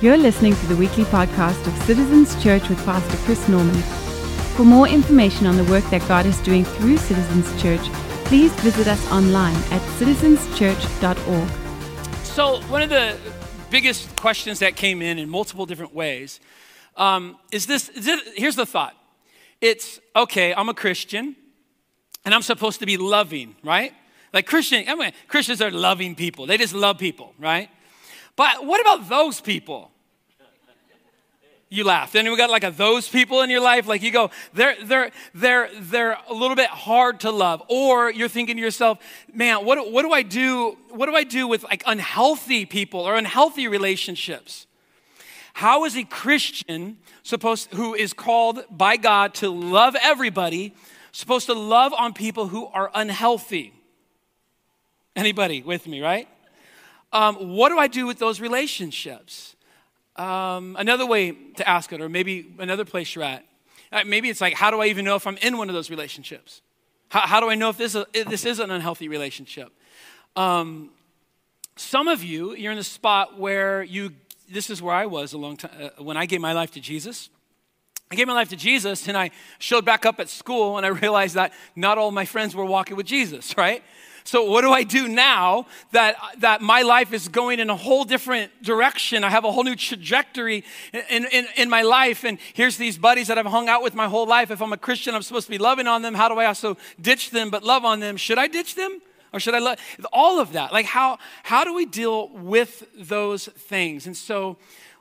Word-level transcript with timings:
You're 0.00 0.16
listening 0.18 0.56
to 0.56 0.66
the 0.66 0.74
weekly 0.74 1.04
podcast 1.04 1.64
of 1.68 1.82
Citizens 1.84 2.42
Church 2.42 2.68
with 2.68 2.84
Pastor 2.84 3.16
Chris 3.18 3.48
Norman. 3.48 3.80
For 4.56 4.64
more 4.64 4.88
information 4.88 5.46
on 5.46 5.56
the 5.56 5.62
work 5.64 5.84
that 5.90 6.06
God 6.08 6.26
is 6.26 6.38
doing 6.40 6.64
through 6.64 6.96
Citizens 6.96 7.62
Church, 7.62 7.80
please 8.24 8.52
visit 8.54 8.88
us 8.88 9.10
online 9.12 9.54
at 9.70 9.80
citizenschurch.org. 9.98 11.48
So, 12.24 12.60
one 12.62 12.82
of 12.82 12.90
the 12.90 13.16
biggest 13.70 14.14
questions 14.16 14.58
that 14.58 14.74
came 14.74 15.00
in 15.00 15.18
in 15.18 15.30
multiple 15.30 15.64
different 15.64 15.94
ways 15.94 16.40
um, 16.96 17.38
is 17.52 17.66
this 17.66 17.88
is 17.90 18.08
it, 18.08 18.20
here's 18.34 18.56
the 18.56 18.66
thought 18.66 18.96
it's 19.60 20.00
okay, 20.16 20.52
I'm 20.52 20.68
a 20.68 20.74
Christian 20.74 21.36
and 22.24 22.34
I'm 22.34 22.42
supposed 22.42 22.80
to 22.80 22.86
be 22.86 22.96
loving, 22.96 23.54
right? 23.62 23.92
Like 24.32 24.46
Christian, 24.46 24.86
I 24.88 24.96
mean, 24.96 25.12
Christians 25.28 25.62
are 25.62 25.70
loving 25.70 26.16
people. 26.16 26.46
They 26.46 26.58
just 26.58 26.74
love 26.74 26.98
people, 26.98 27.32
right? 27.38 27.70
But 28.36 28.64
what 28.64 28.80
about 28.80 29.08
those 29.08 29.40
people? 29.40 29.90
You 31.74 31.82
laugh. 31.82 32.12
Then 32.12 32.30
we 32.30 32.36
got 32.36 32.50
like 32.50 32.62
a 32.62 32.70
those 32.70 33.08
people 33.08 33.42
in 33.42 33.50
your 33.50 33.60
life. 33.60 33.88
Like 33.88 34.00
you 34.00 34.12
go, 34.12 34.30
they're 34.52 34.76
they're 34.84 35.10
they're 35.34 35.68
they're 35.76 36.18
a 36.28 36.32
little 36.32 36.54
bit 36.54 36.70
hard 36.70 37.20
to 37.20 37.32
love. 37.32 37.64
Or 37.68 38.12
you're 38.12 38.28
thinking 38.28 38.56
to 38.56 38.62
yourself, 38.62 38.98
man, 39.32 39.64
what 39.64 39.90
what 39.90 40.02
do 40.02 40.12
I 40.12 40.22
do? 40.22 40.76
What 40.90 41.06
do 41.06 41.16
I 41.16 41.24
do 41.24 41.48
with 41.48 41.64
like 41.64 41.82
unhealthy 41.84 42.64
people 42.64 43.00
or 43.00 43.16
unhealthy 43.16 43.66
relationships? 43.66 44.68
How 45.54 45.84
is 45.84 45.96
a 45.96 46.04
Christian 46.04 46.98
supposed 47.24 47.72
who 47.74 47.94
is 47.94 48.12
called 48.12 48.64
by 48.70 48.96
God 48.96 49.34
to 49.34 49.48
love 49.48 49.96
everybody 50.00 50.74
supposed 51.10 51.46
to 51.46 51.54
love 51.54 51.92
on 51.92 52.12
people 52.12 52.46
who 52.46 52.66
are 52.66 52.88
unhealthy? 52.94 53.72
Anybody 55.16 55.62
with 55.62 55.88
me, 55.88 56.00
right? 56.00 56.28
Um, 57.14 57.56
what 57.56 57.68
do 57.68 57.78
I 57.78 57.86
do 57.86 58.06
with 58.06 58.18
those 58.18 58.40
relationships? 58.40 59.54
Um, 60.16 60.76
another 60.78 61.06
way 61.06 61.30
to 61.30 61.68
ask 61.68 61.92
it, 61.92 62.00
or 62.00 62.08
maybe 62.08 62.52
another 62.58 62.84
place 62.84 63.14
you're 63.14 63.24
at, 63.24 63.44
uh, 63.92 64.02
maybe 64.04 64.28
it's 64.28 64.40
like, 64.40 64.54
how 64.54 64.72
do 64.72 64.80
I 64.80 64.86
even 64.86 65.04
know 65.04 65.14
if 65.14 65.26
I'm 65.26 65.36
in 65.38 65.56
one 65.56 65.68
of 65.68 65.74
those 65.74 65.90
relationships? 65.90 66.60
How, 67.08 67.20
how 67.20 67.40
do 67.40 67.48
I 67.48 67.54
know 67.54 67.68
if 67.70 67.76
this, 67.76 67.94
is, 67.94 68.04
if 68.12 68.26
this 68.26 68.44
is 68.44 68.58
an 68.58 68.72
unhealthy 68.72 69.08
relationship? 69.08 69.72
Um, 70.34 70.90
some 71.76 72.08
of 72.08 72.24
you, 72.24 72.56
you're 72.56 72.72
in 72.72 72.78
the 72.78 72.84
spot 72.84 73.38
where 73.38 73.84
you, 73.84 74.10
this 74.50 74.68
is 74.68 74.82
where 74.82 74.94
I 74.94 75.06
was 75.06 75.32
a 75.32 75.38
long 75.38 75.56
time, 75.56 75.70
uh, 75.80 76.02
when 76.02 76.16
I 76.16 76.26
gave 76.26 76.40
my 76.40 76.52
life 76.52 76.72
to 76.72 76.80
Jesus. 76.80 77.30
I 78.10 78.16
gave 78.16 78.26
my 78.26 78.34
life 78.34 78.48
to 78.48 78.56
Jesus 78.56 79.06
and 79.06 79.16
I 79.16 79.30
showed 79.60 79.84
back 79.84 80.04
up 80.04 80.18
at 80.18 80.28
school 80.28 80.76
and 80.76 80.84
I 80.84 80.88
realized 81.04 81.34
that 81.34 81.52
not 81.76 81.96
all 81.96 82.10
my 82.10 82.24
friends 82.24 82.56
were 82.56 82.64
walking 82.64 82.96
with 82.96 83.06
Jesus, 83.06 83.56
right? 83.56 83.84
So 84.26 84.44
what 84.44 84.62
do 84.62 84.72
I 84.72 84.84
do 84.84 85.06
now 85.06 85.66
that, 85.92 86.16
that 86.38 86.62
my 86.62 86.80
life 86.80 87.12
is 87.12 87.28
going 87.28 87.60
in 87.60 87.68
a 87.68 87.76
whole 87.76 88.04
different 88.04 88.62
direction? 88.62 89.22
I 89.22 89.28
have 89.28 89.44
a 89.44 89.52
whole 89.52 89.64
new 89.64 89.76
trajectory 89.76 90.64
in, 91.10 91.26
in, 91.26 91.46
in 91.56 91.68
my 91.68 91.82
life. 91.82 92.24
And 92.24 92.38
here's 92.54 92.78
these 92.78 92.96
buddies 92.96 93.28
that 93.28 93.36
I've 93.36 93.44
hung 93.44 93.68
out 93.68 93.82
with 93.82 93.94
my 93.94 94.08
whole 94.08 94.26
life. 94.26 94.50
If 94.50 94.62
I'm 94.62 94.72
a 94.72 94.78
Christian, 94.78 95.14
I'm 95.14 95.20
supposed 95.20 95.46
to 95.46 95.50
be 95.50 95.58
loving 95.58 95.86
on 95.86 96.00
them. 96.00 96.14
How 96.14 96.30
do 96.30 96.38
I 96.38 96.46
also 96.46 96.78
ditch 96.98 97.30
them 97.30 97.50
but 97.50 97.62
love 97.62 97.84
on 97.84 98.00
them? 98.00 98.16
Should 98.16 98.38
I 98.38 98.48
ditch 98.48 98.76
them? 98.76 99.02
Or 99.34 99.40
should 99.40 99.54
I 99.54 99.58
love 99.58 99.78
all 100.10 100.40
of 100.40 100.52
that? 100.52 100.72
Like 100.72 100.86
how 100.86 101.18
how 101.42 101.64
do 101.64 101.74
we 101.74 101.84
deal 101.84 102.28
with 102.28 102.86
those 102.96 103.46
things? 103.46 104.06
And 104.06 104.16
so 104.16 104.56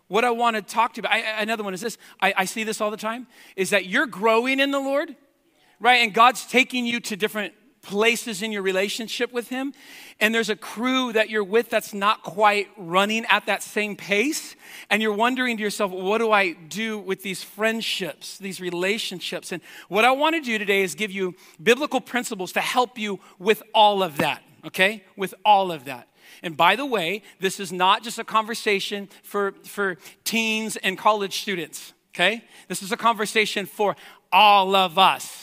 what 0.07 0.25
I 0.25 0.31
want 0.31 0.55
to 0.57 0.61
talk 0.61 0.95
to 0.95 0.97
you 0.97 1.01
about, 1.01 1.13
I, 1.13 1.41
another 1.41 1.63
one 1.63 1.73
is 1.73 1.81
this. 1.81 1.97
I, 2.21 2.33
I 2.35 2.45
see 2.45 2.63
this 2.63 2.81
all 2.81 2.91
the 2.91 2.97
time, 2.97 3.27
is 3.55 3.69
that 3.69 3.85
you're 3.85 4.07
growing 4.07 4.59
in 4.59 4.71
the 4.71 4.79
Lord, 4.79 5.15
right? 5.79 6.01
And 6.01 6.13
God's 6.13 6.45
taking 6.45 6.85
you 6.85 6.99
to 7.01 7.15
different 7.15 7.53
places 7.83 8.41
in 8.41 8.51
your 8.51 8.63
relationship 8.63 9.31
with 9.31 9.49
Him, 9.49 9.73
and 10.19 10.33
there's 10.33 10.49
a 10.49 10.55
crew 10.55 11.13
that 11.13 11.29
you're 11.29 11.43
with 11.43 11.69
that's 11.69 11.93
not 11.93 12.23
quite 12.23 12.69
running 12.77 13.25
at 13.29 13.45
that 13.45 13.61
same 13.61 13.95
pace, 13.95 14.55
and 14.89 15.01
you're 15.01 15.13
wondering 15.13 15.57
to 15.57 15.63
yourself, 15.63 15.91
what 15.91 16.17
do 16.17 16.31
I 16.31 16.53
do 16.53 16.97
with 16.97 17.21
these 17.21 17.43
friendships, 17.43 18.37
these 18.37 18.59
relationships? 18.59 19.51
And 19.51 19.61
what 19.89 20.05
I 20.05 20.11
want 20.11 20.35
to 20.35 20.41
do 20.41 20.57
today 20.57 20.81
is 20.81 20.95
give 20.95 21.11
you 21.11 21.35
biblical 21.61 22.01
principles 22.01 22.53
to 22.53 22.61
help 22.61 22.97
you 22.97 23.19
with 23.37 23.61
all 23.73 24.01
of 24.01 24.17
that, 24.17 24.41
okay? 24.65 25.03
With 25.15 25.35
all 25.45 25.71
of 25.71 25.85
that. 25.85 26.07
And 26.41 26.57
by 26.57 26.75
the 26.75 26.85
way, 26.85 27.21
this 27.39 27.59
is 27.59 27.71
not 27.71 28.03
just 28.03 28.17
a 28.17 28.23
conversation 28.23 29.09
for, 29.23 29.53
for 29.65 29.97
teens 30.23 30.77
and 30.77 30.97
college 30.97 31.41
students, 31.41 31.93
okay? 32.15 32.43
This 32.69 32.81
is 32.81 32.91
a 32.91 32.97
conversation 32.97 33.65
for 33.65 33.95
all 34.31 34.75
of 34.75 34.97
us. 34.97 35.42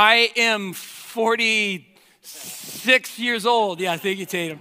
I 0.00 0.30
am 0.36 0.74
46 0.74 3.18
years 3.18 3.46
old. 3.46 3.80
Yeah, 3.80 3.96
thank 3.96 4.20
you, 4.20 4.26
Tatum. 4.26 4.60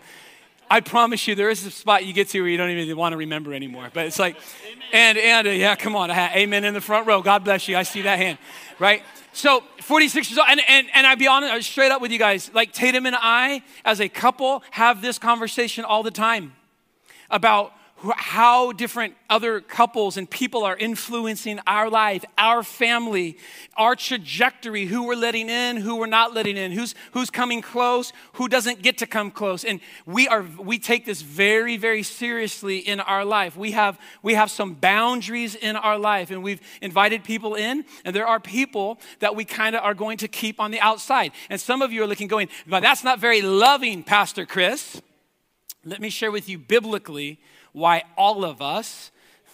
I 0.68 0.80
promise 0.80 1.28
you, 1.28 1.36
there 1.36 1.52
is 1.52 1.64
a 1.64 1.70
spot 1.70 2.08
you 2.08 2.14
get 2.14 2.30
to 2.30 2.42
where 2.42 2.50
you 2.50 2.58
don't 2.58 2.72
even 2.72 2.98
want 2.98 3.14
to 3.14 3.18
remember 3.18 3.53
anymore. 3.53 3.92
But 3.94 4.08
it's 4.08 4.18
like, 4.18 4.36
and, 4.92 5.16
and, 5.16 5.48
uh, 5.48 5.52
yeah, 5.52 5.75
come 5.75 5.96
on. 5.96 6.09
Amen 6.09 6.66
in 6.66 6.74
the 6.74 6.81
front 6.81 7.06
row. 7.06 7.22
God 7.22 7.44
bless 7.44 7.68
you. 7.68 7.78
I 7.78 7.84
see 7.84 8.02
that 8.02 8.18
hand, 8.18 8.40
right? 8.80 9.03
So, 9.31 9.62
46 9.81 10.31
years 10.31 10.40
old, 10.40 10.48
and, 10.50 10.59
and, 10.68 10.88
and 10.92 11.06
I'd 11.06 11.20
be 11.20 11.28
honest, 11.28 11.69
straight 11.69 11.92
up 11.92 12.02
with 12.02 12.12
you 12.12 12.18
guys, 12.18 12.50
like 12.56 12.74
Tatum 12.74 13.06
and 13.06 13.16
I, 13.16 13.62
as 13.86 14.02
a 14.02 14.09
couple, 14.09 14.64
have 14.72 15.04
this 15.04 15.19
conversation 15.19 15.86
all 15.86 16.02
the 16.02 16.09
time 16.09 16.54
about 17.30 17.74
how 18.16 18.72
different 18.74 19.16
other 19.30 19.59
couples 19.59 20.18
and 20.18 20.30
people 20.30 20.63
are 20.63 20.78
influencing 20.78 21.59
our 21.66 21.90
life, 21.90 22.24
our 22.38 22.62
family, 22.62 23.38
our 23.75 23.96
trajectory, 23.96 24.85
who 24.85 25.08
we're 25.08 25.16
letting 25.16 25.50
in, 25.50 25.78
who 25.78 25.96
we're 25.96 26.06
not 26.06 26.34
letting 26.34 26.57
in, 26.57 26.72
who's, 26.72 26.94
who's 27.13 27.30
coming 27.31 27.62
close, 27.62 28.13
who 28.34 28.47
doesn't 28.47 28.84
get 28.84 29.00
to 29.00 29.07
come 29.07 29.31
close. 29.31 29.63
And 29.63 29.80
we, 30.06 30.28
are, 30.28 30.44
we 30.59 30.78
take 30.78 31.06
this 31.06 31.22
very, 31.24 31.75
very 31.75 32.03
seriously 32.03 32.78
in 32.78 33.00
our 33.00 33.25
life. 33.25 33.57
We 33.57 33.72
have, 33.72 34.00
we 34.22 34.36
have 34.36 34.52
some 34.52 34.75
boundaries 34.75 35.56
in 35.56 35.75
our 35.75 35.97
life, 35.97 36.30
and 36.30 36.44
we've 36.44 36.62
invited 36.81 37.24
people 37.24 37.56
in, 37.56 37.84
and 38.06 38.16
there 38.16 38.28
are 38.28 38.40
people 38.40 39.00
that 39.19 39.36
we 39.36 39.44
kind 39.44 39.75
of 39.75 39.84
are 39.84 39.96
going 39.96 40.18
to 40.19 40.28
keep 40.28 40.59
on 40.59 40.69
the 40.69 40.80
outside. 40.80 41.31
And 41.50 41.59
some 41.59 41.81
of 41.81 41.91
you 41.91 42.03
are 42.03 42.07
looking, 42.07 42.28
going, 42.28 42.50
but 42.68 42.81
that's 42.81 43.03
not 43.03 43.19
very 43.19 43.41
loving, 43.41 44.03
Pastor 44.03 44.46
Chris. 44.46 45.02
Let 45.84 46.00
me 46.00 46.09
share 46.09 46.31
with 46.31 46.47
you 46.47 46.59
biblically 46.59 47.40
why 47.77 48.03
all 48.17 48.43
of 48.43 48.59
us 48.59 49.11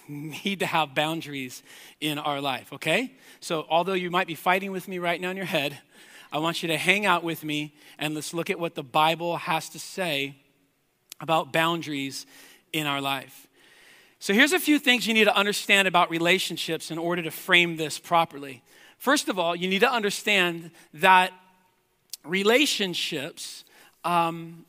need 0.07 0.59
to 0.61 0.65
have 0.65 0.95
boundaries 0.95 1.61
in 1.99 2.17
our 2.17 2.39
life, 2.39 2.71
okay? 2.71 3.11
So, 3.41 3.65
although 3.69 3.93
you 3.93 4.09
might 4.09 4.27
be 4.27 4.35
fighting 4.35 4.71
with 4.71 4.87
me 4.87 4.97
right 4.97 5.19
now 5.19 5.29
in 5.29 5.37
your 5.37 5.45
head, 5.45 5.77
I 6.31 6.37
want 6.37 6.63
you 6.63 6.67
to 6.69 6.77
hang 6.77 7.05
out 7.05 7.23
with 7.23 7.43
me 7.43 7.73
and 7.99 8.15
let's 8.15 8.33
look 8.33 8.49
at 8.49 8.57
what 8.57 8.75
the 8.75 8.83
Bible 8.83 9.37
has 9.37 9.67
to 9.69 9.79
say 9.79 10.37
about 11.19 11.51
boundaries 11.51 12.25
in 12.71 12.87
our 12.87 13.01
life. 13.01 13.47
So, 14.19 14.33
here's 14.33 14.53
a 14.53 14.59
few 14.59 14.79
things 14.79 15.05
you 15.05 15.13
need 15.13 15.25
to 15.25 15.35
understand 15.35 15.89
about 15.89 16.09
relationships 16.09 16.91
in 16.91 16.97
order 16.97 17.21
to 17.23 17.31
frame 17.31 17.75
this 17.75 17.99
properly. 17.99 18.63
First 18.99 19.27
of 19.27 19.37
all, 19.37 19.53
you 19.53 19.67
need 19.67 19.79
to 19.79 19.91
understand 19.91 20.71
that 20.93 21.33
relationships 22.23 23.65
um, 24.05 24.65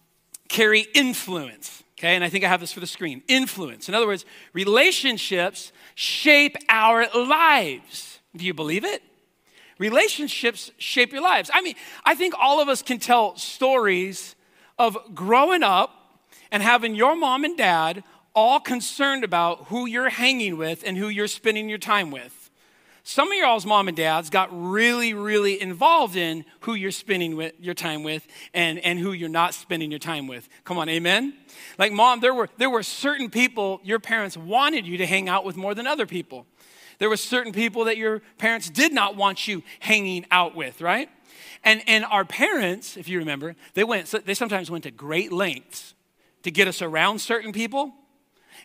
carry 0.48 0.86
influence. 0.92 1.83
Okay, 1.98 2.14
and 2.14 2.24
I 2.24 2.28
think 2.28 2.44
I 2.44 2.48
have 2.48 2.60
this 2.60 2.72
for 2.72 2.80
the 2.80 2.86
screen. 2.86 3.22
Influence. 3.28 3.88
In 3.88 3.94
other 3.94 4.06
words, 4.06 4.24
relationships 4.52 5.72
shape 5.94 6.56
our 6.68 7.06
lives. 7.14 8.18
Do 8.36 8.44
you 8.44 8.52
believe 8.52 8.84
it? 8.84 9.02
Relationships 9.78 10.70
shape 10.78 11.12
your 11.12 11.22
lives. 11.22 11.50
I 11.52 11.60
mean, 11.60 11.74
I 12.04 12.14
think 12.14 12.34
all 12.38 12.60
of 12.60 12.68
us 12.68 12.82
can 12.82 12.98
tell 12.98 13.36
stories 13.36 14.34
of 14.78 14.98
growing 15.14 15.62
up 15.62 16.20
and 16.50 16.62
having 16.62 16.94
your 16.94 17.16
mom 17.16 17.44
and 17.44 17.56
dad 17.56 18.02
all 18.34 18.58
concerned 18.58 19.22
about 19.22 19.66
who 19.66 19.86
you're 19.86 20.08
hanging 20.08 20.56
with 20.56 20.82
and 20.84 20.96
who 20.96 21.08
you're 21.08 21.28
spending 21.28 21.68
your 21.68 21.78
time 21.78 22.10
with. 22.10 22.43
Some 23.06 23.30
of 23.30 23.36
y'all's 23.36 23.66
mom 23.66 23.88
and 23.88 23.96
dads 23.96 24.30
got 24.30 24.48
really, 24.50 25.12
really 25.12 25.60
involved 25.60 26.16
in 26.16 26.46
who 26.60 26.72
you're 26.72 26.90
spending 26.90 27.36
with, 27.36 27.52
your 27.60 27.74
time 27.74 28.02
with 28.02 28.26
and, 28.54 28.78
and 28.78 28.98
who 28.98 29.12
you're 29.12 29.28
not 29.28 29.52
spending 29.52 29.90
your 29.90 29.98
time 29.98 30.26
with. 30.26 30.48
Come 30.64 30.78
on, 30.78 30.88
amen? 30.88 31.34
Like, 31.78 31.92
mom, 31.92 32.20
there 32.20 32.32
were, 32.32 32.48
there 32.56 32.70
were 32.70 32.82
certain 32.82 33.28
people 33.28 33.78
your 33.84 33.98
parents 33.98 34.38
wanted 34.38 34.86
you 34.86 34.96
to 34.96 35.06
hang 35.06 35.28
out 35.28 35.44
with 35.44 35.54
more 35.54 35.74
than 35.74 35.86
other 35.86 36.06
people. 36.06 36.46
There 36.98 37.10
were 37.10 37.18
certain 37.18 37.52
people 37.52 37.84
that 37.84 37.98
your 37.98 38.22
parents 38.38 38.70
did 38.70 38.90
not 38.94 39.16
want 39.16 39.46
you 39.46 39.62
hanging 39.80 40.24
out 40.30 40.54
with, 40.54 40.80
right? 40.80 41.10
And, 41.62 41.82
and 41.86 42.06
our 42.06 42.24
parents, 42.24 42.96
if 42.96 43.06
you 43.06 43.18
remember, 43.18 43.54
they, 43.74 43.84
went, 43.84 44.14
they 44.24 44.34
sometimes 44.34 44.70
went 44.70 44.84
to 44.84 44.90
great 44.90 45.30
lengths 45.30 45.92
to 46.42 46.50
get 46.50 46.68
us 46.68 46.80
around 46.80 47.18
certain 47.18 47.52
people, 47.52 47.92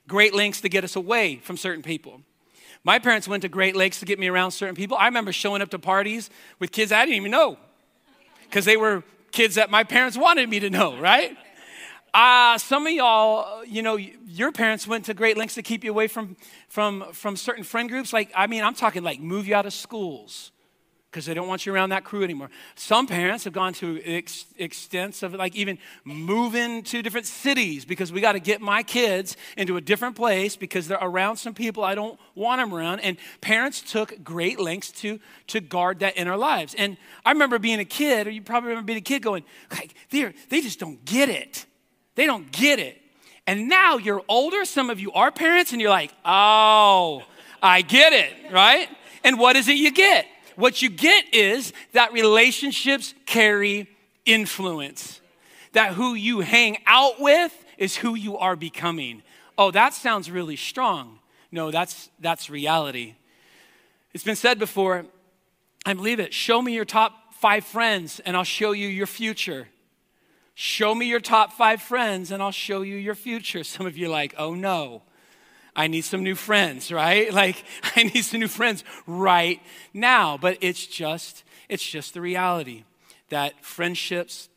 great 0.07 0.33
lengths 0.33 0.62
to 0.62 0.69
get 0.69 0.85
us 0.85 0.95
away 0.95 1.42
from 1.44 1.57
certain 1.57 1.83
people. 1.83 2.21
My 2.84 3.00
parents 3.00 3.28
went 3.28 3.42
to 3.42 3.50
Great 3.50 3.76
Lakes 3.76 4.00
to 4.00 4.06
get 4.06 4.20
me 4.20 4.28
around 4.28 4.52
certain 4.52 4.76
people. 4.76 4.98
I 4.98 5.06
remember 5.06 5.31
showing 5.31 5.62
up 5.62 5.70
to 5.70 5.80
parties 5.80 6.30
with 6.60 6.72
kids 6.72 6.92
I 6.92 7.06
didn't 7.06 7.18
even 7.18 7.31
know 7.31 7.58
because 8.46 8.66
they 8.66 8.78
were 8.78 9.04
kids 9.31 9.56
that 9.56 9.70
my 9.70 9.84
parents 9.84 10.18
wanted 10.18 10.50
me 10.50 10.60
to 10.62 10.70
know, 10.70 10.98
right? 11.00 11.38
Uh, 12.14 12.58
some 12.58 12.88
of 12.88 12.94
y'all, 12.94 13.64
you 13.66 13.81
know, 13.81 13.96
your 13.96 14.52
parents 14.52 14.88
went 14.88 15.06
to 15.06 15.14
great 15.14 15.38
lengths 15.38 15.56
to 15.56 15.62
keep 15.62 15.84
you 15.84 15.92
away 15.92 16.08
from, 16.08 16.36
from, 16.68 17.06
from 17.12 17.36
certain 17.36 17.64
friend 17.64 17.90
groups. 17.90 18.14
Like, 18.14 18.31
I 18.36 18.48
mean, 18.48 18.64
I'm 18.64 18.74
talking 18.74 19.04
like 19.04 19.20
move 19.20 19.48
you 19.48 19.56
out 19.56 19.66
of 19.66 19.74
schools, 19.74 20.52
because 21.09 21.25
they 21.25 21.33
don't 21.33 21.47
want 21.47 21.65
you 21.65 21.73
around 21.73 21.89
that 21.89 22.03
crew 22.03 22.23
anymore. 22.23 22.51
Some 22.75 23.07
parents 23.07 23.44
have 23.45 23.53
gone 23.53 23.73
to 23.75 24.00
ex- 24.03 24.45
extents 24.59 25.23
of 25.23 25.33
like 25.33 25.56
even 25.56 25.79
moving 26.03 26.83
to 26.83 27.01
different 27.01 27.25
cities 27.25 27.83
because 27.83 28.11
we 28.11 28.21
got 28.21 28.33
to 28.33 28.39
get 28.39 28.61
my 28.61 28.83
kids 28.83 29.35
into 29.57 29.75
a 29.77 29.81
different 29.81 30.15
place 30.15 30.56
because 30.56 30.88
they're 30.88 31.00
around 31.01 31.38
some 31.38 31.56
people 31.56 31.83
I 31.83 31.95
don't 31.95 32.19
want 32.35 32.61
them 32.61 32.73
around. 32.73 33.00
And 33.00 33.17
parents 33.41 33.81
took 33.81 34.23
great 34.23 34.59
lengths 34.59 34.91
to, 35.01 35.19
to 35.47 35.61
guard 35.61 36.00
that 36.00 36.15
in 36.15 36.27
our 36.27 36.38
lives. 36.38 36.75
And 36.77 36.97
I 37.25 37.31
remember 37.31 37.57
being 37.57 37.79
a 37.79 37.85
kid, 37.85 38.27
or 38.27 38.29
you 38.29 38.44
probably 38.44 38.69
remember 38.69 38.88
being 38.88 39.00
a 39.00 39.01
kid 39.01 39.23
going, 39.23 39.44
like, 39.71 39.95
they're 40.11 40.33
they 40.50 40.61
just 40.61 40.79
don't 40.79 41.03
get 41.06 41.29
it. 41.29 41.65
They 42.15 42.27
don't 42.27 42.51
get 42.51 42.79
it. 42.79 43.01
And 43.47 43.67
now 43.67 43.97
you're 43.97 44.21
older, 44.27 44.63
some 44.63 44.91
of 44.91 45.00
you 45.00 45.11
are 45.13 45.31
parents, 45.31 45.71
and 45.71 45.81
you're 45.81 45.89
like, 45.89 46.13
oh, 46.23 47.23
I 47.63 47.81
get 47.81 48.13
it, 48.13 48.51
right? 48.51 48.88
And 49.23 49.39
what 49.39 49.56
is 49.56 49.67
it 49.67 49.77
you 49.77 49.91
get? 49.91 50.27
What 50.59 50.81
you 50.81 50.89
get 50.89 51.33
is 51.33 51.71
that 51.94 52.11
relationships 52.11 53.13
carry 53.25 53.88
influence. 54.25 55.21
That 55.71 55.94
who 55.94 56.15
you 56.15 56.41
hang 56.41 56.79
out 56.85 57.21
with 57.21 57.53
is 57.77 57.95
who 57.95 58.13
you 58.13 58.38
are 58.38 58.57
becoming. 58.57 59.23
Oh, 59.57 59.71
that 59.71 59.94
sounds 59.94 60.29
really 60.29 60.57
strong. 60.57 61.19
No, 61.50 61.71
that's 61.71 62.09
that's 62.19 62.50
reality. 62.50 63.15
It's 64.13 64.25
been 64.25 64.35
said 64.35 64.59
before, 64.59 65.06
I 65.85 65.94
believe 65.94 66.19
it. 66.19 66.33
Show 66.33 66.61
me 66.61 66.73
your 66.73 66.83
top 66.83 67.33
5 67.35 67.63
friends 67.63 68.19
and 68.19 68.35
I'll 68.35 68.44
show 68.44 68.73
you 68.73 68.89
your 68.89 69.07
future. 69.07 69.69
Show 70.56 70.94
me 70.94 71.06
your 71.06 71.21
top 71.21 71.53
5 71.53 71.81
friends 71.81 72.31
and 72.31 72.44
I'll 72.44 72.51
show 72.51 72.81
you 72.81 72.97
your 72.97 73.15
future. 73.15 73.63
Some 73.63 73.85
of 73.85 73.97
you 73.97 74.07
are 74.07 74.09
like, 74.09 74.35
"Oh 74.38 74.56
no." 74.56 75.03
I 75.80 75.88
need 75.88 76.02
some 76.02 76.24
new 76.24 76.36
friends, 76.36 76.92
right? 76.92 77.34
Like 77.40 77.64
I 77.96 78.04
need 78.04 78.26
some 78.26 78.42
new 78.42 78.50
friends 78.50 78.84
right 79.08 79.62
now. 79.94 80.38
But 80.38 80.58
it's 80.60 80.86
just 80.86 81.46
it's 81.70 81.86
just 81.86 82.14
the 82.14 82.20
reality 82.20 82.84
that 83.30 83.64
friendships 83.64 84.50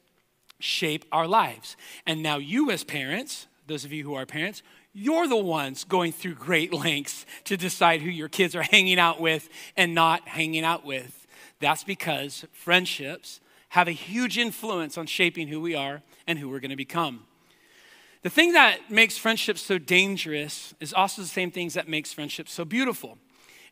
shape 0.58 1.04
our 1.12 1.28
lives. 1.28 1.76
And 2.06 2.24
now 2.24 2.38
you 2.38 2.72
as 2.72 2.82
parents, 2.82 3.46
those 3.68 3.84
of 3.84 3.92
you 3.92 4.02
who 4.02 4.14
are 4.14 4.26
parents, 4.26 4.62
you're 4.92 5.28
the 5.28 5.36
ones 5.36 5.84
going 5.84 6.12
through 6.12 6.34
great 6.34 6.72
lengths 6.84 7.24
to 7.44 7.56
decide 7.56 8.00
who 8.00 8.10
your 8.10 8.28
kids 8.28 8.56
are 8.56 8.62
hanging 8.62 8.98
out 8.98 9.20
with 9.20 9.48
and 9.76 9.94
not 9.94 10.26
hanging 10.26 10.64
out 10.64 10.84
with. 10.84 11.28
That's 11.60 11.84
because 11.84 12.44
friendships 12.52 13.40
have 13.68 13.86
a 13.86 13.92
huge 13.92 14.38
influence 14.38 14.98
on 14.98 15.06
shaping 15.06 15.46
who 15.46 15.60
we 15.60 15.76
are 15.76 16.02
and 16.26 16.38
who 16.38 16.48
we're 16.48 16.60
going 16.60 16.70
to 16.70 16.76
become. 16.76 17.26
The 18.22 18.30
thing 18.30 18.52
that 18.52 18.90
makes 18.90 19.18
friendships 19.18 19.62
so 19.62 19.78
dangerous 19.78 20.74
is 20.78 20.92
also 20.92 21.22
the 21.22 21.28
same 21.28 21.50
things 21.50 21.74
that 21.74 21.88
makes 21.88 22.12
friendships 22.12 22.52
so 22.52 22.64
beautiful. 22.64 23.18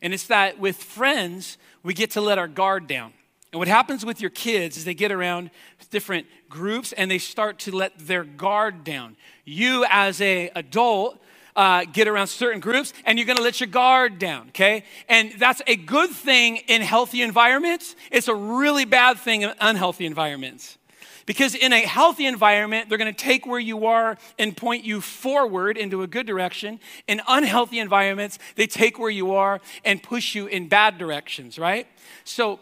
And 0.01 0.13
it's 0.13 0.27
that 0.27 0.59
with 0.59 0.75
friends, 0.75 1.57
we 1.83 1.93
get 1.93 2.11
to 2.11 2.21
let 2.21 2.37
our 2.37 2.49
guard 2.49 2.87
down. 2.87 3.13
And 3.53 3.59
what 3.59 3.67
happens 3.67 4.05
with 4.05 4.19
your 4.19 4.29
kids 4.29 4.77
is 4.77 4.85
they 4.85 4.93
get 4.93 5.11
around 5.11 5.51
different 5.89 6.25
groups 6.49 6.91
and 6.93 7.09
they 7.09 7.17
start 7.17 7.59
to 7.59 7.75
let 7.75 7.97
their 7.97 8.23
guard 8.23 8.83
down. 8.83 9.15
You, 9.45 9.85
as 9.89 10.21
a 10.21 10.49
adult, 10.55 11.21
uh, 11.55 11.85
get 11.85 12.07
around 12.07 12.27
certain 12.27 12.59
groups 12.59 12.93
and 13.05 13.17
you're 13.17 13.25
going 13.25 13.37
to 13.37 13.43
let 13.43 13.59
your 13.59 13.67
guard 13.67 14.19
down, 14.19 14.49
okay? 14.49 14.83
And 15.09 15.33
that's 15.37 15.61
a 15.67 15.75
good 15.75 16.11
thing 16.11 16.57
in 16.67 16.81
healthy 16.81 17.21
environments. 17.21 17.95
It's 18.09 18.27
a 18.27 18.35
really 18.35 18.85
bad 18.85 19.17
thing 19.17 19.41
in 19.41 19.53
unhealthy 19.59 20.05
environments. 20.05 20.77
Because 21.25 21.55
in 21.55 21.73
a 21.73 21.81
healthy 21.81 22.25
environment, 22.25 22.89
they're 22.89 22.97
going 22.97 23.13
to 23.13 23.23
take 23.23 23.45
where 23.45 23.59
you 23.59 23.85
are 23.85 24.17
and 24.37 24.55
point 24.55 24.83
you 24.83 25.01
forward 25.01 25.77
into 25.77 26.01
a 26.03 26.07
good 26.07 26.25
direction. 26.25 26.79
In 27.07 27.21
unhealthy 27.27 27.79
environments, 27.79 28.39
they 28.55 28.67
take 28.67 28.99
where 28.99 29.09
you 29.09 29.33
are 29.33 29.61
and 29.85 30.01
push 30.01 30.35
you 30.35 30.47
in 30.47 30.67
bad 30.67 30.97
directions, 30.97 31.59
right? 31.59 31.87
So 32.23 32.59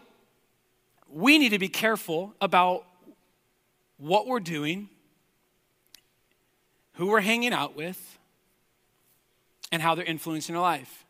we 1.08 1.38
need 1.38 1.50
to 1.50 1.58
be 1.58 1.68
careful 1.68 2.34
about 2.40 2.84
what 3.98 4.26
we're 4.26 4.40
doing, 4.40 4.88
who 6.94 7.06
we're 7.06 7.20
hanging 7.20 7.52
out 7.52 7.76
with, 7.76 8.18
and 9.72 9.82
how 9.82 9.94
they're 9.94 10.04
influencing 10.04 10.56
our 10.56 10.62
life. 10.62 11.04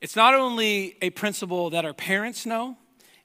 It's 0.00 0.16
not 0.16 0.34
only 0.34 0.96
a 1.00 1.10
principle 1.10 1.70
that 1.70 1.84
our 1.84 1.92
parents 1.94 2.44
know, 2.44 2.76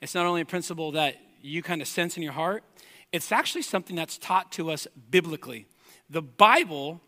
it's 0.02 0.16
not 0.16 0.26
only 0.26 0.42
a 0.42 0.46
principle 0.46 0.92
that 0.92 1.16
you 1.42 1.64
kind 1.64 1.82
of 1.82 1.88
sense 1.88 2.18
in 2.18 2.24
your 2.24 2.34
heart, 2.34 2.64
it's 3.12 3.32
actually 3.32 3.62
something 3.62 3.96
that's 3.96 4.18
taught 4.18 4.52
to 4.54 4.70
us 4.72 4.88
biblically. 5.10 5.68
The 6.10 6.22
Bible 6.22 7.02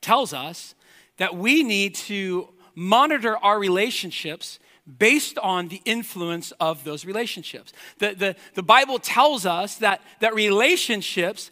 tells 0.00 0.32
us 0.32 0.74
that 1.16 1.36
we 1.36 1.62
need 1.62 1.94
to 1.94 2.48
monitor 2.74 3.36
our 3.38 3.58
relationships 3.58 4.58
based 4.98 5.36
on 5.38 5.68
the 5.68 5.82
influence 5.84 6.52
of 6.52 6.84
those 6.84 7.04
relationships. 7.04 7.72
The, 7.98 8.14
the, 8.14 8.36
the 8.54 8.62
Bible 8.62 8.98
tells 8.98 9.44
us 9.44 9.76
that, 9.76 10.00
that 10.20 10.34
relationships 10.34 11.50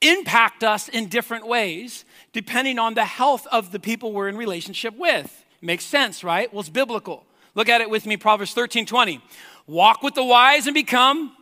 impact 0.00 0.62
us 0.62 0.88
in 0.88 1.08
different 1.08 1.46
ways 1.46 2.04
depending 2.32 2.78
on 2.78 2.94
the 2.94 3.04
health 3.04 3.46
of 3.50 3.72
the 3.72 3.80
people 3.80 4.12
we're 4.12 4.28
in 4.28 4.36
relationship 4.36 4.96
with. 4.96 5.44
Makes 5.60 5.84
sense, 5.84 6.22
right? 6.22 6.52
Well, 6.52 6.60
it's 6.60 6.68
biblical. 6.68 7.26
Look 7.54 7.68
at 7.68 7.80
it 7.80 7.90
with 7.90 8.06
me, 8.06 8.16
Proverbs 8.16 8.54
13 8.54 8.86
20. 8.86 9.20
Walk 9.68 10.02
with 10.02 10.14
the 10.14 10.24
wise 10.24 10.66
and 10.66 10.74
become 10.74 11.36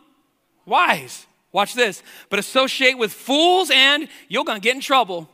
wise. 0.65 1.25
Watch 1.51 1.73
this. 1.73 2.03
But 2.29 2.37
associate 2.37 2.97
with 2.97 3.11
fools 3.11 3.71
and 3.73 4.07
you're 4.27 4.43
going 4.43 4.59
to 4.59 4.63
get 4.63 4.75
in 4.75 4.81
trouble. 4.81 5.27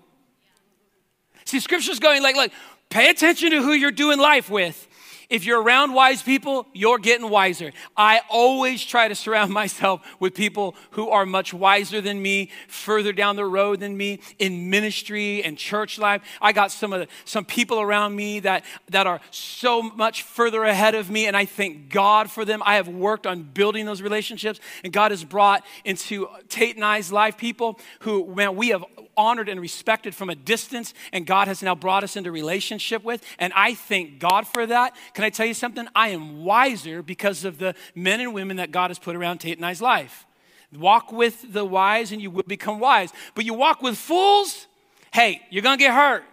See, 1.44 1.60
scripture's 1.60 2.00
going 2.00 2.22
like, 2.22 2.36
like, 2.36 2.54
pay 2.90 3.10
attention 3.10 3.51
to 3.51 3.62
who 3.62 3.74
you're 3.74 3.92
doing 3.92 4.19
life 4.19 4.50
with. 4.50 4.88
If 5.34 5.46
you're 5.46 5.64
around 5.64 5.96
wise 5.96 6.22
people, 6.22 6.68
you're 6.74 7.00
getting 7.00 7.28
wiser. 7.28 7.72
I 7.98 8.22
always 8.30 8.86
try 8.86 9.08
to 9.08 9.16
surround 9.16 9.52
myself 9.62 10.06
with 10.20 10.36
people 10.36 10.76
who 10.92 11.10
are 11.10 11.26
much 11.26 11.56
wiser 11.56 12.02
than 12.02 12.22
me, 12.22 12.52
further 12.68 13.12
down 13.12 13.36
the 13.36 13.46
road 13.46 13.80
than 13.80 13.98
me 13.98 14.20
in 14.38 14.70
ministry 14.70 15.44
and 15.44 15.58
church 15.58 15.98
life. 15.98 16.22
I 16.40 16.52
got 16.52 16.72
some 16.72 16.94
of 16.94 17.00
the, 17.00 17.08
some 17.26 17.46
people 17.46 17.82
around 17.82 18.16
me 18.16 18.42
that 18.42 18.64
that 18.90 19.08
are 19.08 19.22
so 19.32 19.82
much 19.82 20.22
further 20.22 20.66
ahead 20.66 20.94
of 20.94 21.10
me 21.10 21.26
and 21.26 21.36
I 21.36 21.46
thank 21.46 21.90
God 21.90 22.30
for 22.30 22.46
them. 22.46 22.62
I 22.64 22.76
have 22.76 22.88
worked 22.88 23.26
on 23.26 23.42
building 23.42 23.88
those 23.88 24.04
relationships 24.04 24.60
and 24.84 24.94
God 24.94 25.10
has 25.10 25.24
brought 25.24 25.66
into 25.84 26.28
Tate 26.48 26.76
and 26.76 26.86
I's 26.86 27.12
life 27.12 27.38
people 27.38 27.80
who 28.02 28.36
man 28.36 28.56
we 28.56 28.70
have 28.70 28.86
honored 29.18 29.50
and 29.50 29.60
respected 29.60 30.15
from 30.15 30.30
a 30.30 30.36
distance, 30.36 30.94
and 31.12 31.25
God 31.25 31.48
has 31.48 31.62
now 31.62 31.75
brought 31.75 32.04
us 32.04 32.15
into 32.15 32.31
relationship 32.31 33.04
with. 33.04 33.24
And 33.39 33.54
I 33.56 33.74
thank 33.74 34.19
God 34.19 34.48
for 34.48 34.65
that. 34.65 34.95
Can 35.13 35.24
I 35.24 35.30
tell 35.30 35.45
you 35.45 35.54
something? 35.54 35.88
I 35.95 36.10
am 36.10 36.44
wiser 36.44 37.01
because 37.01 37.45
of 37.45 37.57
the 37.57 37.75
men 37.95 38.19
and 38.19 38.33
women 38.33 38.57
that 38.57 38.71
God 38.71 38.89
has 38.89 39.00
put 39.00 39.15
around 39.15 39.39
Tate 39.39 39.57
and 39.57 39.65
I's 39.65 39.81
life. 39.81 40.25
Walk 40.71 41.12
with 41.12 41.54
the 41.54 41.63
wise, 41.63 42.12
and 42.12 42.21
you 42.21 42.31
will 42.31 42.44
become 42.44 42.80
wise. 42.80 43.12
But 43.36 43.45
you 43.45 43.54
walk 43.54 43.81
with 43.81 43.98
fools, 43.98 44.68
hey, 45.13 45.42
you're 45.50 45.62
gonna 45.62 45.77
get 45.77 45.94
hurt. 45.94 46.24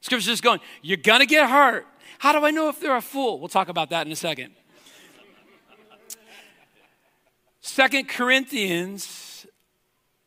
Scripture's 0.00 0.26
just 0.26 0.42
going, 0.42 0.60
you're 0.82 0.96
gonna 0.96 1.26
get 1.26 1.50
hurt. 1.50 1.86
How 2.18 2.32
do 2.32 2.44
I 2.46 2.50
know 2.50 2.68
if 2.68 2.80
they're 2.80 2.96
a 2.96 3.02
fool? 3.02 3.38
We'll 3.38 3.48
talk 3.48 3.68
about 3.68 3.90
that 3.90 4.06
in 4.06 4.12
a 4.12 4.16
second. 4.16 4.54
Second 7.60 8.08
Corinthians 8.08 9.25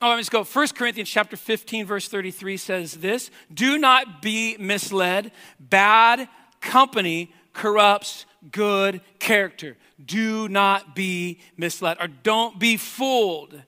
Oh, 0.02 0.16
let's 0.16 0.30
go. 0.30 0.46
1 0.46 0.68
Corinthians 0.70 1.10
chapter 1.10 1.36
15, 1.36 1.86
verse 1.86 2.08
33 2.08 2.56
says 2.56 2.94
this 2.94 3.32
Do 3.54 3.78
not 3.78 4.22
be 4.22 4.56
misled. 4.58 5.32
Bad 5.60 6.30
company 6.62 7.34
corrupts 7.52 8.26
good 8.52 9.02
character. 9.20 9.76
Do 10.04 10.48
not 10.48 10.96
be 10.96 11.40
misled 11.58 11.98
or 12.00 12.08
don't 12.08 12.58
be 12.58 12.78
fooled. 12.78 13.62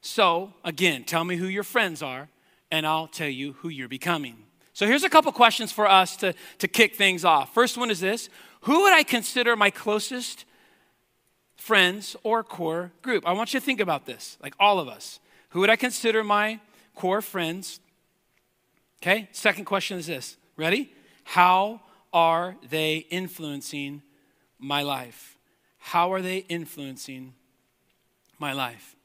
So, 0.00 0.52
again, 0.62 1.02
tell 1.02 1.24
me 1.24 1.34
who 1.34 1.46
your 1.46 1.64
friends 1.64 2.00
are, 2.00 2.28
and 2.70 2.86
I'll 2.86 3.08
tell 3.08 3.28
you 3.28 3.54
who 3.54 3.68
you're 3.68 3.88
becoming. 3.88 4.36
So, 4.72 4.86
here's 4.86 5.02
a 5.02 5.08
couple 5.08 5.32
questions 5.32 5.72
for 5.72 5.88
us 5.88 6.14
to, 6.18 6.32
to 6.58 6.68
kick 6.68 6.94
things 6.94 7.24
off. 7.24 7.52
First 7.52 7.76
one 7.76 7.90
is 7.90 7.98
this 7.98 8.28
Who 8.62 8.82
would 8.82 8.92
I 8.92 9.02
consider 9.02 9.56
my 9.56 9.70
closest 9.70 10.44
friends 11.56 12.14
or 12.22 12.44
core 12.44 12.92
group? 13.02 13.26
I 13.26 13.32
want 13.32 13.52
you 13.52 13.58
to 13.58 13.66
think 13.66 13.80
about 13.80 14.06
this, 14.06 14.38
like 14.40 14.54
all 14.60 14.78
of 14.78 14.86
us. 14.86 15.18
Who 15.56 15.60
would 15.60 15.70
I 15.70 15.76
consider 15.76 16.22
my 16.22 16.60
core 16.94 17.22
friends? 17.22 17.80
Okay, 19.00 19.26
second 19.32 19.64
question 19.64 19.96
is 19.96 20.06
this. 20.06 20.36
Ready? 20.54 20.92
How 21.24 21.80
are 22.12 22.56
they 22.68 23.06
influencing 23.08 24.02
my 24.58 24.82
life? 24.82 25.38
How 25.78 26.12
are 26.12 26.20
they 26.20 26.44
influencing 26.50 27.32
my 28.38 28.52
life? 28.52 28.96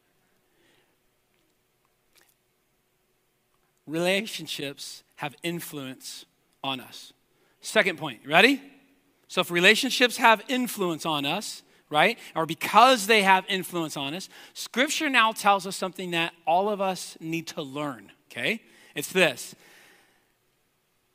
Relationships 3.88 5.04
have 5.16 5.34
influence 5.44 6.26
on 6.62 6.82
us. 6.82 7.14
Second 7.62 7.98
point, 7.98 8.20
ready? 8.26 8.62
So 9.30 9.40
if 9.40 9.52
relationships 9.52 10.18
have 10.18 10.44
influence 10.50 11.06
on 11.06 11.26
us, 11.26 11.64
right? 11.92 12.18
Or 12.36 12.48
because 12.48 13.06
they 13.06 13.22
have 13.22 13.46
influence 13.48 13.96
on 13.96 14.16
us, 14.16 14.30
Scripture 14.54 15.10
now 15.10 15.34
tells 15.34 15.68
us 15.68 15.76
something 15.76 16.12
that 16.12 16.34
all 16.48 16.70
of 16.70 16.82
us 16.82 17.18
need 17.20 17.48
to 17.48 17.62
learn, 17.62 18.12
okay? 18.32 18.62
It's 18.96 19.12
this 19.12 19.54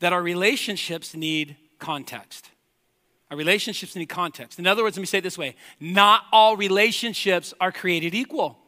that 0.01 0.13
our 0.13 0.23
relationships 0.23 1.15
need 1.15 1.57
context. 1.79 2.51
Our 3.31 3.37
relationships 3.37 3.97
need 3.97 4.11
context. 4.11 4.59
In 4.59 4.67
other 4.67 4.83
words, 4.83 4.97
let 4.99 5.01
me 5.01 5.07
say 5.07 5.19
it 5.19 5.25
this 5.25 5.39
way 5.39 5.57
not 5.81 6.25
all 6.33 6.57
relationships 6.57 7.55
are 7.61 7.73
created 7.73 8.15
equal. 8.15 8.59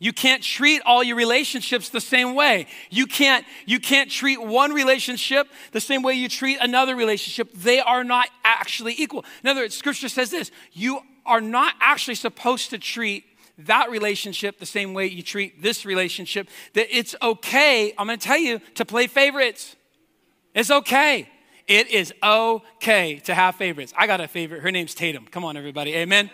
You 0.00 0.12
can't 0.12 0.42
treat 0.42 0.82
all 0.84 1.02
your 1.02 1.16
relationships 1.16 1.88
the 1.88 2.00
same 2.00 2.34
way. 2.34 2.66
You 2.90 3.06
can't, 3.06 3.46
you 3.64 3.78
can't 3.78 4.10
treat 4.10 4.42
one 4.42 4.72
relationship 4.72 5.46
the 5.72 5.80
same 5.80 6.02
way 6.02 6.14
you 6.14 6.28
treat 6.28 6.58
another 6.60 6.96
relationship. 6.96 7.52
They 7.54 7.80
are 7.80 8.04
not 8.04 8.28
actually 8.44 8.94
equal. 8.98 9.24
In 9.42 9.48
other 9.48 9.62
words, 9.62 9.74
scripture 9.76 10.08
says 10.08 10.30
this 10.30 10.50
you 10.72 11.00
are 11.26 11.40
not 11.40 11.74
actually 11.80 12.14
supposed 12.14 12.70
to 12.70 12.78
treat 12.78 13.24
that 13.58 13.90
relationship 13.90 14.58
the 14.58 14.66
same 14.66 14.94
way 14.94 15.06
you 15.06 15.22
treat 15.22 15.62
this 15.62 15.84
relationship. 15.84 16.48
That 16.74 16.86
it's 16.96 17.14
okay, 17.22 17.92
I'm 17.98 18.06
gonna 18.06 18.16
tell 18.16 18.38
you, 18.38 18.60
to 18.74 18.84
play 18.84 19.06
favorites. 19.06 19.76
It's 20.54 20.70
okay. 20.70 21.28
It 21.66 21.88
is 21.88 22.12
okay 22.22 23.20
to 23.20 23.34
have 23.34 23.54
favorites. 23.54 23.92
I 23.96 24.06
got 24.06 24.20
a 24.20 24.28
favorite. 24.28 24.62
Her 24.62 24.70
name's 24.70 24.94
Tatum. 24.94 25.26
Come 25.30 25.44
on, 25.44 25.56
everybody. 25.56 25.94
Amen. 25.94 26.30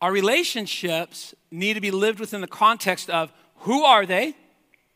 Our 0.00 0.12
relationships 0.12 1.34
need 1.50 1.74
to 1.74 1.80
be 1.80 1.90
lived 1.90 2.20
within 2.20 2.40
the 2.40 2.46
context 2.46 3.08
of 3.10 3.32
who 3.58 3.84
are 3.84 4.06
they? 4.06 4.34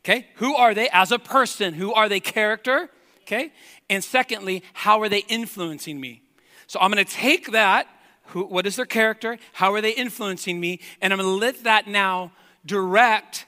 Okay, 0.04 0.26
who 0.36 0.54
are 0.54 0.74
they 0.74 0.88
as 0.90 1.12
a 1.12 1.18
person? 1.18 1.74
Who 1.74 1.92
are 1.92 2.08
they 2.08 2.20
character? 2.20 2.90
Okay, 3.28 3.52
and 3.90 4.02
secondly, 4.02 4.62
how 4.72 5.02
are 5.02 5.08
they 5.10 5.18
influencing 5.28 6.00
me? 6.00 6.22
So 6.66 6.80
I'm 6.80 6.90
to 6.92 7.04
take 7.04 7.52
that. 7.52 7.86
Who, 8.28 8.44
what 8.44 8.66
is 8.66 8.76
their 8.76 8.86
character? 8.86 9.36
How 9.52 9.74
are 9.74 9.82
they 9.82 9.90
influencing 9.90 10.58
me? 10.58 10.80
And 11.02 11.12
I'm 11.12 11.18
to 11.18 11.26
let 11.26 11.64
that 11.64 11.86
now 11.86 12.32
direct 12.64 13.44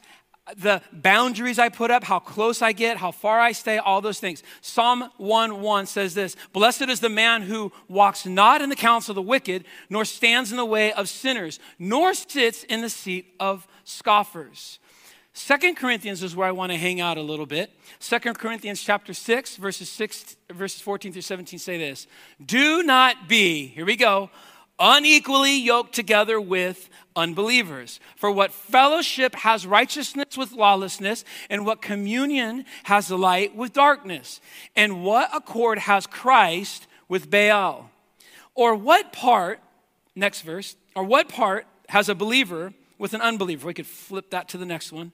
the 0.54 0.82
boundaries 0.92 1.58
I 1.58 1.70
put 1.70 1.90
up, 1.90 2.04
how 2.04 2.18
close 2.18 2.60
I 2.60 2.72
get, 2.72 2.98
how 2.98 3.10
far 3.10 3.40
I 3.40 3.52
stay, 3.52 3.78
all 3.78 4.02
those 4.02 4.20
things. 4.20 4.42
Psalm 4.60 5.10
1 5.16 5.62
1 5.62 5.86
says 5.86 6.12
this 6.12 6.36
Blessed 6.52 6.90
is 6.90 7.00
the 7.00 7.08
man 7.08 7.40
who 7.40 7.72
walks 7.88 8.26
not 8.26 8.60
in 8.60 8.68
the 8.68 8.76
counsel 8.76 9.12
of 9.12 9.16
the 9.16 9.22
wicked, 9.22 9.64
nor 9.88 10.04
stands 10.04 10.50
in 10.50 10.58
the 10.58 10.64
way 10.66 10.92
of 10.92 11.08
sinners, 11.08 11.58
nor 11.78 12.12
sits 12.12 12.64
in 12.64 12.82
the 12.82 12.90
seat 12.90 13.32
of 13.40 13.66
scoffers. 13.84 14.78
Second 15.32 15.76
Corinthians 15.76 16.22
is 16.22 16.34
where 16.34 16.48
I 16.48 16.52
want 16.52 16.72
to 16.72 16.78
hang 16.78 17.00
out 17.00 17.16
a 17.16 17.22
little 17.22 17.46
bit. 17.46 17.70
Second 17.98 18.38
Corinthians 18.38 18.82
chapter 18.82 19.14
6, 19.14 19.56
verses 19.56 19.88
6, 19.90 20.36
verses 20.50 20.80
14 20.80 21.12
through 21.12 21.22
17 21.22 21.58
say 21.58 21.78
this. 21.78 22.06
Do 22.44 22.82
not 22.82 23.28
be, 23.28 23.66
here 23.68 23.86
we 23.86 23.96
go, 23.96 24.30
unequally 24.80 25.56
yoked 25.58 25.94
together 25.94 26.40
with 26.40 26.88
unbelievers. 27.14 28.00
For 28.16 28.30
what 28.30 28.50
fellowship 28.52 29.34
has 29.36 29.66
righteousness 29.66 30.36
with 30.36 30.52
lawlessness, 30.52 31.24
and 31.48 31.64
what 31.64 31.82
communion 31.82 32.64
has 32.84 33.08
the 33.08 33.18
light 33.18 33.54
with 33.54 33.72
darkness? 33.72 34.40
And 34.74 35.04
what 35.04 35.30
accord 35.34 35.78
has 35.80 36.06
Christ 36.06 36.88
with 37.08 37.30
Baal? 37.30 37.90
Or 38.54 38.74
what 38.74 39.12
part, 39.12 39.60
next 40.16 40.42
verse, 40.42 40.76
or 40.96 41.04
what 41.04 41.28
part 41.28 41.66
has 41.88 42.08
a 42.08 42.14
believer 42.14 42.72
with 42.98 43.14
an 43.14 43.20
unbeliever? 43.20 43.68
We 43.68 43.74
could 43.74 43.86
flip 43.86 44.30
that 44.30 44.48
to 44.48 44.58
the 44.58 44.66
next 44.66 44.92
one. 44.92 45.12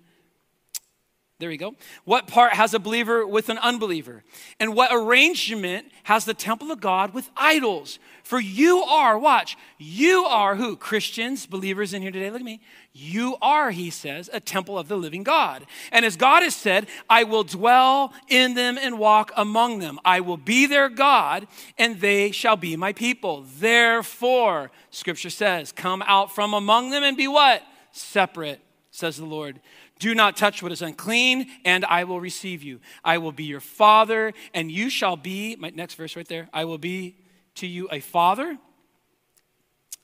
There 1.38 1.50
we 1.50 1.59
go. 1.59 1.75
What 2.05 2.26
part 2.26 2.55
has 2.55 2.73
a 2.73 2.78
believer 2.78 3.26
with 3.26 3.50
an 3.50 3.59
unbeliever? 3.59 4.25
And 4.59 4.75
what 4.75 4.88
arrangement 4.90 5.93
has 6.05 6.25
the 6.25 6.33
temple 6.33 6.71
of 6.71 6.81
God 6.81 7.12
with 7.12 7.28
idols? 7.37 7.99
For 8.23 8.40
you 8.40 8.78
are, 8.83 9.19
watch, 9.19 9.55
you 9.76 10.25
are 10.25 10.57
who? 10.57 10.76
Christians, 10.76 11.45
believers 11.45 11.93
in 11.93 12.00
here 12.00 12.11
today, 12.11 12.31
look 12.31 12.40
at 12.40 12.45
me. 12.45 12.62
You 12.95 13.37
are, 13.43 13.71
he 13.71 13.90
says, 13.90 14.31
a 14.33 14.40
temple 14.40 14.78
of 14.78 14.88
the 14.88 14.97
living 14.97 15.25
God. 15.25 15.66
And 15.93 16.07
as 16.07 16.16
God 16.16 16.43
has 16.43 16.57
said, 16.57 16.87
I 17.11 17.25
will 17.25 17.45
dwell 17.45 18.14
in 18.28 18.55
them 18.55 18.78
and 18.81 18.99
walk 18.99 19.31
among 19.37 19.81
them. 19.81 20.00
I 20.07 20.21
will 20.21 20.38
be 20.38 20.64
their 20.64 20.88
God, 20.88 21.47
and 21.76 22.00
they 22.00 22.31
shall 22.31 22.57
be 22.57 22.76
my 22.76 22.95
people. 22.95 23.45
Therefore, 23.59 24.71
scripture 24.90 25.28
says, 25.28 25.71
come 25.71 26.02
out 26.07 26.35
from 26.35 26.55
among 26.55 26.88
them 26.88 27.02
and 27.02 27.14
be 27.14 27.28
what? 27.28 27.62
Separate, 27.93 28.61
says 28.90 29.19
the 29.19 29.26
Lord. 29.26 29.61
Do 29.99 30.15
not 30.15 30.37
touch 30.37 30.62
what 30.62 30.73
is 30.73 30.83
unclean, 30.83 31.50
and 31.65 31.85
I 31.85 32.05
will 32.05 32.21
receive 32.21 32.62
you. 32.62 32.81
I 33.03 33.19
will 33.19 33.33
be 33.33 33.45
your 33.45 33.61
father, 33.61 34.35
and 34.53 34.71
you 34.71 34.91
shall 34.91 35.17
be, 35.17 35.57
my 35.57 35.71
next 35.71 35.95
verse 35.95 36.17
right 36.17 36.29
there, 36.29 36.49
I 36.53 36.65
will 36.67 36.79
be 36.79 37.17
to 37.57 37.67
you 37.67 37.88
a 37.91 38.00
father, 38.00 38.59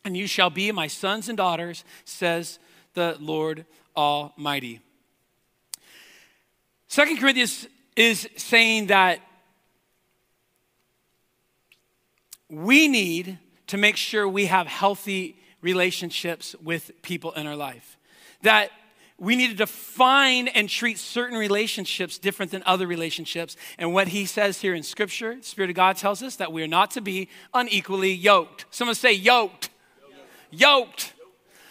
and 0.05 0.17
you 0.17 0.27
shall 0.27 0.51
be 0.51 0.73
my 0.73 0.87
sons 0.87 1.29
and 1.29 1.37
daughters, 1.37 1.85
says 2.05 2.59
the 2.95 3.17
Lord 3.21 3.67
Almighty. 3.97 4.81
Second 6.89 7.19
Corinthians 7.19 7.69
is 7.95 8.29
saying 8.37 8.87
that 8.87 9.21
we 12.49 12.89
need 12.89 13.39
to 13.67 13.77
make 13.77 13.97
sure 13.97 14.29
we 14.29 14.47
have 14.47 14.67
healthy 14.67 15.37
relationships 15.63 16.55
with 16.63 16.91
people 17.03 17.33
in 17.33 17.47
our 17.47 17.57
life. 17.57 17.97
That 18.43 18.71
we 19.23 19.37
need 19.37 19.51
to 19.51 19.55
define 19.55 20.49
and 20.49 20.69
treat 20.69 20.99
certain 20.99 21.39
relationships 21.39 22.19
different 22.19 22.51
than 22.51 22.61
other 22.67 22.89
relationships. 22.89 23.57
And 23.79 23.95
what 23.95 24.09
he 24.09 24.27
says 24.27 24.61
here 24.61 24.75
in 24.75 24.83
Scripture, 24.83 25.37
the 25.37 25.45
Spirit 25.45 25.71
of 25.71 25.77
God 25.77 25.97
tells 25.97 26.25
us 26.25 26.35
that 26.37 26.53
we 26.53 26.61
are 26.65 26.69
not 26.69 26.91
to 26.93 27.01
be 27.01 27.29
unequally 27.55 28.13
yoked. 28.13 28.65
Someone 28.73 28.97
say 28.97 29.13
yoked. 29.13 29.71
Yoked. 30.51 30.61
yoked. 30.61 31.13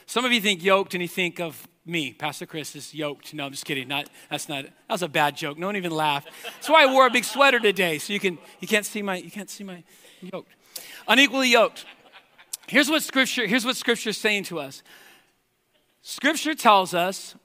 Some 0.05 0.23
of 0.23 0.31
you 0.31 0.39
think 0.39 0.63
yoked 0.63 0.93
and 0.93 1.01
you 1.01 1.09
think 1.09 1.41
of 1.41 1.67
me, 1.85 2.13
Pastor 2.13 2.45
Chris 2.45 2.73
is 2.73 2.93
yoked. 2.93 3.33
No, 3.33 3.47
I'm 3.47 3.51
just 3.51 3.65
kidding. 3.65 3.89
Not 3.89 4.09
that's 4.29 4.47
not 4.47 4.63
that 4.63 4.73
was 4.87 5.01
a 5.01 5.09
bad 5.09 5.35
joke. 5.35 5.57
No 5.57 5.65
one 5.65 5.75
even 5.75 5.91
laughed. 5.91 6.29
That's 6.45 6.69
why 6.69 6.83
I 6.83 6.85
wore 6.85 7.05
a 7.05 7.11
big 7.11 7.25
sweater 7.25 7.59
today, 7.59 7.97
so 7.97 8.13
you 8.13 8.19
can 8.21 8.37
you 8.61 8.67
can't 8.67 8.85
see 8.85 9.01
my 9.01 9.17
you 9.17 9.31
can't 9.31 9.49
see 9.49 9.65
my 9.65 9.83
yoked. 10.21 10.53
Unequally 11.05 11.49
yoked. 11.49 11.85
Here's 12.67 12.89
what 12.89 13.03
scripture, 13.03 13.45
here's 13.45 13.65
what 13.65 13.75
scripture 13.75 14.11
is 14.11 14.17
saying 14.17 14.45
to 14.45 14.59
us. 14.59 14.83
Scripture 16.01 16.55
tells 16.55 16.93
us 16.93 17.35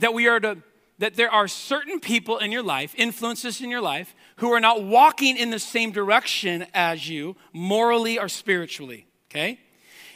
that 0.00 0.12
we 0.12 0.26
are 0.28 0.40
to 0.40 0.58
that 1.00 1.14
there 1.14 1.32
are 1.32 1.48
certain 1.48 1.98
people 1.98 2.36
in 2.36 2.52
your 2.52 2.62
life, 2.62 2.94
influences 2.98 3.62
in 3.62 3.70
your 3.70 3.80
life, 3.80 4.14
who 4.36 4.52
are 4.52 4.60
not 4.60 4.82
walking 4.82 5.38
in 5.38 5.50
the 5.50 5.58
same 5.58 5.92
direction 5.92 6.66
as 6.74 7.08
you, 7.08 7.36
morally 7.54 8.18
or 8.18 8.28
spiritually, 8.28 9.06
okay? 9.30 9.58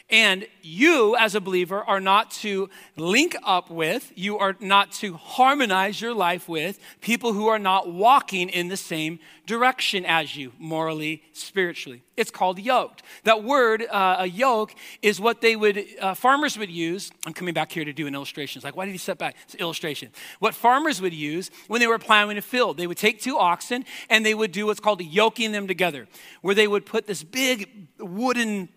And 0.09 0.45
you, 0.61 1.15
as 1.15 1.33
a 1.33 1.41
believer, 1.41 1.83
are 1.83 1.99
not 1.99 2.29
to 2.31 2.69
link 2.95 3.35
up 3.43 3.71
with, 3.71 4.11
you 4.15 4.37
are 4.37 4.55
not 4.59 4.91
to 4.93 5.15
harmonize 5.15 5.99
your 5.99 6.13
life 6.13 6.47
with 6.47 6.77
people 7.01 7.33
who 7.33 7.47
are 7.47 7.57
not 7.57 7.91
walking 7.91 8.49
in 8.49 8.67
the 8.67 8.77
same 8.77 9.17
direction 9.47 10.05
as 10.05 10.35
you, 10.35 10.53
morally, 10.59 11.23
spiritually. 11.33 12.03
It's 12.17 12.29
called 12.29 12.59
yoked. 12.59 13.01
That 13.23 13.43
word, 13.43 13.83
uh, 13.89 14.17
a 14.19 14.27
yoke, 14.27 14.75
is 15.01 15.19
what 15.19 15.41
they 15.41 15.55
would, 15.55 15.83
uh, 15.99 16.13
farmers 16.13 16.55
would 16.55 16.69
use. 16.69 17.11
I'm 17.25 17.33
coming 17.33 17.55
back 17.55 17.71
here 17.71 17.83
to 17.83 17.93
do 17.93 18.05
an 18.05 18.13
illustration. 18.13 18.59
It's 18.59 18.63
like, 18.63 18.75
why 18.75 18.85
did 18.85 18.91
he 18.91 18.99
step 18.99 19.17
back? 19.17 19.35
It's 19.45 19.55
illustration. 19.55 20.11
What 20.37 20.53
farmers 20.53 21.01
would 21.01 21.13
use 21.13 21.49
when 21.67 21.81
they 21.81 21.87
were 21.87 21.99
plowing 21.99 22.37
a 22.37 22.43
field, 22.43 22.77
they 22.77 22.85
would 22.85 22.97
take 22.97 23.21
two 23.21 23.39
oxen 23.39 23.85
and 24.09 24.23
they 24.23 24.35
would 24.35 24.51
do 24.51 24.67
what's 24.67 24.79
called 24.79 25.01
yoking 25.01 25.51
them 25.51 25.67
together, 25.67 26.07
where 26.41 26.53
they 26.53 26.67
would 26.67 26.85
put 26.85 27.07
this 27.07 27.23
big 27.23 27.87
wooden 27.97 28.69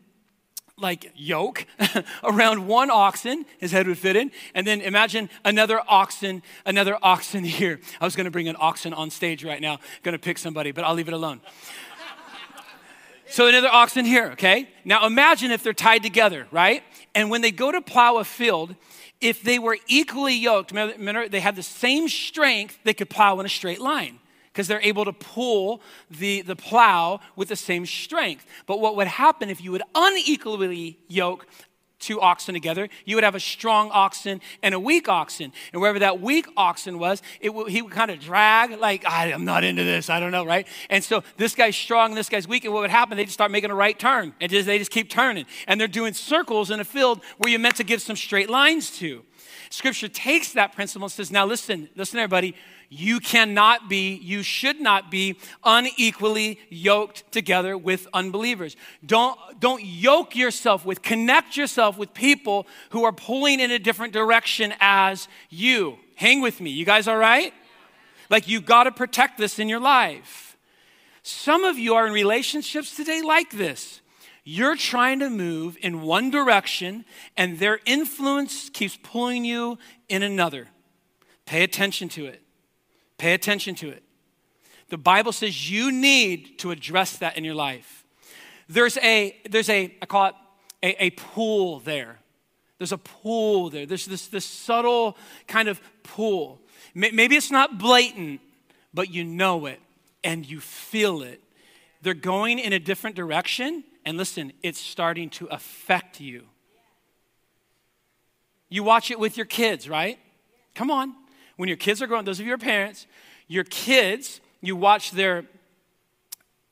like 0.81 1.13
yoke 1.15 1.67
around 2.25 2.67
one 2.67 2.91
oxen 2.91 3.45
his 3.59 3.73
head 3.73 3.87
would 3.87 3.99
fit 3.99 4.17
in 4.17 4.31
and 4.55 4.67
then 4.67 4.81
imagine 4.81 5.29
another 5.45 5.81
oxen 5.89 6.43
another 6.65 6.99
oxen 7.03 7.45
here. 7.59 7.81
I 8.01 8.05
was 8.05 8.17
going 8.17 8.25
to 8.27 8.31
bring 8.31 8.49
an 8.49 8.57
oxen 8.59 8.93
on 8.93 9.11
stage 9.11 9.45
right 9.45 9.61
now 9.61 9.79
to 10.05 10.19
pick 10.19 10.39
somebody 10.39 10.73
but 10.73 10.85
i'll 10.85 10.95
leave 10.95 11.09
it 11.09 11.15
alone. 11.15 11.41
So 13.31 13.47
another 13.47 13.69
oxen 13.69 14.07
here 14.07 14.31
okay? 14.33 14.71
Now 14.87 15.07
imagine 15.07 15.51
if 15.51 15.63
they're 15.63 15.75
tied 15.75 16.03
together 16.03 16.47
right? 16.51 16.83
And 17.15 17.31
when 17.31 17.43
they 17.43 17.51
go 17.51 17.71
to 17.71 17.83
plow 17.83 18.17
a 18.17 18.25
field 18.25 18.75
if 19.21 19.43
they 19.43 19.59
were 19.59 19.77
equally 19.87 20.35
yoked 20.35 20.73
remember 20.73 21.29
they 21.29 21.41
had 21.41 21.55
the 21.55 21.63
same 21.63 22.09
strength 22.09 22.79
they 22.85 22.95
could 22.95 23.11
plow 23.11 23.39
in 23.39 23.45
a 23.45 23.49
straight 23.51 23.81
line 23.81 24.19
because 24.59 24.67
they're 24.67 24.83
able 24.83 25.05
to 25.05 25.13
pull 25.13 25.81
the, 26.11 26.41
the 26.41 26.57
plow 26.57 27.21
with 27.37 27.47
the 27.47 27.55
same 27.55 27.87
strength. 27.87 28.45
But 28.67 28.81
what 28.81 28.97
would 28.97 29.07
happen 29.07 29.51
if 29.51 29.63
you 29.63 29.71
would 29.71 29.85
unequally 29.95 30.99
yoke 31.07 31.47
two 32.01 32.21
oxen 32.21 32.55
together, 32.55 32.89
you 33.05 33.15
would 33.15 33.23
have 33.23 33.37
a 33.37 33.41
strong 33.41 33.89
oxen 33.93 34.41
and 34.61 34.75
a 34.75 34.81
weak 34.81 35.09
oxen. 35.09 35.53
And 35.73 35.81
wherever 35.81 36.01
that 36.01 36.21
weak 36.21 36.49
oxen 36.57 36.99
was, 36.99 37.23
it 37.41 37.55
would, 37.55 37.71
he 37.71 37.83
would 37.83 37.93
kind 37.93 38.11
of 38.11 38.19
drag, 38.19 38.77
like, 38.81 39.05
I'm 39.07 39.45
not 39.45 39.63
into 39.63 39.85
this, 39.85 40.11
I 40.11 40.19
don't 40.19 40.33
know, 40.33 40.45
right? 40.45 40.67
And 40.91 41.05
so 41.05 41.23
this 41.37 41.55
guy's 41.55 41.77
strong, 41.77 42.11
and 42.11 42.19
this 42.19 42.29
guy's 42.29 42.49
weak, 42.49 42.65
and 42.65 42.75
what 42.75 42.81
would 42.81 42.91
happen? 42.91 43.17
They 43.17 43.27
just 43.27 43.35
start 43.35 43.53
making 43.53 43.71
a 43.71 43.77
right 43.77 43.97
turn. 43.97 44.35
And 44.41 44.51
just, 44.51 44.67
they 44.67 44.79
just 44.79 44.91
keep 44.91 45.09
turning. 45.09 45.47
And 45.69 45.81
they're 45.81 45.87
doing 45.87 46.15
circles 46.15 46.73
in 46.73 46.81
a 46.81 46.85
field 46.85 47.21
where 47.37 47.49
you're 47.49 47.61
meant 47.61 47.77
to 47.77 47.85
give 47.85 48.03
some 48.03 48.17
straight 48.17 48.51
lines 48.51 48.91
to. 48.99 49.25
Scripture 49.71 50.09
takes 50.09 50.53
that 50.53 50.75
principle 50.75 51.07
and 51.07 51.13
says, 51.13 51.31
now 51.31 51.47
listen, 51.47 51.89
listen, 51.95 52.19
everybody, 52.19 52.55
you 52.91 53.21
cannot 53.21 53.89
be, 53.89 54.15
you 54.15 54.43
should 54.43 54.81
not 54.81 55.11
be 55.11 55.39
unequally 55.63 56.59
yoked 56.71 57.31
together 57.31 57.77
with 57.77 58.07
unbelievers. 58.15 58.77
Don't, 59.05 59.39
don't 59.61 59.85
yoke 59.85 60.35
yourself 60.35 60.87
with, 60.87 61.03
connect 61.03 61.57
yourself 61.57 61.99
with 61.99 62.15
people 62.15 62.67
who 62.91 63.05
are 63.05 63.13
pulling 63.13 63.61
in 63.61 63.71
a 63.71 63.79
different 63.79 64.13
direction 64.13 64.73
as 64.81 65.29
you. 65.51 65.99
Hang 66.15 66.41
with 66.41 66.61
me. 66.61 66.71
You 66.71 66.87
guys 66.87 67.07
all 67.07 67.19
right? 67.19 67.53
Like 68.31 68.49
you've 68.49 68.67
got 68.67 68.85
to 68.85 68.93
protect 68.93 69.39
this 69.39 69.59
in 69.59 69.69
your 69.69 69.81
life. 69.81 70.57
Some 71.23 71.65
of 71.65 71.79
you 71.79 71.95
are 71.95 72.07
in 72.07 72.13
relationships 72.13 72.97
today 72.97 73.21
like 73.21 73.51
this. 73.51 74.01
You're 74.51 74.77
trying 74.77 75.19
to 75.19 75.29
move 75.29 75.77
in 75.83 76.01
one 76.01 76.31
direction, 76.31 77.05
and 77.37 77.59
their 77.59 77.81
influence 77.85 78.71
keeps 78.71 78.97
pulling 78.97 79.45
you 79.45 79.77
in 80.09 80.23
another. 80.23 80.69
Pay 81.45 81.63
attention 81.63 82.09
to 82.09 82.25
it. 82.25 82.41
Pay 83.19 83.35
attention 83.35 83.75
to 83.75 83.91
it. 83.91 84.03
The 84.89 84.97
Bible 84.97 85.33
says 85.33 85.71
you 85.71 85.93
need 85.93 86.59
to 86.61 86.71
address 86.71 87.19
that 87.19 87.37
in 87.37 87.45
your 87.45 87.55
life. 87.55 88.07
There's 88.71 88.97
a, 88.97 89.37
there's 89.51 89.69
a, 89.69 89.95
I 90.01 90.07
call 90.07 90.29
it 90.29 90.35
a, 90.83 91.05
a 91.05 91.11
pool 91.11 91.81
there. 91.81 92.19
There's 92.79 92.93
a 92.93 92.97
pool 92.97 93.69
there. 93.69 93.85
There's 93.85 94.07
this, 94.07 94.29
this 94.29 94.47
subtle 94.47 95.19
kind 95.47 95.69
of 95.69 95.79
pool. 96.03 96.59
Maybe 96.95 97.37
it's 97.37 97.51
not 97.51 97.77
blatant, 97.77 98.41
but 98.95 99.11
you 99.11 99.25
know 99.25 99.67
it 99.67 99.81
and 100.25 100.49
you 100.49 100.61
feel 100.61 101.21
it. 101.21 101.43
They're 102.01 102.15
going 102.15 102.59
in 102.59 102.73
a 102.73 102.79
different 102.79 103.15
direction, 103.15 103.85
and 104.09 104.17
listen, 104.17 104.55
it's 104.63 104.81
starting 104.81 105.29
to 105.29 105.47
affect 105.49 106.19
you. 106.19 106.45
You 108.71 108.83
watch 108.83 109.11
it 109.11 109.21
with 109.21 109.37
your 109.37 109.45
kids, 109.45 109.87
right? 109.87 110.19
Come 110.75 110.91
on. 110.91 111.15
When 111.57 111.69
your 111.69 111.77
kids 111.77 112.01
are 112.01 112.07
growing, 112.07 112.25
those 112.25 112.41
of 112.41 112.47
you 112.47 112.55
are 112.55 112.59
parents, 112.59 113.07
your 113.49 113.65
kids, 113.65 114.41
you 114.63 114.77
watch 114.77 115.11
their 115.11 115.45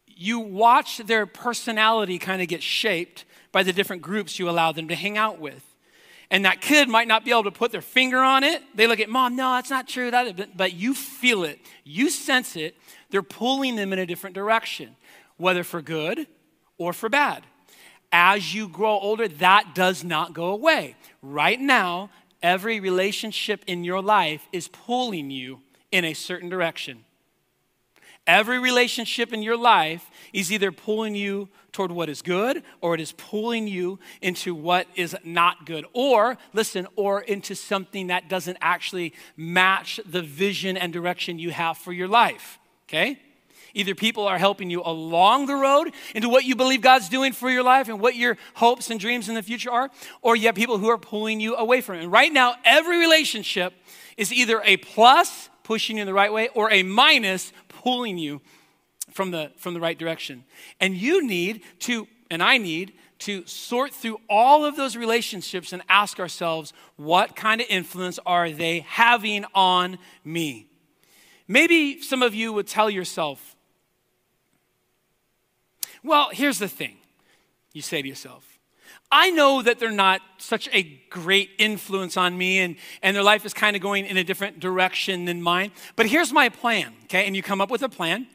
you 0.07 0.39
watch 0.39 0.97
their 0.97 1.27
personality 1.27 2.19
kind 2.19 2.41
of 2.41 2.49
get 2.49 2.63
shaped 2.63 3.27
by 3.53 3.63
the 3.63 3.73
different 3.75 4.01
groups 4.01 4.39
you 4.39 4.49
allow 4.49 4.73
them 4.73 4.89
to 4.89 4.95
hang 4.95 5.19
out 5.19 5.39
with. 5.39 5.63
And 6.31 6.47
that 6.47 6.63
kid 6.63 6.89
might 6.89 7.07
not 7.07 7.23
be 7.23 7.33
able 7.33 7.45
to 7.45 7.51
put 7.51 7.71
their 7.71 7.83
finger 7.83 8.21
on 8.21 8.45
it. 8.45 8.63
They 8.75 8.87
look 8.87 8.99
at 8.99 9.11
mom, 9.11 9.37
no, 9.37 9.57
that's 9.57 9.69
not 9.69 9.87
true. 9.87 10.11
That, 10.11 10.57
but 10.57 10.73
you 10.73 10.95
feel 10.95 11.45
it, 11.45 11.59
you 11.85 12.09
sense 12.09 12.57
it. 12.57 12.77
They're 13.11 13.23
pulling 13.23 13.77
them 13.77 13.93
in 13.93 13.99
a 13.99 14.07
different 14.07 14.35
direction, 14.35 14.97
whether 15.37 15.63
for 15.63 15.83
good 15.83 16.27
or 16.79 16.93
for 16.93 17.09
bad. 17.09 17.45
As 18.13 18.55
you 18.55 18.69
grow 18.69 18.99
older, 18.99 19.29
that 19.29 19.75
does 19.75 20.05
not 20.05 20.33
go 20.33 20.47
away. 20.47 20.97
Right 21.23 21.61
now, 21.61 22.11
every 22.43 22.81
relationship 22.81 23.63
in 23.67 23.85
your 23.85 24.01
life 24.01 24.47
is 24.53 24.69
pulling 24.69 25.31
you 25.31 25.61
in 25.91 26.05
a 26.05 26.15
certain 26.15 26.49
direction. 26.49 27.05
Every 28.27 28.59
relationship 28.59 29.33
in 29.33 29.43
your 29.43 29.57
life 29.57 30.11
is 30.33 30.51
either 30.51 30.73
pulling 30.73 31.15
you 31.15 31.49
toward 31.71 31.93
what 31.93 32.09
is 32.09 32.23
good 32.23 32.65
or 32.81 32.95
it 32.95 33.01
is 33.01 33.13
pulling 33.13 33.69
you 33.69 34.01
into 34.21 34.53
what 34.55 34.89
is 34.97 35.15
not 35.25 35.65
good. 35.65 35.85
Or, 35.93 36.37
listen, 36.53 36.89
or 36.97 37.21
into 37.21 37.55
something 37.55 38.09
that 38.09 38.29
doesn't 38.29 38.59
actually 38.61 39.15
match 39.37 40.01
the 40.05 40.23
vision 40.23 40.77
and 40.77 40.93
direction 40.93 41.39
you 41.39 41.51
have 41.51 41.79
for 41.79 41.93
your 41.93 42.09
life. 42.09 42.59
Okay? 42.89 43.21
Either 43.77 43.95
people 43.95 44.27
are 44.27 44.39
helping 44.39 44.71
you 44.71 44.81
along 44.83 45.45
the 45.45 45.55
road 45.55 45.93
into 46.15 46.31
what 46.31 46.45
you 46.45 46.57
believe 46.57 46.81
God's 46.81 47.11
doing 47.11 47.35
for 47.35 47.51
your 47.51 47.63
life 47.63 47.89
and 47.89 48.01
what 48.01 48.17
your 48.17 48.39
hopes 48.55 48.91
and 48.91 48.99
dreams 48.99 49.29
in 49.29 49.35
the 49.35 49.43
future 49.43 49.71
are, 49.71 49.91
or 50.23 50.35
you 50.35 50.47
have 50.47 50.55
people 50.55 50.79
who 50.79 50.89
are 50.89 50.97
pulling 50.97 51.41
you 51.41 51.55
away 51.57 51.83
from 51.83 51.97
it. 51.97 52.03
And 52.03 52.11
right 52.11 52.33
now, 52.33 52.55
every 52.65 52.99
relationship 52.99 53.75
is 54.17 54.33
either 54.33 54.63
a 54.65 54.79
plus, 54.79 55.51
pushing 55.63 55.97
you 55.99 56.01
in 56.01 56.07
the 56.07 56.15
right 56.15 56.33
way, 56.33 56.49
or 56.55 56.73
a 56.73 56.83
minus, 56.83 57.53
pulling 57.69 58.17
you 58.17 58.41
from 59.11 59.31
the, 59.31 59.53
from 59.59 59.75
the 59.75 59.81
right 59.81 59.99
direction. 59.99 60.45
And 60.81 60.95
you 60.97 61.27
need 61.27 61.61
to, 61.81 62.09
and 62.31 62.43
I 62.43 62.57
need, 62.57 62.95
to 63.19 63.45
sort 63.47 63.93
through 63.93 64.21
all 64.29 64.65
of 64.65 64.77
those 64.77 64.97
relationships 64.97 65.75
and 65.75 65.83
ask 65.91 66.19
ourselves, 66.19 66.73
what 66.97 67.37
kind 67.37 67.61
of 67.61 67.67
influence 67.69 68.19
are 68.25 68.51
they 68.51 68.81
having 68.81 69.45
on 69.55 69.99
me? 70.25 70.69
Maybe 71.47 72.01
some 72.01 72.23
of 72.23 72.35
you 72.35 72.55
would 72.55 72.67
tell 72.67 72.89
yourself, 72.89 73.56
well, 76.07 76.31
here's 76.33 76.59
the 76.59 76.69
thing. 76.69 76.97
You 77.73 77.83
say 77.83 78.01
to 78.01 78.09
yourself, 78.09 78.45
I 79.11 79.31
know 79.31 79.63
that 79.63 79.79
they're 79.79 79.91
not 79.91 80.21
such 80.39 80.69
a 80.73 80.83
great 81.11 81.51
influence 81.59 82.17
on 82.17 82.37
me 82.37 82.59
and, 82.59 82.77
and 83.03 83.15
their 83.15 83.23
life 83.23 83.45
is 83.45 83.53
kind 83.53 83.77
of 83.77 83.83
going 83.83 84.07
in 84.07 84.17
a 84.17 84.25
different 84.25 84.61
direction 84.61 85.27
than 85.27 85.43
mine. 85.43 85.73
But 85.95 86.07
here's 86.07 86.33
my 86.33 86.49
plan, 86.49 86.93
okay? 87.05 87.27
And 87.27 87.37
you 87.37 87.43
come 87.43 87.61
up 87.61 87.71
with 87.71 87.83
a 87.83 87.89
plan. 87.89 88.27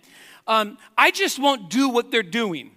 Um, 0.47 0.77
I 0.97 1.11
just 1.11 1.39
won't 1.39 1.69
do 1.69 1.89
what 1.89 2.11
they're 2.11 2.23
doing. 2.23 2.71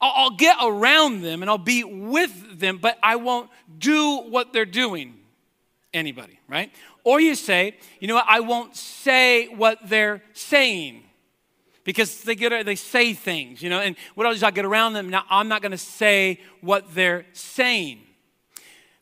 I'll, 0.00 0.12
I'll 0.14 0.36
get 0.36 0.56
around 0.62 1.22
them 1.22 1.42
and 1.42 1.50
I'll 1.50 1.58
be 1.58 1.84
with 1.84 2.58
them, 2.58 2.78
but 2.78 2.98
I 3.02 3.16
won't 3.16 3.50
do 3.78 4.18
what 4.28 4.52
they're 4.52 4.64
doing. 4.64 5.14
Anybody, 5.94 6.38
right? 6.48 6.70
Or 7.04 7.20
you 7.20 7.34
say, 7.34 7.76
you 8.00 8.08
know 8.08 8.16
what, 8.16 8.26
I 8.28 8.40
won't 8.40 8.76
say 8.76 9.48
what 9.48 9.78
they're 9.88 10.22
saying 10.34 11.05
because 11.86 12.22
they 12.22 12.34
get 12.34 12.66
they 12.66 12.74
say 12.74 13.14
things, 13.14 13.62
you 13.62 13.70
know, 13.70 13.80
and 13.80 13.96
what 14.16 14.26
else 14.26 14.42
I 14.42 14.50
get 14.50 14.64
around 14.64 14.92
them. 14.92 15.08
Now 15.08 15.24
I'm 15.30 15.48
not 15.48 15.62
to 15.62 15.78
say 15.78 16.40
what 16.60 16.94
they're 16.94 17.24
saying. 17.32 18.00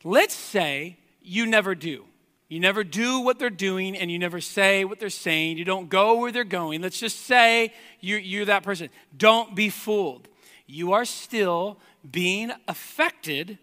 Let's 0.04 0.34
say 0.34 0.98
you 1.22 1.46
never 1.46 1.74
do. 1.74 2.04
You 2.48 2.60
never 2.60 2.84
do 2.84 3.20
what 3.20 3.38
they're 3.38 3.48
doing 3.48 3.96
and 3.96 4.10
you 4.10 4.18
never 4.18 4.38
say 4.40 4.84
what 4.84 5.00
they're 5.00 5.08
saying. 5.08 5.56
You 5.56 5.64
don't 5.64 5.88
go 5.88 6.20
where 6.20 6.30
they're 6.30 6.44
going. 6.44 6.82
Let's 6.82 7.00
just 7.00 7.20
say 7.20 7.72
you're, 8.00 8.18
you're 8.18 8.44
that 8.44 8.62
person. 8.62 8.90
Don't 9.16 9.56
be 9.56 9.70
fooled. 9.70 10.28
You 10.66 10.92
are 10.92 11.06
still 11.06 11.78
being 12.08 12.52
affected 12.68 13.58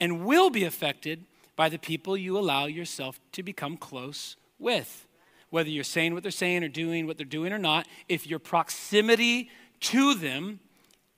and 0.00 0.24
will 0.24 0.50
be 0.50 0.62
affected 0.62 1.24
by 1.56 1.68
the 1.68 1.78
people 1.78 2.16
you 2.16 2.38
allow 2.38 2.66
yourself 2.66 3.18
to 3.32 3.42
become 3.42 3.76
close 3.76 4.36
with 4.58 5.05
whether 5.50 5.68
you're 5.68 5.84
saying 5.84 6.14
what 6.14 6.22
they're 6.22 6.32
saying 6.32 6.64
or 6.64 6.68
doing 6.68 7.06
what 7.06 7.16
they're 7.16 7.26
doing 7.26 7.52
or 7.52 7.58
not, 7.58 7.86
if 8.08 8.26
your 8.26 8.38
proximity 8.38 9.50
to 9.80 10.14
them 10.14 10.60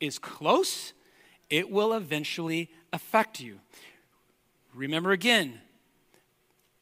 is 0.01 0.19
close, 0.19 0.93
it 1.51 1.71
will 1.71 1.93
eventually 1.93 2.71
affect 2.93 3.41
you. 3.41 3.59
Remember 4.75 5.13
again, 5.13 5.61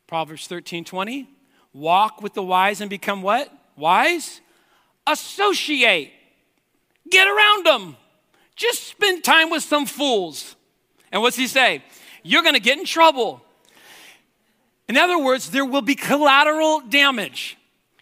Proverbs 0.07 0.47
13 0.47 0.85
20. 0.85 1.29
Walk 1.73 2.23
with 2.23 2.35
the 2.35 2.43
wise 2.43 2.81
and 2.81 2.89
become 2.89 3.23
what? 3.23 3.53
Wise? 3.77 4.41
Associate. 5.07 6.11
Get 7.11 7.29
around 7.29 7.67
them. 7.67 7.97
Just 8.55 8.85
spend 8.85 9.23
time 9.23 9.51
with 9.51 9.63
some 9.63 9.85
fools. 9.85 10.57
And 11.13 11.21
what's 11.21 11.37
he 11.37 11.47
say? 11.47 11.85
You're 12.23 12.43
to 12.55 12.61
get 12.61 12.79
in 12.79 12.87
trouble. 12.87 13.43
In 14.89 14.97
other 14.97 15.19
words, 15.19 15.51
there 15.51 15.65
will 15.65 15.83
be 15.83 15.95
collateral 15.95 16.81
damage. 16.81 17.57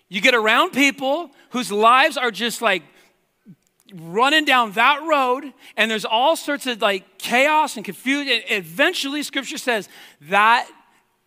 You 0.08 0.20
get 0.20 0.34
around 0.34 0.72
people 0.72 1.30
whose 1.50 1.72
lives 1.72 2.16
are 2.16 2.30
just 2.30 2.60
like 2.60 2.82
running 3.94 4.44
down 4.44 4.72
that 4.72 5.02
road, 5.02 5.52
and 5.76 5.90
there's 5.90 6.04
all 6.04 6.36
sorts 6.36 6.66
of 6.66 6.82
like 6.82 7.18
chaos 7.18 7.76
and 7.76 7.84
confusion. 7.84 8.42
And 8.50 8.64
eventually, 8.64 9.22
scripture 9.22 9.58
says 9.58 9.88
that 10.22 10.68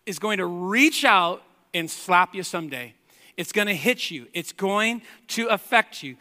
is 0.06 0.18
going 0.18 0.38
to 0.38 0.46
reach 0.46 1.04
out 1.04 1.42
and 1.74 1.90
slap 1.90 2.34
you 2.34 2.42
someday. 2.42 2.94
It's 3.36 3.52
going 3.52 3.68
to 3.68 3.74
hit 3.74 4.10
you, 4.10 4.26
it's 4.32 4.52
going 4.52 5.02
to 5.28 5.46
affect 5.48 6.02
you. 6.02 6.16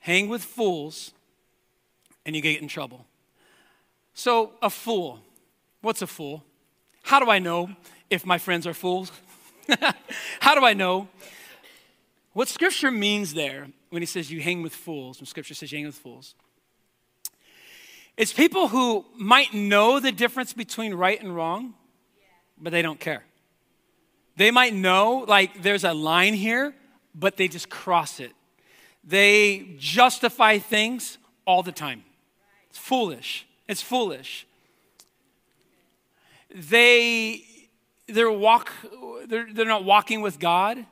Hang 0.00 0.28
with 0.28 0.42
fools, 0.42 1.12
and 2.24 2.34
you 2.34 2.42
get 2.42 2.62
in 2.62 2.68
trouble. 2.68 3.04
So, 4.14 4.52
a 4.62 4.70
fool. 4.70 5.20
What's 5.80 6.02
a 6.02 6.06
fool? 6.06 6.44
How 7.02 7.20
do 7.20 7.30
I 7.30 7.38
know? 7.38 7.70
If 8.10 8.24
my 8.24 8.38
friends 8.38 8.66
are 8.66 8.74
fools? 8.74 9.12
How 10.40 10.54
do 10.54 10.64
I 10.64 10.74
know? 10.74 11.08
What 12.32 12.48
scripture 12.48 12.90
means 12.90 13.34
there 13.34 13.68
when 13.90 14.02
he 14.02 14.06
says 14.06 14.30
you 14.30 14.40
hang 14.40 14.62
with 14.62 14.74
fools, 14.74 15.18
when 15.18 15.26
scripture 15.26 15.54
says 15.54 15.72
you 15.72 15.78
hang 15.78 15.86
with 15.86 15.96
fools, 15.96 16.34
it's 18.16 18.32
people 18.32 18.68
who 18.68 19.04
might 19.16 19.54
know 19.54 20.00
the 20.00 20.10
difference 20.10 20.52
between 20.52 20.92
right 20.94 21.20
and 21.22 21.34
wrong, 21.34 21.74
but 22.60 22.70
they 22.70 22.82
don't 22.82 22.98
care. 22.98 23.22
They 24.36 24.50
might 24.50 24.74
know, 24.74 25.24
like, 25.26 25.62
there's 25.62 25.84
a 25.84 25.94
line 25.94 26.34
here, 26.34 26.74
but 27.14 27.36
they 27.36 27.48
just 27.48 27.68
cross 27.68 28.20
it. 28.20 28.32
They 29.04 29.74
justify 29.78 30.58
things 30.58 31.18
all 31.46 31.62
the 31.62 31.72
time. 31.72 32.04
It's 32.70 32.78
foolish. 32.78 33.46
It's 33.68 33.82
foolish. 33.82 34.46
They 36.54 37.44
they're, 38.08 38.30
walk, 38.30 38.72
they're, 39.26 39.46
they're 39.52 39.66
not 39.66 39.84
walking 39.84 40.20
with 40.20 40.38
God. 40.38 40.84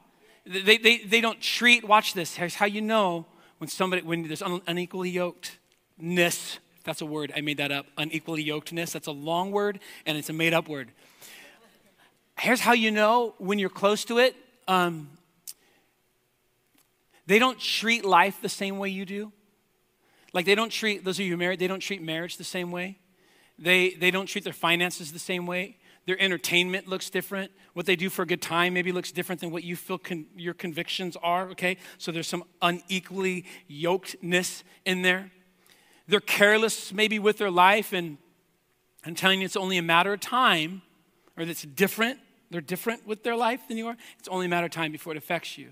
They, 0.44 0.76
they, 0.78 0.98
they 0.98 1.20
don't 1.20 1.40
treat, 1.40 1.84
watch 1.84 2.14
this, 2.14 2.36
here's 2.36 2.54
how 2.54 2.66
you 2.66 2.80
know 2.80 3.26
when 3.58 3.68
somebody, 3.68 4.02
when 4.02 4.28
there's 4.28 4.42
unequally 4.42 5.12
yokedness. 5.12 6.58
That's 6.84 7.00
a 7.00 7.06
word, 7.06 7.32
I 7.34 7.40
made 7.40 7.56
that 7.56 7.72
up. 7.72 7.86
Unequally 7.98 8.44
yokedness, 8.44 8.92
that's 8.92 9.08
a 9.08 9.12
long 9.12 9.50
word 9.50 9.80
and 10.04 10.16
it's 10.16 10.28
a 10.28 10.32
made 10.32 10.54
up 10.54 10.68
word. 10.68 10.92
Here's 12.38 12.60
how 12.60 12.74
you 12.74 12.90
know 12.90 13.34
when 13.38 13.58
you're 13.58 13.70
close 13.70 14.04
to 14.04 14.18
it. 14.18 14.36
Um, 14.68 15.08
they 17.26 17.38
don't 17.38 17.58
treat 17.58 18.04
life 18.04 18.40
the 18.40 18.48
same 18.48 18.78
way 18.78 18.90
you 18.90 19.04
do. 19.04 19.32
Like 20.32 20.44
they 20.44 20.54
don't 20.54 20.70
treat, 20.70 21.02
those 21.02 21.18
of 21.18 21.24
you 21.24 21.36
married, 21.36 21.58
they 21.58 21.66
don't 21.66 21.80
treat 21.80 22.02
marriage 22.02 22.36
the 22.36 22.44
same 22.44 22.70
way. 22.70 22.98
They, 23.58 23.94
they 23.94 24.10
don't 24.10 24.26
treat 24.26 24.44
their 24.44 24.52
finances 24.52 25.12
the 25.12 25.18
same 25.18 25.46
way 25.46 25.78
Their 26.06 26.20
entertainment 26.20 26.86
looks 26.86 27.10
different. 27.10 27.50
What 27.74 27.84
they 27.84 27.96
do 27.96 28.08
for 28.08 28.22
a 28.22 28.26
good 28.26 28.40
time 28.40 28.74
maybe 28.74 28.92
looks 28.92 29.10
different 29.10 29.40
than 29.40 29.50
what 29.50 29.64
you 29.64 29.74
feel 29.74 29.98
con- 29.98 30.26
your 30.36 30.54
convictions 30.54 31.16
are, 31.22 31.48
okay? 31.50 31.76
So 31.98 32.12
there's 32.12 32.28
some 32.28 32.44
unequally 32.62 33.44
yokedness 33.68 34.62
in 34.84 35.02
there. 35.02 35.32
They're 36.06 36.20
careless 36.20 36.92
maybe 36.92 37.18
with 37.18 37.38
their 37.38 37.50
life, 37.50 37.92
and 37.92 38.18
I'm 39.04 39.16
telling 39.16 39.40
you, 39.40 39.44
it's 39.44 39.56
only 39.56 39.78
a 39.78 39.82
matter 39.82 40.12
of 40.12 40.20
time, 40.20 40.82
or 41.36 41.44
that's 41.44 41.62
different. 41.62 42.20
They're 42.50 42.60
different 42.60 43.04
with 43.06 43.24
their 43.24 43.34
life 43.34 43.60
than 43.66 43.76
you 43.76 43.88
are. 43.88 43.96
It's 44.20 44.28
only 44.28 44.46
a 44.46 44.48
matter 44.48 44.66
of 44.66 44.72
time 44.72 44.92
before 44.92 45.12
it 45.12 45.16
affects 45.16 45.58
you. 45.58 45.70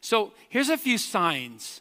So 0.00 0.32
here's 0.48 0.68
a 0.68 0.76
few 0.76 0.98
signs. 0.98 1.80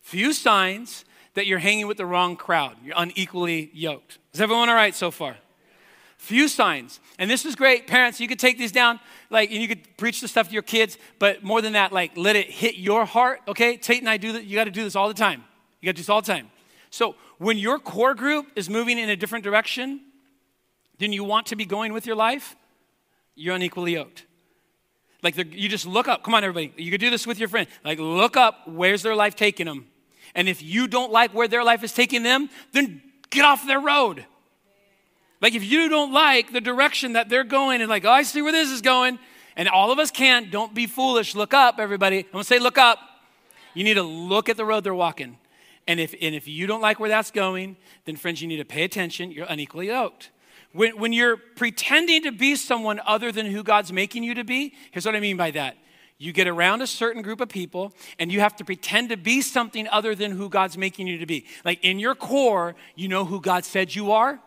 Few 0.00 0.32
signs 0.32 1.04
that 1.34 1.46
you're 1.46 1.60
hanging 1.60 1.86
with 1.86 1.96
the 1.96 2.06
wrong 2.06 2.36
crowd. 2.36 2.76
You're 2.82 2.94
unequally 2.96 3.70
yoked. 3.72 4.18
Is 4.32 4.40
everyone 4.40 4.68
all 4.68 4.74
right 4.74 4.94
so 4.94 5.12
far? 5.12 5.36
Few 6.26 6.48
signs. 6.48 6.98
And 7.20 7.30
this 7.30 7.44
is 7.44 7.54
great. 7.54 7.86
Parents, 7.86 8.18
you 8.18 8.26
could 8.26 8.40
take 8.40 8.58
these 8.58 8.72
down, 8.72 8.98
like, 9.30 9.52
and 9.52 9.62
you 9.62 9.68
could 9.68 9.96
preach 9.96 10.20
the 10.20 10.26
stuff 10.26 10.48
to 10.48 10.52
your 10.52 10.62
kids, 10.62 10.98
but 11.20 11.44
more 11.44 11.62
than 11.62 11.74
that, 11.74 11.92
like, 11.92 12.16
let 12.16 12.34
it 12.34 12.50
hit 12.50 12.74
your 12.74 13.04
heart, 13.04 13.42
okay? 13.46 13.76
Tate 13.76 14.00
and 14.00 14.10
I 14.10 14.16
do 14.16 14.32
that. 14.32 14.44
You 14.44 14.56
got 14.56 14.64
to 14.64 14.72
do 14.72 14.82
this 14.82 14.96
all 14.96 15.06
the 15.06 15.14
time. 15.14 15.44
You 15.80 15.86
got 15.86 15.92
to 15.92 15.96
do 15.98 16.00
this 16.00 16.08
all 16.08 16.20
the 16.20 16.26
time. 16.26 16.50
So 16.90 17.14
when 17.38 17.58
your 17.58 17.78
core 17.78 18.12
group 18.12 18.46
is 18.56 18.68
moving 18.68 18.98
in 18.98 19.08
a 19.08 19.14
different 19.14 19.44
direction 19.44 20.00
than 20.98 21.12
you 21.12 21.22
want 21.22 21.46
to 21.46 21.54
be 21.54 21.64
going 21.64 21.92
with 21.92 22.06
your 22.06 22.16
life, 22.16 22.56
you're 23.36 23.54
unequally 23.54 23.94
yoked. 23.94 24.26
Like 25.22 25.36
you 25.36 25.68
just 25.68 25.86
look 25.86 26.08
up. 26.08 26.24
Come 26.24 26.34
on, 26.34 26.42
everybody. 26.42 26.74
You 26.76 26.90
could 26.90 27.00
do 27.00 27.08
this 27.08 27.24
with 27.24 27.38
your 27.38 27.48
friend. 27.48 27.68
Like 27.84 28.00
look 28.00 28.36
up. 28.36 28.66
Where's 28.66 29.02
their 29.02 29.14
life 29.14 29.36
taking 29.36 29.66
them? 29.66 29.86
And 30.34 30.48
if 30.48 30.60
you 30.60 30.88
don't 30.88 31.12
like 31.12 31.32
where 31.34 31.46
their 31.46 31.62
life 31.62 31.84
is 31.84 31.92
taking 31.92 32.24
them, 32.24 32.50
then 32.72 33.00
get 33.30 33.44
off 33.44 33.64
their 33.64 33.80
road. 33.80 34.26
Like 35.40 35.54
if 35.54 35.64
you 35.64 35.88
don't 35.88 36.12
like 36.12 36.52
the 36.52 36.60
direction 36.60 37.12
that 37.12 37.28
they're 37.28 37.44
going 37.44 37.80
and 37.80 37.90
like, 37.90 38.04
oh, 38.04 38.10
I 38.10 38.22
see 38.22 38.42
where 38.42 38.52
this 38.52 38.70
is 38.70 38.80
going, 38.80 39.18
and 39.56 39.68
all 39.68 39.90
of 39.90 39.98
us 39.98 40.10
can't, 40.10 40.50
don't 40.50 40.74
be 40.74 40.86
foolish. 40.86 41.34
Look 41.34 41.54
up, 41.54 41.78
everybody. 41.78 42.18
I'm 42.18 42.32
gonna 42.32 42.44
say 42.44 42.58
look 42.58 42.78
up. 42.78 42.98
You 43.74 43.84
need 43.84 43.94
to 43.94 44.02
look 44.02 44.48
at 44.48 44.56
the 44.56 44.64
road 44.64 44.84
they're 44.84 44.94
walking. 44.94 45.38
And 45.86 46.00
if, 46.00 46.14
and 46.20 46.34
if 46.34 46.48
you 46.48 46.66
don't 46.66 46.80
like 46.80 46.98
where 46.98 47.08
that's 47.08 47.30
going, 47.30 47.76
then 48.06 48.16
friends, 48.16 48.42
you 48.42 48.48
need 48.48 48.56
to 48.56 48.64
pay 48.64 48.82
attention. 48.82 49.30
You're 49.30 49.46
unequally 49.48 49.88
yoked. 49.88 50.30
When, 50.72 50.98
when 50.98 51.12
you're 51.12 51.36
pretending 51.36 52.24
to 52.24 52.32
be 52.32 52.56
someone 52.56 53.00
other 53.06 53.30
than 53.30 53.46
who 53.46 53.62
God's 53.62 53.92
making 53.92 54.24
you 54.24 54.34
to 54.34 54.44
be, 54.44 54.74
here's 54.90 55.06
what 55.06 55.14
I 55.14 55.20
mean 55.20 55.36
by 55.36 55.52
that. 55.52 55.76
You 56.18 56.32
get 56.32 56.48
around 56.48 56.82
a 56.82 56.86
certain 56.86 57.22
group 57.22 57.40
of 57.40 57.48
people 57.48 57.92
and 58.18 58.32
you 58.32 58.40
have 58.40 58.56
to 58.56 58.64
pretend 58.64 59.10
to 59.10 59.16
be 59.16 59.42
something 59.42 59.86
other 59.88 60.14
than 60.14 60.32
who 60.32 60.48
God's 60.48 60.76
making 60.78 61.06
you 61.06 61.18
to 61.18 61.26
be. 61.26 61.46
Like 61.64 61.84
in 61.84 61.98
your 61.98 62.14
core, 62.14 62.74
you 62.94 63.08
know 63.08 63.24
who 63.24 63.40
God 63.40 63.64
said 63.64 63.94
you 63.94 64.12
are. 64.12 64.40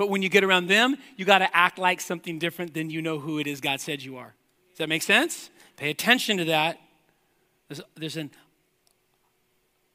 But 0.00 0.08
when 0.08 0.22
you 0.22 0.30
get 0.30 0.44
around 0.44 0.68
them, 0.68 0.96
you 1.18 1.26
got 1.26 1.40
to 1.40 1.54
act 1.54 1.76
like 1.76 2.00
something 2.00 2.38
different 2.38 2.72
than 2.72 2.88
you 2.88 3.02
know 3.02 3.18
who 3.18 3.38
it 3.38 3.46
is 3.46 3.60
God 3.60 3.82
said 3.82 4.00
you 4.00 4.16
are. 4.16 4.32
Does 4.70 4.78
that 4.78 4.88
make 4.88 5.02
sense? 5.02 5.50
Pay 5.76 5.90
attention 5.90 6.38
to 6.38 6.46
that. 6.46 6.80
There's, 7.68 7.82
there's 7.96 8.16
an 8.16 8.30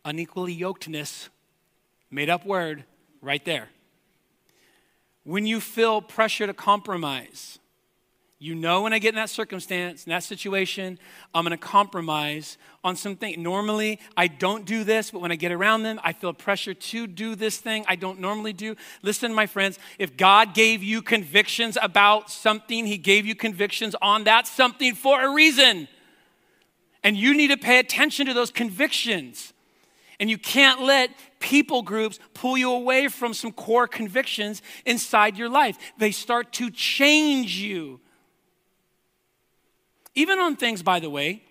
unequally 0.06 0.56
yokedness, 0.56 1.30
made 2.12 2.30
up 2.30 2.46
word, 2.46 2.84
right 3.20 3.44
there. 3.46 3.70
When 5.24 5.48
you 5.48 5.60
feel 5.60 6.04
pressure 6.04 6.46
to 6.46 6.54
compromise, 6.54 7.58
you 8.46 8.54
know 8.54 8.84
when 8.84 8.94
I 8.94 9.00
get 9.00 9.10
in 9.10 9.16
that 9.16 9.32
circumstance, 9.32 10.06
in 10.06 10.12
that 10.12 10.24
situation, 10.24 11.00
I'm 11.34 11.44
going 11.44 11.58
to 11.58 11.58
compromise 11.58 12.60
on 12.84 12.96
something. 12.96 13.42
Normally, 13.42 14.00
I 14.16 14.28
don't 14.28 14.66
do 14.66 14.84
this, 14.84 15.10
but 15.10 15.20
when 15.20 15.32
I 15.32 15.36
get 15.36 15.52
around 15.52 15.82
them, 15.82 16.00
I 16.04 16.14
feel 16.14 16.32
pressure 16.32 16.76
to 16.76 17.08
do 17.08 17.36
this 17.36 17.58
thing 17.58 17.86
I 17.88 17.96
don't 17.96 18.20
normally 18.20 18.54
do. 18.54 18.76
Listen, 19.02 19.34
my 19.34 19.48
friends, 19.48 19.80
if 19.98 20.16
God 20.16 20.54
gave 20.54 20.84
you 20.84 21.02
convictions 21.02 21.76
about 21.82 22.30
something, 22.30 22.86
He 22.86 23.00
gave 23.00 23.26
you 23.26 23.34
convictions 23.34 23.96
on 24.00 24.26
that 24.26 24.46
something 24.46 24.94
for 24.94 25.24
a 25.24 25.34
reason. 25.34 25.88
And 27.04 27.18
you 27.18 27.36
need 27.36 27.48
to 27.48 27.58
pay 27.58 27.80
attention 27.80 28.28
to 28.28 28.34
those 28.36 28.52
convictions. 28.52 29.54
And 30.20 30.30
you 30.30 30.38
can't 30.38 30.82
let 30.82 31.10
people 31.40 31.82
groups 31.82 32.20
pull 32.36 32.58
you 32.58 32.72
away 32.72 33.08
from 33.08 33.34
some 33.34 33.52
core 33.52 33.88
convictions 33.88 34.62
inside 34.86 35.36
your 35.36 35.50
life. 35.50 35.78
They 35.98 36.12
start 36.12 36.54
to 36.54 36.70
change 36.70 37.58
you. 37.58 38.00
Even 40.16 40.40
on 40.40 40.56
things, 40.56 40.82
by 40.82 41.00
the 41.00 41.10
way, 41.10 41.44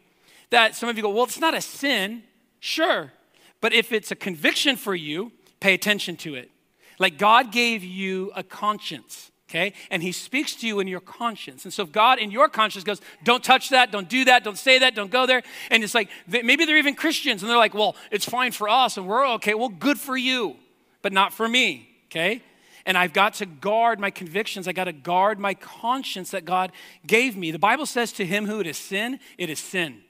that 0.50 0.74
some 0.74 0.88
of 0.88 0.96
you 0.96 1.02
go, 1.02 1.10
well, 1.10 1.24
it's 1.24 1.40
not 1.40 1.54
a 1.54 1.60
sin. 1.60 2.22
Sure. 2.60 3.12
But 3.60 3.72
if 3.72 3.92
it's 3.92 4.10
a 4.10 4.16
conviction 4.16 4.76
for 4.76 4.94
you, 4.94 5.32
pay 5.60 5.74
attention 5.74 6.16
to 6.18 6.34
it. 6.34 6.50
Like 6.98 7.18
God 7.18 7.52
gave 7.52 7.84
you 7.84 8.32
a 8.34 8.42
conscience 8.42 9.30
okay? 9.54 9.72
And 9.90 10.02
he 10.02 10.12
speaks 10.12 10.56
to 10.56 10.66
you 10.66 10.80
in 10.80 10.88
your 10.88 11.00
conscience. 11.00 11.64
And 11.64 11.72
so 11.72 11.82
if 11.82 11.92
God 11.92 12.18
in 12.18 12.30
your 12.30 12.48
conscience 12.48 12.84
goes, 12.84 13.00
don't 13.22 13.44
touch 13.44 13.70
that, 13.70 13.92
don't 13.92 14.08
do 14.08 14.24
that, 14.24 14.42
don't 14.42 14.58
say 14.58 14.78
that, 14.80 14.94
don't 14.94 15.10
go 15.10 15.26
there, 15.26 15.42
and 15.70 15.84
it's 15.84 15.94
like, 15.94 16.08
maybe 16.26 16.64
they're 16.64 16.78
even 16.78 16.94
Christians 16.94 17.42
and 17.42 17.50
they're 17.50 17.58
like, 17.58 17.74
well, 17.74 17.94
it's 18.10 18.24
fine 18.24 18.52
for 18.52 18.68
us 18.68 18.96
and 18.96 19.06
we're 19.06 19.26
okay. 19.34 19.54
Well, 19.54 19.68
good 19.68 19.98
for 19.98 20.16
you, 20.16 20.56
but 21.02 21.12
not 21.12 21.32
for 21.32 21.48
me, 21.48 21.88
okay? 22.06 22.42
And 22.86 22.98
I've 22.98 23.12
got 23.12 23.34
to 23.34 23.46
guard 23.46 23.98
my 23.98 24.10
convictions. 24.10 24.68
I 24.68 24.72
got 24.72 24.84
to 24.84 24.92
guard 24.92 25.38
my 25.38 25.54
conscience 25.54 26.30
that 26.32 26.44
God 26.44 26.72
gave 27.06 27.36
me. 27.36 27.50
The 27.50 27.58
Bible 27.58 27.86
says 27.86 28.12
to 28.12 28.26
him 28.26 28.46
who 28.46 28.60
it 28.60 28.66
is 28.66 28.76
sin, 28.76 29.20
it 29.38 29.48
is 29.48 29.58
sin. 29.58 30.02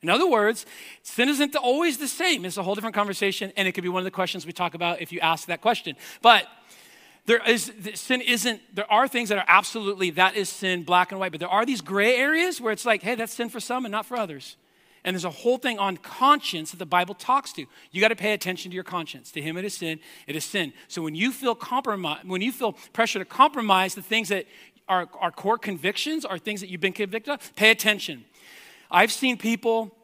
In 0.00 0.10
other 0.10 0.28
words, 0.28 0.64
sin 1.02 1.28
isn't 1.28 1.56
always 1.56 1.98
the 1.98 2.06
same. 2.06 2.44
It's 2.44 2.56
a 2.56 2.62
whole 2.62 2.74
different 2.74 2.94
conversation, 2.94 3.52
and 3.56 3.66
it 3.66 3.72
could 3.72 3.82
be 3.82 3.88
one 3.88 4.00
of 4.00 4.04
the 4.04 4.12
questions 4.12 4.46
we 4.46 4.52
talk 4.52 4.74
about 4.74 5.00
if 5.00 5.10
you 5.10 5.18
ask 5.20 5.48
that 5.48 5.60
question. 5.60 5.96
But 6.22 6.46
there 7.28 7.42
is 7.46 7.70
sin 7.94 8.20
isn't 8.22 8.60
there 8.74 8.90
are 8.90 9.06
things 9.06 9.28
that 9.28 9.38
are 9.38 9.44
absolutely 9.46 10.10
that 10.10 10.34
is 10.34 10.48
sin 10.48 10.82
black 10.82 11.10
and 11.12 11.20
white 11.20 11.30
but 11.30 11.38
there 11.38 11.48
are 11.48 11.66
these 11.66 11.82
gray 11.82 12.16
areas 12.16 12.58
where 12.58 12.72
it's 12.72 12.86
like 12.86 13.02
hey 13.02 13.14
that's 13.14 13.34
sin 13.34 13.50
for 13.50 13.60
some 13.60 13.84
and 13.84 13.92
not 13.92 14.06
for 14.06 14.16
others 14.16 14.56
and 15.04 15.14
there's 15.14 15.24
a 15.24 15.30
whole 15.30 15.58
thing 15.58 15.78
on 15.78 15.96
conscience 15.96 16.70
that 16.70 16.78
the 16.78 16.86
bible 16.86 17.14
talks 17.14 17.52
to. 17.54 17.66
You 17.90 18.00
got 18.00 18.08
to 18.08 18.16
pay 18.16 18.32
attention 18.32 18.70
to 18.70 18.74
your 18.74 18.84
conscience. 18.84 19.30
To 19.32 19.42
him 19.42 19.56
it 19.56 19.64
is 19.64 19.74
sin 19.74 20.00
it 20.26 20.36
is 20.36 20.44
sin. 20.44 20.72
So 20.88 21.02
when 21.02 21.14
you 21.14 21.32
feel 21.32 21.54
compromise 21.54 22.24
when 22.24 22.42
you 22.42 22.52
feel 22.52 22.72
pressure 22.92 23.18
to 23.18 23.24
compromise 23.24 23.94
the 23.94 24.02
things 24.02 24.28
that 24.28 24.46
are, 24.88 25.08
are 25.20 25.30
core 25.30 25.58
convictions 25.58 26.24
are 26.24 26.38
things 26.38 26.60
that 26.60 26.68
you've 26.68 26.80
been 26.80 26.92
convicted 26.92 27.34
of 27.34 27.54
pay 27.56 27.70
attention. 27.70 28.24
I've 28.90 29.12
seen 29.12 29.36
people 29.36 29.94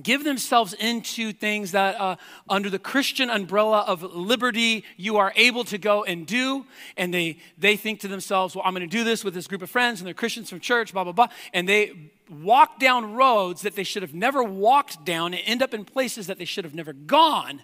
give 0.00 0.24
themselves 0.24 0.72
into 0.72 1.32
things 1.32 1.72
that 1.72 2.00
uh, 2.00 2.16
under 2.48 2.70
the 2.70 2.78
christian 2.78 3.28
umbrella 3.28 3.80
of 3.86 4.02
liberty 4.02 4.84
you 4.96 5.18
are 5.18 5.32
able 5.36 5.64
to 5.64 5.76
go 5.76 6.02
and 6.04 6.26
do. 6.26 6.64
And 6.96 7.12
they 7.12 7.38
they 7.58 7.76
think 7.76 8.00
to 8.00 8.08
themselves 8.08 8.54
well 8.54 8.64
i'm 8.64 8.72
going 8.72 8.88
to 8.88 8.96
do 8.96 9.04
this 9.04 9.22
with 9.22 9.34
this 9.34 9.46
group 9.46 9.60
of 9.60 9.68
friends 9.68 10.00
and 10.00 10.06
they're 10.06 10.14
christians 10.14 10.48
from 10.48 10.60
church 10.60 10.92
blah 10.92 11.04
blah 11.04 11.12
blah. 11.12 11.28
And 11.52 11.68
they 11.68 12.10
walk 12.30 12.78
down 12.78 13.12
roads 13.12 13.62
that 13.62 13.76
they 13.76 13.84
should 13.84 14.02
have 14.02 14.14
never 14.14 14.42
walked 14.42 15.04
down 15.04 15.34
and 15.34 15.42
end 15.44 15.62
up 15.62 15.74
in 15.74 15.84
places 15.84 16.26
that 16.28 16.38
they 16.38 16.46
should 16.46 16.64
have 16.64 16.74
never 16.74 16.94
gone 16.94 17.62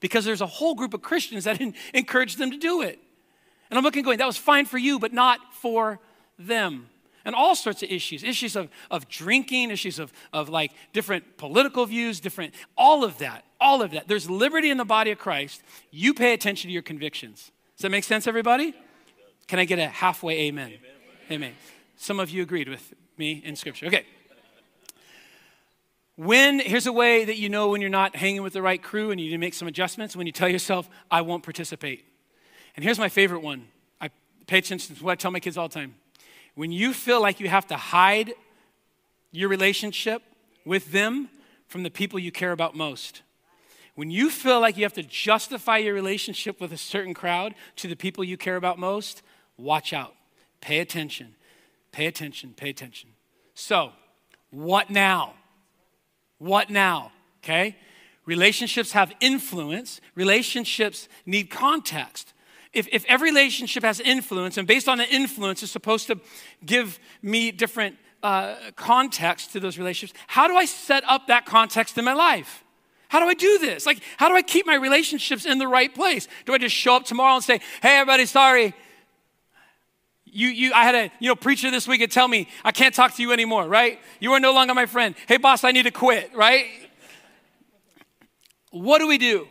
because 0.00 0.26
there's 0.26 0.42
a 0.42 0.46
whole 0.46 0.74
group 0.74 0.92
of 0.92 1.00
christians 1.00 1.44
that 1.44 1.58
encourage 1.94 2.36
them 2.36 2.50
to 2.50 2.58
do 2.58 2.82
it. 2.82 2.98
And 3.70 3.78
i'm 3.78 3.84
looking 3.84 4.02
going 4.02 4.18
that 4.18 4.26
was 4.26 4.36
fine 4.36 4.66
for 4.66 4.76
you 4.76 4.98
but 4.98 5.14
not 5.14 5.54
for 5.54 5.98
them 6.38 6.89
and 7.24 7.34
all 7.34 7.54
sorts 7.54 7.82
of 7.82 7.90
issues. 7.90 8.22
Issues 8.22 8.56
of, 8.56 8.68
of 8.90 9.08
drinking 9.08 9.70
issues 9.70 9.98
of, 9.98 10.12
of 10.32 10.48
like 10.48 10.72
different 10.92 11.36
political 11.36 11.86
views 11.86 12.20
different 12.20 12.54
all 12.76 13.04
of 13.04 13.18
that 13.18 13.44
all 13.60 13.82
of 13.82 13.90
that. 13.90 14.08
There's 14.08 14.28
liberty 14.28 14.70
in 14.70 14.78
the 14.78 14.84
body 14.84 15.10
of 15.10 15.18
christ. 15.18 15.62
You 15.90 16.14
pay 16.14 16.32
attention 16.32 16.68
to 16.68 16.72
your 16.72 16.82
convictions. 16.82 17.52
Does 17.76 17.82
that 17.82 17.90
make 17.90 18.04
sense 18.04 18.26
everybody? 18.26 18.74
Can 19.46 19.58
i 19.58 19.64
get 19.64 19.78
a 19.78 19.88
halfway 19.88 20.40
amen? 20.42 20.68
Amen, 20.68 20.80
amen. 21.30 21.52
some 21.96 22.20
of 22.20 22.30
you 22.30 22.42
agreed 22.42 22.68
with 22.68 22.94
me 23.16 23.42
in 23.44 23.56
scripture. 23.56 23.86
Okay. 23.86 24.06
When 26.16 26.58
here's 26.58 26.86
a 26.86 26.92
way 26.92 27.24
that 27.24 27.36
you 27.36 27.48
know 27.48 27.68
when 27.68 27.80
you're 27.80 27.90
not 27.90 28.14
hanging 28.14 28.42
with 28.42 28.52
the 28.52 28.62
right 28.62 28.82
crew 28.82 29.10
and 29.10 29.20
you 29.20 29.26
need 29.26 29.32
to 29.32 29.38
make 29.38 29.54
some 29.54 29.68
adjustments. 29.68 30.14
When 30.14 30.26
you 30.26 30.32
tell 30.32 30.48
yourself 30.48 30.88
i 31.10 31.20
won't 31.20 31.42
participate. 31.42 32.04
And 32.76 32.84
here's 32.84 32.98
my 32.98 33.08
favorite 33.08 33.42
one. 33.42 33.68
I 34.00 34.10
pay 34.46 34.58
attention 34.58 34.96
to 34.96 35.04
what 35.04 35.12
i 35.12 35.14
tell 35.16 35.30
my 35.30 35.40
kids 35.40 35.58
all 35.58 35.68
the 35.68 35.74
time 35.74 35.94
when 36.54 36.72
you 36.72 36.92
feel 36.92 37.20
like 37.20 37.40
you 37.40 37.48
have 37.48 37.66
to 37.68 37.76
hide 37.76 38.32
your 39.32 39.48
relationship 39.48 40.22
with 40.64 40.92
them 40.92 41.28
from 41.66 41.82
the 41.82 41.90
people 41.90 42.18
you 42.18 42.32
care 42.32 42.52
about 42.52 42.74
most, 42.74 43.22
when 43.94 44.10
you 44.10 44.30
feel 44.30 44.60
like 44.60 44.76
you 44.76 44.84
have 44.84 44.94
to 44.94 45.02
justify 45.02 45.78
your 45.78 45.94
relationship 45.94 46.60
with 46.60 46.72
a 46.72 46.76
certain 46.76 47.14
crowd 47.14 47.54
to 47.76 47.88
the 47.88 47.96
people 47.96 48.24
you 48.24 48.36
care 48.36 48.56
about 48.56 48.78
most, 48.78 49.22
watch 49.56 49.92
out. 49.92 50.14
Pay 50.60 50.78
attention. 50.78 51.34
Pay 51.92 52.06
attention. 52.06 52.54
Pay 52.56 52.70
attention. 52.70 53.10
So, 53.54 53.92
what 54.50 54.90
now? 54.90 55.34
What 56.38 56.70
now? 56.70 57.12
Okay? 57.42 57.76
Relationships 58.26 58.92
have 58.92 59.12
influence, 59.20 60.00
relationships 60.14 61.08
need 61.26 61.50
context 61.50 62.32
if, 62.72 62.88
if 62.92 63.04
every 63.06 63.30
relationship 63.30 63.82
has 63.82 64.00
influence, 64.00 64.56
and 64.56 64.66
based 64.66 64.88
on 64.88 64.98
the 64.98 65.08
influence 65.08 65.62
is 65.62 65.70
supposed 65.70 66.06
to 66.06 66.20
give 66.64 66.98
me 67.22 67.50
different 67.50 67.96
uh, 68.22 68.54
context 68.76 69.52
to 69.52 69.60
those 69.60 69.78
relationships, 69.78 70.18
how 70.26 70.46
do 70.46 70.56
I 70.56 70.66
set 70.66 71.02
up 71.08 71.26
that 71.26 71.46
context 71.46 71.98
in 71.98 72.04
my 72.04 72.12
life? 72.12 72.64
How 73.08 73.18
do 73.18 73.26
I 73.26 73.34
do 73.34 73.58
this? 73.58 73.86
Like, 73.86 74.00
how 74.18 74.28
do 74.28 74.36
I 74.36 74.42
keep 74.42 74.66
my 74.66 74.76
relationships 74.76 75.44
in 75.44 75.58
the 75.58 75.66
right 75.66 75.92
place? 75.92 76.28
Do 76.46 76.54
I 76.54 76.58
just 76.58 76.76
show 76.76 76.94
up 76.94 77.04
tomorrow 77.04 77.34
and 77.34 77.44
say, 77.44 77.60
hey, 77.82 77.98
everybody, 77.98 78.26
sorry, 78.26 78.72
You, 80.32 80.46
you, 80.48 80.72
I 80.72 80.84
had 80.84 80.94
a 80.94 81.10
you 81.18 81.26
know 81.28 81.34
preacher 81.34 81.72
this 81.72 81.88
week 81.88 82.02
and 82.02 82.12
tell 82.12 82.28
me 82.28 82.46
I 82.64 82.70
can't 82.70 82.94
talk 82.94 83.16
to 83.16 83.22
you 83.22 83.32
anymore, 83.32 83.66
right? 83.66 83.98
You 84.20 84.32
are 84.34 84.38
no 84.38 84.52
longer 84.52 84.74
my 84.74 84.86
friend. 84.86 85.16
Hey 85.26 85.38
boss, 85.38 85.64
I 85.64 85.72
need 85.72 85.86
to 85.86 85.90
quit, 85.90 86.30
right? 86.36 86.66
What 88.70 89.00
do 89.00 89.08
we 89.08 89.18
do? 89.18 89.48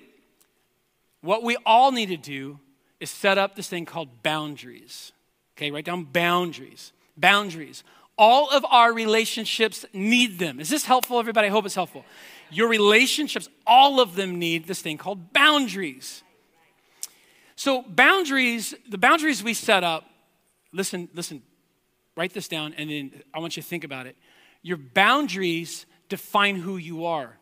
What 1.19 1.43
we 1.43 1.57
all 1.65 1.91
need 1.91 2.07
to 2.07 2.17
do 2.17 2.59
is 2.99 3.09
set 3.09 3.37
up 3.37 3.55
this 3.55 3.69
thing 3.69 3.85
called 3.85 4.23
boundaries. 4.23 5.11
Okay, 5.57 5.71
write 5.71 5.85
down 5.85 6.03
boundaries. 6.03 6.91
Boundaries. 7.17 7.83
All 8.17 8.49
of 8.49 8.65
our 8.69 8.93
relationships 8.93 9.85
need 9.93 10.39
them. 10.39 10.59
Is 10.59 10.69
this 10.69 10.85
helpful, 10.85 11.19
everybody? 11.19 11.47
I 11.47 11.51
hope 11.51 11.65
it's 11.65 11.75
helpful. 11.75 12.05
Your 12.51 12.67
relationships, 12.67 13.47
all 13.65 13.99
of 14.01 14.15
them 14.15 14.39
need 14.39 14.67
this 14.67 14.81
thing 14.81 14.97
called 14.97 15.31
boundaries. 15.31 16.23
So, 17.55 17.81
boundaries, 17.83 18.73
the 18.89 18.97
boundaries 18.97 19.43
we 19.43 19.53
set 19.53 19.83
up, 19.83 20.05
listen, 20.71 21.09
listen, 21.13 21.41
write 22.15 22.33
this 22.33 22.47
down, 22.47 22.73
and 22.77 22.89
then 22.89 23.21
I 23.33 23.39
want 23.39 23.55
you 23.57 23.63
to 23.63 23.67
think 23.67 23.83
about 23.83 24.07
it. 24.07 24.15
Your 24.61 24.77
boundaries 24.77 25.85
define 26.09 26.55
who 26.55 26.77
you 26.77 27.05
are. 27.05 27.37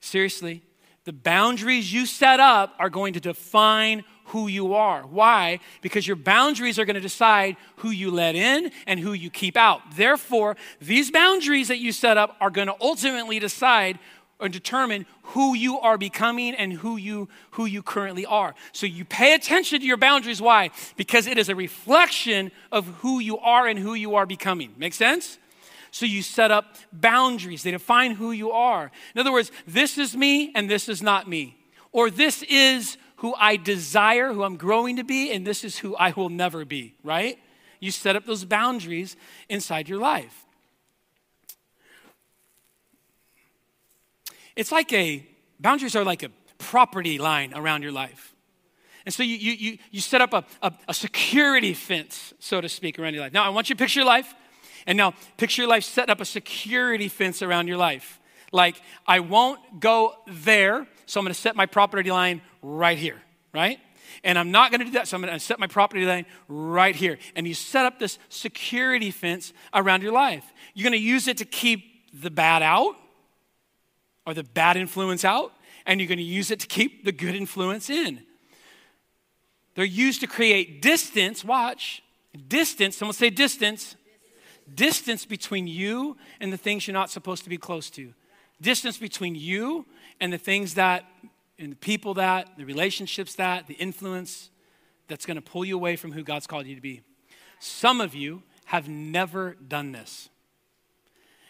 Seriously, 0.00 0.62
the 1.04 1.12
boundaries 1.12 1.92
you 1.92 2.06
set 2.06 2.40
up 2.40 2.74
are 2.78 2.90
going 2.90 3.14
to 3.14 3.20
define 3.20 4.04
who 4.26 4.46
you 4.46 4.74
are. 4.74 5.02
Why? 5.02 5.60
Because 5.80 6.06
your 6.06 6.16
boundaries 6.16 6.78
are 6.78 6.84
going 6.84 6.94
to 6.94 7.00
decide 7.00 7.56
who 7.76 7.90
you 7.90 8.10
let 8.10 8.36
in 8.36 8.70
and 8.86 9.00
who 9.00 9.12
you 9.12 9.30
keep 9.30 9.56
out. 9.56 9.80
Therefore, 9.96 10.56
these 10.80 11.10
boundaries 11.10 11.68
that 11.68 11.78
you 11.78 11.90
set 11.90 12.16
up 12.16 12.36
are 12.40 12.50
going 12.50 12.68
to 12.68 12.76
ultimately 12.80 13.38
decide 13.38 13.98
or 14.38 14.48
determine 14.48 15.04
who 15.22 15.54
you 15.54 15.78
are 15.78 15.98
becoming 15.98 16.54
and 16.54 16.72
who 16.72 16.96
you 16.96 17.28
who 17.52 17.66
you 17.66 17.82
currently 17.82 18.24
are. 18.24 18.54
So 18.72 18.86
you 18.86 19.04
pay 19.04 19.34
attention 19.34 19.80
to 19.80 19.86
your 19.86 19.98
boundaries 19.98 20.40
why? 20.40 20.70
Because 20.96 21.26
it 21.26 21.36
is 21.36 21.48
a 21.48 21.54
reflection 21.54 22.50
of 22.72 22.86
who 23.00 23.18
you 23.18 23.38
are 23.38 23.66
and 23.66 23.78
who 23.78 23.94
you 23.94 24.14
are 24.14 24.26
becoming. 24.26 24.74
Make 24.78 24.94
sense? 24.94 25.38
So 25.90 26.06
you 26.06 26.22
set 26.22 26.50
up 26.50 26.76
boundaries. 26.92 27.62
They 27.62 27.72
define 27.72 28.12
who 28.12 28.32
you 28.32 28.52
are. 28.52 28.90
In 29.14 29.20
other 29.20 29.32
words, 29.32 29.50
this 29.66 29.98
is 29.98 30.16
me 30.16 30.52
and 30.54 30.70
this 30.70 30.88
is 30.88 31.02
not 31.02 31.28
me. 31.28 31.56
Or 31.92 32.10
this 32.10 32.42
is 32.44 32.96
who 33.16 33.34
I 33.34 33.56
desire, 33.56 34.32
who 34.32 34.44
I'm 34.44 34.56
growing 34.56 34.96
to 34.96 35.04
be, 35.04 35.32
and 35.32 35.46
this 35.46 35.64
is 35.64 35.78
who 35.78 35.94
I 35.96 36.12
will 36.12 36.30
never 36.30 36.64
be, 36.64 36.94
right? 37.02 37.38
You 37.78 37.90
set 37.90 38.16
up 38.16 38.24
those 38.24 38.44
boundaries 38.44 39.16
inside 39.48 39.88
your 39.88 39.98
life. 39.98 40.46
It's 44.56 44.72
like 44.72 44.92
a, 44.92 45.26
boundaries 45.58 45.96
are 45.96 46.04
like 46.04 46.22
a 46.22 46.30
property 46.58 47.18
line 47.18 47.52
around 47.54 47.82
your 47.82 47.92
life. 47.92 48.34
And 49.06 49.14
so 49.14 49.22
you, 49.22 49.36
you, 49.36 49.52
you, 49.52 49.78
you 49.90 50.00
set 50.00 50.20
up 50.20 50.32
a, 50.34 50.44
a, 50.62 50.72
a 50.88 50.94
security 50.94 51.74
fence, 51.74 52.34
so 52.38 52.60
to 52.60 52.68
speak, 52.68 52.98
around 52.98 53.14
your 53.14 53.22
life. 53.22 53.32
Now, 53.32 53.44
I 53.44 53.48
want 53.48 53.68
you 53.68 53.74
to 53.74 53.78
picture 53.78 54.00
your 54.00 54.06
life. 54.06 54.34
And 54.86 54.96
now, 54.96 55.14
picture 55.36 55.62
your 55.62 55.68
life 55.68 55.84
setting 55.84 56.10
up 56.10 56.20
a 56.20 56.24
security 56.24 57.08
fence 57.08 57.42
around 57.42 57.68
your 57.68 57.76
life. 57.76 58.20
Like, 58.52 58.80
I 59.06 59.20
won't 59.20 59.80
go 59.80 60.14
there, 60.26 60.86
so 61.06 61.20
I'm 61.20 61.26
to 61.26 61.34
set 61.34 61.56
my 61.56 61.66
property 61.66 62.10
line 62.10 62.42
right 62.62 62.98
here, 62.98 63.20
right? 63.52 63.78
And 64.24 64.38
I'm 64.38 64.50
not 64.50 64.72
to 64.72 64.78
do 64.78 64.90
that, 64.92 65.08
so 65.08 65.16
I'm 65.16 65.22
to 65.22 65.40
set 65.40 65.58
my 65.58 65.66
property 65.66 66.04
line 66.04 66.26
right 66.48 66.96
here. 66.96 67.18
And 67.36 67.46
you 67.46 67.54
set 67.54 67.86
up 67.86 67.98
this 67.98 68.18
security 68.28 69.10
fence 69.10 69.52
around 69.72 70.02
your 70.02 70.12
life. 70.12 70.44
You're 70.74 70.84
to 70.90 70.98
use 70.98 71.28
it 71.28 71.36
to 71.38 71.44
keep 71.44 71.84
the 72.12 72.30
bad 72.30 72.62
out 72.62 72.96
or 74.26 74.34
the 74.34 74.44
bad 74.44 74.76
influence 74.76 75.24
out, 75.24 75.52
and 75.86 76.00
you're 76.00 76.08
to 76.18 76.24
use 76.24 76.50
it 76.50 76.60
to 76.60 76.66
keep 76.66 77.04
the 77.04 77.12
good 77.12 77.34
influence 77.34 77.88
in. 77.88 78.22
They're 79.74 79.84
used 79.84 80.20
to 80.20 80.26
create 80.26 80.82
distance, 80.82 81.44
watch, 81.44 82.02
distance, 82.48 82.96
someone 82.96 83.14
say 83.14 83.30
distance, 83.30 83.96
distance 84.74 85.24
between 85.24 85.66
you 85.66 86.16
and 86.40 86.52
the 86.52 86.56
things 86.56 86.86
you're 86.86 86.94
not 86.94 87.10
supposed 87.10 87.44
to 87.44 87.50
be 87.50 87.58
close 87.58 87.90
to. 87.90 88.12
Distance 88.60 88.98
between 88.98 89.34
you 89.34 89.86
and 90.20 90.32
the 90.32 90.38
things 90.38 90.74
that, 90.74 91.04
and 91.58 91.72
the 91.72 91.76
people 91.76 92.14
that, 92.14 92.56
the 92.58 92.64
relationships 92.64 93.34
that, 93.36 93.66
the 93.66 93.74
influence 93.74 94.50
that's 95.08 95.26
going 95.26 95.36
to 95.36 95.42
pull 95.42 95.64
you 95.64 95.74
away 95.74 95.96
from 95.96 96.12
who 96.12 96.22
God's 96.22 96.46
called 96.46 96.66
you 96.66 96.74
to 96.74 96.80
be. 96.80 97.02
Some 97.58 98.00
of 98.00 98.14
you 98.14 98.42
have 98.66 98.88
never 98.88 99.56
done 99.66 99.92
this. 99.92 100.28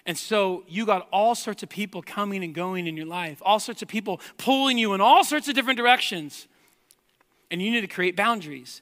And 0.07 0.17
so 0.17 0.65
you 0.67 0.87
got 0.87 1.07
all 1.13 1.35
sorts 1.35 1.63
of 1.63 1.69
people 1.69 2.03
coming 2.03 2.43
and 2.43 2.55
going 2.55 2.87
in 2.87 2.97
your 2.97 3.07
life, 3.07 3.43
all 3.43 3.61
sorts 3.61 3.83
of 3.83 3.89
people 3.89 4.21
pulling 4.39 4.79
you 4.79 4.95
in 4.95 5.01
all 5.01 5.25
sorts 5.25 5.47
of 5.49 5.55
different 5.55 5.77
directions. 5.77 6.49
And 7.51 7.61
you 7.61 7.71
need 7.71 7.83
to 7.83 7.87
create 7.87 8.17
boundaries. 8.17 8.81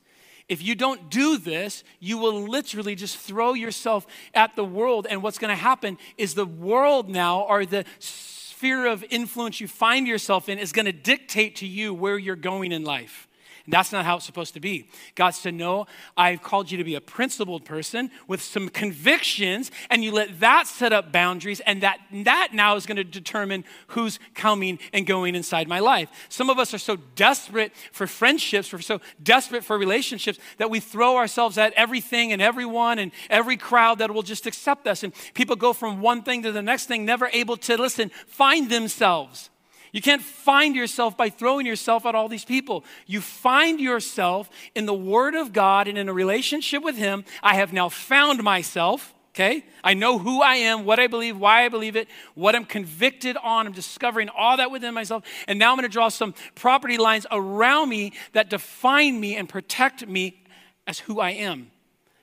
If 0.48 0.62
you 0.62 0.74
don't 0.74 1.11
do 1.11 1.37
this, 1.37 1.84
you 2.00 2.16
will 2.16 2.40
literally 2.48 2.94
just 2.94 3.18
throw 3.18 3.52
yourself 3.52 4.06
at 4.32 4.56
the 4.56 4.64
world. 4.64 5.06
And 5.08 5.22
what's 5.22 5.38
going 5.38 5.50
to 5.50 5.62
happen 5.62 5.98
is 6.16 6.34
the 6.34 6.46
world 6.46 7.11
now, 7.11 7.42
or 7.42 7.66
the 7.66 7.84
sphere 7.98 8.87
of 8.87 9.04
influence 9.11 9.61
you 9.61 9.68
find 9.68 10.06
yourself 10.06 10.48
in, 10.48 10.58
is 10.58 10.72
going 10.72 10.87
to 10.87 10.92
dictate 10.92 11.56
to 11.56 11.66
you 11.66 11.92
where 11.92 12.16
you're 12.16 12.34
going 12.34 12.72
in 12.72 12.82
life. 12.82 13.27
That's 13.68 13.92
not 13.92 14.07
how 14.07 14.16
it's 14.16 14.24
supposed 14.24 14.54
to 14.54 14.61
be. 14.61 14.88
God 15.14 15.31
said, 15.31 15.54
No, 15.54 15.87
I've 16.16 16.42
called 16.42 16.70
you 16.70 16.78
to 16.78 16.85
be 16.85 16.94
a 16.94 17.00
principled 17.00 17.66
person 17.66 18.11
with 18.26 18.40
some 18.40 18.70
convictions, 18.70 19.70
and 19.90 20.02
you 20.02 20.11
let 20.11 20.40
that 20.40 20.66
set 20.66 20.92
up 20.92 21.12
boundaries, 21.12 21.61
and 21.61 21.83
that, 21.83 22.00
that 22.24 22.48
now 22.52 22.76
is 22.76 22.87
going 22.87 22.96
to 22.96 23.04
determine 23.04 23.64
who's 23.88 24.18
coming 24.35 24.78
and 24.94 25.07
going 25.07 25.35
inside 25.35 25.68
my 25.68 25.81
life. 25.81 26.09
Some 26.31 26.48
of 26.48 26.59
us 26.59 26.72
are 26.72 26.78
so 26.78 26.96
desperate 27.14 27.72
for 27.92 28.07
friendships, 28.07 28.72
we're 28.72 28.81
so 28.81 29.00
desperate 29.22 29.64
for 29.64 29.76
relationships 29.76 30.38
that 30.57 30.70
we 30.70 30.81
throw 30.81 31.16
ourselves 31.16 31.59
at 31.59 31.74
everything 31.74 32.33
and 32.33 32.40
everyone 32.40 32.98
and 32.98 33.12
every 33.28 33.59
crowd 33.59 33.98
that 33.98 34.11
will 34.11 34.22
just 34.22 34.46
accept 34.46 34.87
us. 34.87 35.02
And 35.02 35.12
people 35.35 35.57
go 35.57 35.74
from 35.74 36.00
one 36.00 36.22
thing 36.22 36.42
to 36.44 36.52
the 36.52 36.62
next 36.62 36.87
thing, 36.87 37.04
never 37.04 37.28
able 37.35 37.59
to 37.59 37.76
listen, 37.76 38.11
find 38.26 38.70
themselves. 38.70 39.50
You 39.92 40.03
can't 40.03 40.22
find 40.22 40.77
yourself 40.77 41.16
by 41.16 41.31
throwing 41.31 41.66
yourself 41.66 42.05
at 42.07 42.14
all 42.14 42.29
these 42.29 42.44
people. 42.44 42.85
You 43.07 43.20
find 43.20 43.81
yourself 43.81 44.51
in 44.74 44.87
the 44.87 44.94
Word 44.94 45.35
of 45.35 45.53
God 45.53 45.88
and 45.88 45.96
in 45.96 46.09
a 46.09 46.12
relationship 46.12 46.83
with 46.83 46.96
Him. 46.96 47.24
I 47.42 47.55
have 47.55 47.72
now 47.72 47.88
found 47.88 48.42
myself, 48.42 49.14
okay? 49.31 49.64
I 49.83 49.94
know 49.94 50.18
who 50.18 50.42
I 50.42 50.57
am, 50.57 50.85
what 50.85 50.98
I 50.98 51.07
believe, 51.07 51.38
why 51.38 51.64
I 51.64 51.68
believe 51.68 51.96
it, 51.96 52.09
what 52.35 52.55
I'm 52.55 52.64
convicted 52.64 53.37
on. 53.37 53.66
I'm 53.66 53.72
discovering 53.72 54.29
all 54.29 54.57
that 54.59 54.70
within 54.70 54.92
myself. 54.94 55.24
And 55.46 55.59
now 55.59 55.70
I'm 55.70 55.77
going 55.77 55.88
to 55.88 55.92
draw 55.92 56.09
some 56.09 56.35
property 56.55 56.98
lines 56.98 57.27
around 57.31 57.88
me 57.88 58.12
that 58.33 58.51
define 58.51 59.18
me 59.18 59.37
and 59.37 59.48
protect 59.48 60.07
me 60.07 60.44
as 60.87 60.98
who 60.98 61.20
I 61.20 61.31
am, 61.31 61.70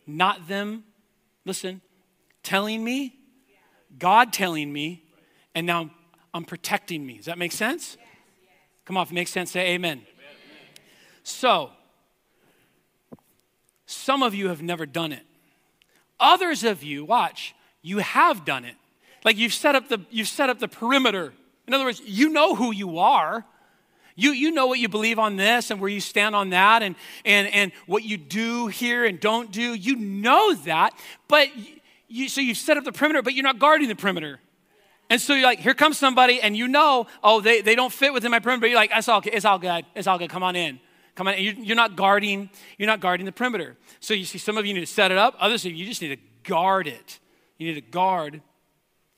not 0.05 0.47
them, 0.47 0.83
listen, 1.45 1.81
telling 2.43 2.83
me, 2.83 3.15
God 3.97 4.33
telling 4.33 4.71
me, 4.73 5.03
and 5.53 5.65
now 5.65 5.89
I'm 6.35 6.43
protecting 6.43 7.07
me. 7.07 7.15
Does 7.15 7.27
that 7.27 7.37
make 7.37 7.53
sense? 7.53 7.95
Come 8.83 8.97
on, 8.97 9.03
if 9.03 9.11
it 9.11 9.15
makes 9.15 9.31
sense, 9.31 9.51
say 9.51 9.73
amen. 9.73 9.99
amen. 9.99 10.05
So, 11.23 11.69
some 13.85 14.21
of 14.21 14.35
you 14.35 14.49
have 14.49 14.61
never 14.61 14.85
done 14.85 15.13
it. 15.13 15.23
Others 16.19 16.65
of 16.65 16.83
you, 16.83 17.05
watch, 17.05 17.55
you 17.81 17.99
have 17.99 18.43
done 18.43 18.65
it. 18.65 18.75
Like 19.23 19.37
you've 19.37 19.53
set 19.53 19.75
up 19.75 19.87
the 19.87 20.01
you've 20.11 20.27
set 20.27 20.49
up 20.49 20.59
the 20.59 20.67
perimeter. 20.67 21.31
In 21.67 21.73
other 21.73 21.85
words, 21.85 22.01
you 22.05 22.27
know 22.27 22.53
who 22.53 22.73
you 22.73 22.99
are. 22.99 23.45
You, 24.17 24.31
you 24.31 24.51
know 24.51 24.67
what 24.67 24.79
you 24.79 24.89
believe 24.89 25.19
on 25.19 25.37
this 25.37 25.71
and 25.71 25.79
where 25.79 25.89
you 25.89 25.99
stand 26.01 26.35
on 26.35 26.49
that 26.51 26.83
and, 26.83 26.95
and, 27.25 27.47
and 27.47 27.71
what 27.85 28.03
you 28.03 28.17
do 28.17 28.67
here 28.67 29.03
and 29.05 29.19
don't 29.19 29.51
do. 29.51 29.73
You 29.73 29.97
know 29.97 30.53
that, 30.53 30.97
but 31.27 31.49
you, 32.07 32.29
so 32.29 32.39
you've 32.39 32.57
set 32.57 32.77
up 32.77 32.85
the 32.85 32.93
perimeter, 32.93 33.21
but 33.21 33.33
you're 33.33 33.43
not 33.43 33.59
guarding 33.59 33.89
the 33.89 33.95
perimeter. 33.95 34.39
And 35.09 35.21
so 35.21 35.33
you're 35.33 35.43
like, 35.43 35.59
here 35.59 35.73
comes 35.73 35.97
somebody, 35.97 36.41
and 36.41 36.57
you 36.57 36.67
know, 36.67 37.05
oh, 37.23 37.41
they, 37.41 37.61
they 37.61 37.75
don't 37.75 37.93
fit 37.93 38.13
within 38.13 38.31
my 38.31 38.39
perimeter, 38.39 38.61
but 38.61 38.69
you're 38.69 38.79
like, 38.79 38.91
it's 38.93 39.07
all, 39.07 39.21
it's 39.23 39.45
all 39.45 39.59
good. 39.59 39.85
It's 39.93 40.07
all 40.07 40.17
good. 40.17 40.29
Come 40.29 40.43
on 40.43 40.55
in. 40.55 40.79
Come 41.13 41.27
on. 41.27 41.35
In. 41.35 41.63
You're 41.63 41.75
not 41.75 41.95
guarding, 41.95 42.49
you're 42.77 42.87
not 42.87 43.01
guarding 43.01 43.25
the 43.25 43.31
perimeter. 43.31 43.77
So 43.99 44.13
you 44.13 44.25
see, 44.25 44.39
some 44.39 44.57
of 44.57 44.65
you 44.65 44.73
need 44.73 44.79
to 44.79 44.87
set 44.87 45.11
it 45.11 45.17
up. 45.17 45.35
Others 45.39 45.65
of 45.65 45.73
you, 45.73 45.85
just 45.85 46.01
need 46.01 46.15
to 46.15 46.49
guard 46.49 46.87
it. 46.87 47.19
You 47.57 47.67
need 47.67 47.75
to 47.75 47.91
guard 47.91 48.41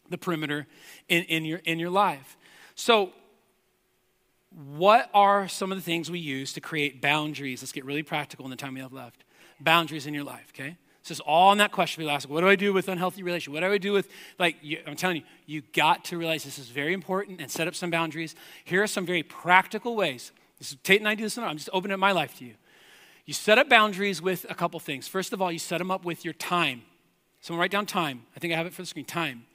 the 0.09 0.17
perimeter 0.17 0.67
in, 1.07 1.23
in, 1.23 1.45
your, 1.45 1.59
in 1.59 1.79
your 1.79 1.89
life. 1.89 2.37
So, 2.75 3.13
what 4.75 5.09
are 5.13 5.47
some 5.47 5.71
of 5.71 5.77
the 5.77 5.83
things 5.83 6.09
we 6.09 6.19
use 6.19 6.53
to 6.53 6.61
create 6.61 7.01
boundaries? 7.01 7.61
Let's 7.61 7.71
get 7.71 7.85
really 7.85 8.03
practical 8.03 8.45
in 8.45 8.51
the 8.51 8.57
time 8.57 8.73
we 8.73 8.79
have 8.79 8.93
left. 8.93 9.23
Boundaries 9.59 10.07
in 10.07 10.13
your 10.13 10.23
life, 10.23 10.51
okay? 10.55 10.77
This 11.07 11.17
is 11.17 11.21
all 11.21 11.51
on 11.51 11.57
that 11.59 11.71
question 11.71 12.03
we 12.03 12.09
ask. 12.09 12.27
What 12.27 12.41
do 12.41 12.49
I 12.49 12.57
do 12.57 12.73
with 12.73 12.89
unhealthy 12.89 13.23
relation? 13.23 13.53
What 13.53 13.61
do 13.61 13.67
I 13.67 13.77
do 13.77 13.93
with, 13.93 14.09
like, 14.37 14.57
you, 14.61 14.79
I'm 14.85 14.97
telling 14.97 15.17
you, 15.17 15.23
you 15.45 15.61
got 15.73 16.03
to 16.05 16.17
realize 16.17 16.43
this 16.43 16.59
is 16.59 16.67
very 16.67 16.93
important 16.93 17.39
and 17.39 17.49
set 17.49 17.65
up 17.65 17.75
some 17.75 17.89
boundaries. 17.89 18.35
Here 18.65 18.83
are 18.83 18.87
some 18.87 19.05
very 19.05 19.23
practical 19.23 19.95
ways. 19.95 20.33
This 20.59 20.71
is, 20.71 20.77
Tate 20.83 20.99
and 20.99 21.07
I 21.07 21.15
do 21.15 21.23
this, 21.23 21.37
I'm 21.37 21.55
just 21.55 21.69
opening 21.71 21.93
up 21.93 21.99
my 22.01 22.11
life 22.11 22.37
to 22.39 22.45
you. 22.45 22.55
You 23.25 23.33
set 23.33 23.57
up 23.57 23.69
boundaries 23.69 24.21
with 24.21 24.45
a 24.49 24.55
couple 24.55 24.79
things. 24.81 25.07
First 25.07 25.31
of 25.31 25.41
all, 25.41 25.49
you 25.49 25.59
set 25.59 25.77
them 25.77 25.91
up 25.91 26.03
with 26.03 26.25
your 26.25 26.33
time. 26.33 26.81
Someone 27.39 27.61
write 27.61 27.71
down 27.71 27.85
time. 27.85 28.23
I 28.35 28.39
think 28.39 28.53
I 28.53 28.57
have 28.57 28.65
it 28.65 28.73
for 28.73 28.81
the 28.81 28.87
screen. 28.87 29.05
Time. 29.05 29.45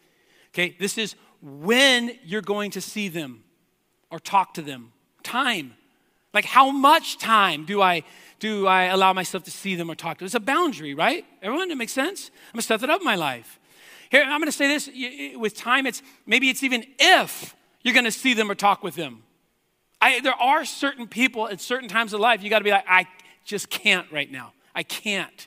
Okay, 0.54 0.74
this 0.78 0.96
is 0.96 1.16
when 1.42 2.18
you're 2.24 2.40
going 2.40 2.70
to 2.70 2.80
see 2.80 3.08
them 3.08 3.44
or 4.10 4.18
talk 4.18 4.54
to 4.54 4.62
them. 4.62 4.92
Time. 5.22 5.74
Like, 6.34 6.44
how 6.44 6.70
much 6.70 7.18
time 7.18 7.64
do 7.64 7.82
I 7.82 8.04
do 8.38 8.66
I 8.66 8.84
allow 8.84 9.12
myself 9.12 9.44
to 9.44 9.52
see 9.52 9.76
them 9.76 9.88
or 9.88 9.94
talk 9.94 10.18
to 10.18 10.20
them? 10.20 10.26
It's 10.26 10.34
a 10.34 10.40
boundary, 10.40 10.94
right? 10.94 11.24
Everyone, 11.42 11.70
it 11.70 11.76
makes 11.76 11.92
sense? 11.92 12.30
I'm 12.48 12.54
gonna 12.54 12.62
set 12.62 12.80
that 12.80 12.90
up 12.90 13.00
in 13.00 13.04
my 13.04 13.14
life. 13.14 13.60
Here, 14.10 14.22
I'm 14.22 14.40
gonna 14.40 14.50
say 14.50 14.66
this 14.66 14.90
with 15.36 15.56
time, 15.56 15.86
it's 15.86 16.02
maybe 16.26 16.48
it's 16.48 16.62
even 16.62 16.84
if 16.98 17.54
you're 17.82 17.94
gonna 17.94 18.10
see 18.10 18.34
them 18.34 18.50
or 18.50 18.56
talk 18.56 18.82
with 18.82 18.96
them. 18.96 19.22
I, 20.00 20.20
there 20.20 20.34
are 20.34 20.64
certain 20.64 21.06
people 21.06 21.48
at 21.48 21.60
certain 21.60 21.88
times 21.88 22.12
of 22.12 22.20
life 22.20 22.42
you 22.42 22.50
gotta 22.50 22.64
be 22.64 22.72
like, 22.72 22.84
I 22.88 23.06
just 23.44 23.70
can't 23.70 24.10
right 24.10 24.30
now. 24.30 24.52
I 24.74 24.82
can't. 24.82 25.46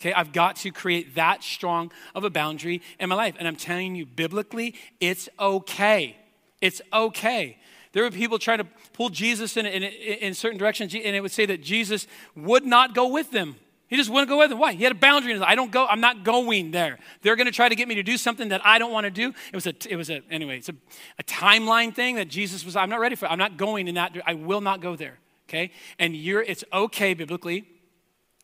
Okay, 0.00 0.12
I've 0.12 0.32
got 0.32 0.56
to 0.56 0.72
create 0.72 1.14
that 1.14 1.44
strong 1.44 1.92
of 2.12 2.24
a 2.24 2.30
boundary 2.30 2.82
in 2.98 3.08
my 3.08 3.14
life. 3.14 3.36
And 3.38 3.46
I'm 3.46 3.54
telling 3.54 3.94
you, 3.94 4.04
biblically, 4.04 4.74
it's 4.98 5.28
okay. 5.38 6.16
It's 6.60 6.82
okay. 6.92 7.56
There 7.92 8.02
were 8.02 8.10
people 8.10 8.38
trying 8.38 8.58
to 8.58 8.66
pull 8.92 9.10
Jesus 9.10 9.56
in, 9.56 9.66
in, 9.66 9.82
in 9.82 10.34
certain 10.34 10.58
directions, 10.58 10.94
and 10.94 11.16
it 11.16 11.20
would 11.20 11.32
say 11.32 11.46
that 11.46 11.62
Jesus 11.62 12.06
would 12.34 12.64
not 12.64 12.94
go 12.94 13.08
with 13.08 13.30
them. 13.30 13.56
He 13.92 13.98
just 13.98 14.08
wouldn't 14.08 14.30
go 14.30 14.38
with 14.38 14.48
them. 14.48 14.58
Why? 14.58 14.72
He 14.72 14.84
had 14.84 14.92
a 14.92 14.94
boundary. 14.94 15.38
I 15.38 15.54
don't 15.54 15.70
go. 15.70 15.86
I'm 15.86 16.00
not 16.00 16.24
going 16.24 16.70
there. 16.70 16.98
They're 17.20 17.36
going 17.36 17.46
to 17.46 17.52
try 17.52 17.68
to 17.68 17.74
get 17.74 17.88
me 17.88 17.96
to 17.96 18.02
do 18.02 18.16
something 18.16 18.48
that 18.48 18.64
I 18.64 18.78
don't 18.78 18.90
want 18.90 19.04
to 19.04 19.10
do. 19.10 19.34
It 19.52 19.54
was 19.54 19.66
a. 19.66 19.74
It 19.86 19.96
was 19.96 20.08
a. 20.08 20.22
Anyway, 20.30 20.56
it's 20.56 20.70
a, 20.70 20.74
a 21.18 21.22
timeline 21.24 21.94
thing 21.94 22.16
that 22.16 22.28
Jesus 22.28 22.64
was. 22.64 22.74
I'm 22.74 22.88
not 22.88 23.00
ready 23.00 23.16
for. 23.16 23.26
It. 23.26 23.32
I'm 23.32 23.38
not 23.38 23.58
going 23.58 23.88
in 23.88 23.96
that. 23.96 24.16
I 24.26 24.32
will 24.32 24.62
not 24.62 24.80
go 24.80 24.96
there. 24.96 25.18
Okay. 25.46 25.72
And 25.98 26.16
you're. 26.16 26.40
It's 26.40 26.64
okay 26.72 27.12
biblically 27.12 27.66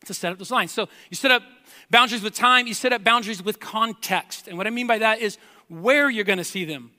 to 0.05 0.13
set 0.13 0.31
up 0.31 0.37
those 0.37 0.51
lines. 0.51 0.71
So 0.71 0.87
you 1.09 1.15
set 1.15 1.31
up 1.31 1.41
boundaries 1.89 2.21
with 2.21 2.35
time. 2.35 2.67
You 2.67 2.75
set 2.75 2.93
up 2.93 3.03
boundaries 3.03 3.41
with 3.41 3.59
context. 3.59 4.47
And 4.47 4.55
what 4.55 4.67
I 4.67 4.69
mean 4.69 4.85
by 4.85 4.99
that 4.99 5.19
is 5.19 5.39
where 5.67 6.11
you're 6.11 6.25
going 6.25 6.37
to 6.37 6.43
see 6.43 6.63
them. 6.63 6.91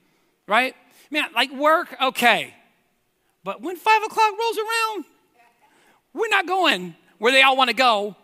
Right. 0.45 0.75
Man, 1.11 1.25
like 1.35 1.51
work, 1.51 1.95
okay. 2.01 2.53
But 3.43 3.61
when 3.61 3.75
five 3.75 4.01
o'clock 4.03 4.31
rolls 4.39 4.57
around, 4.57 5.05
we're 6.13 6.29
not 6.29 6.47
going 6.47 6.95
where 7.17 7.31
they 7.31 7.41
all 7.41 7.57
want 7.57 7.69
to 7.69 7.75
go 7.75 8.15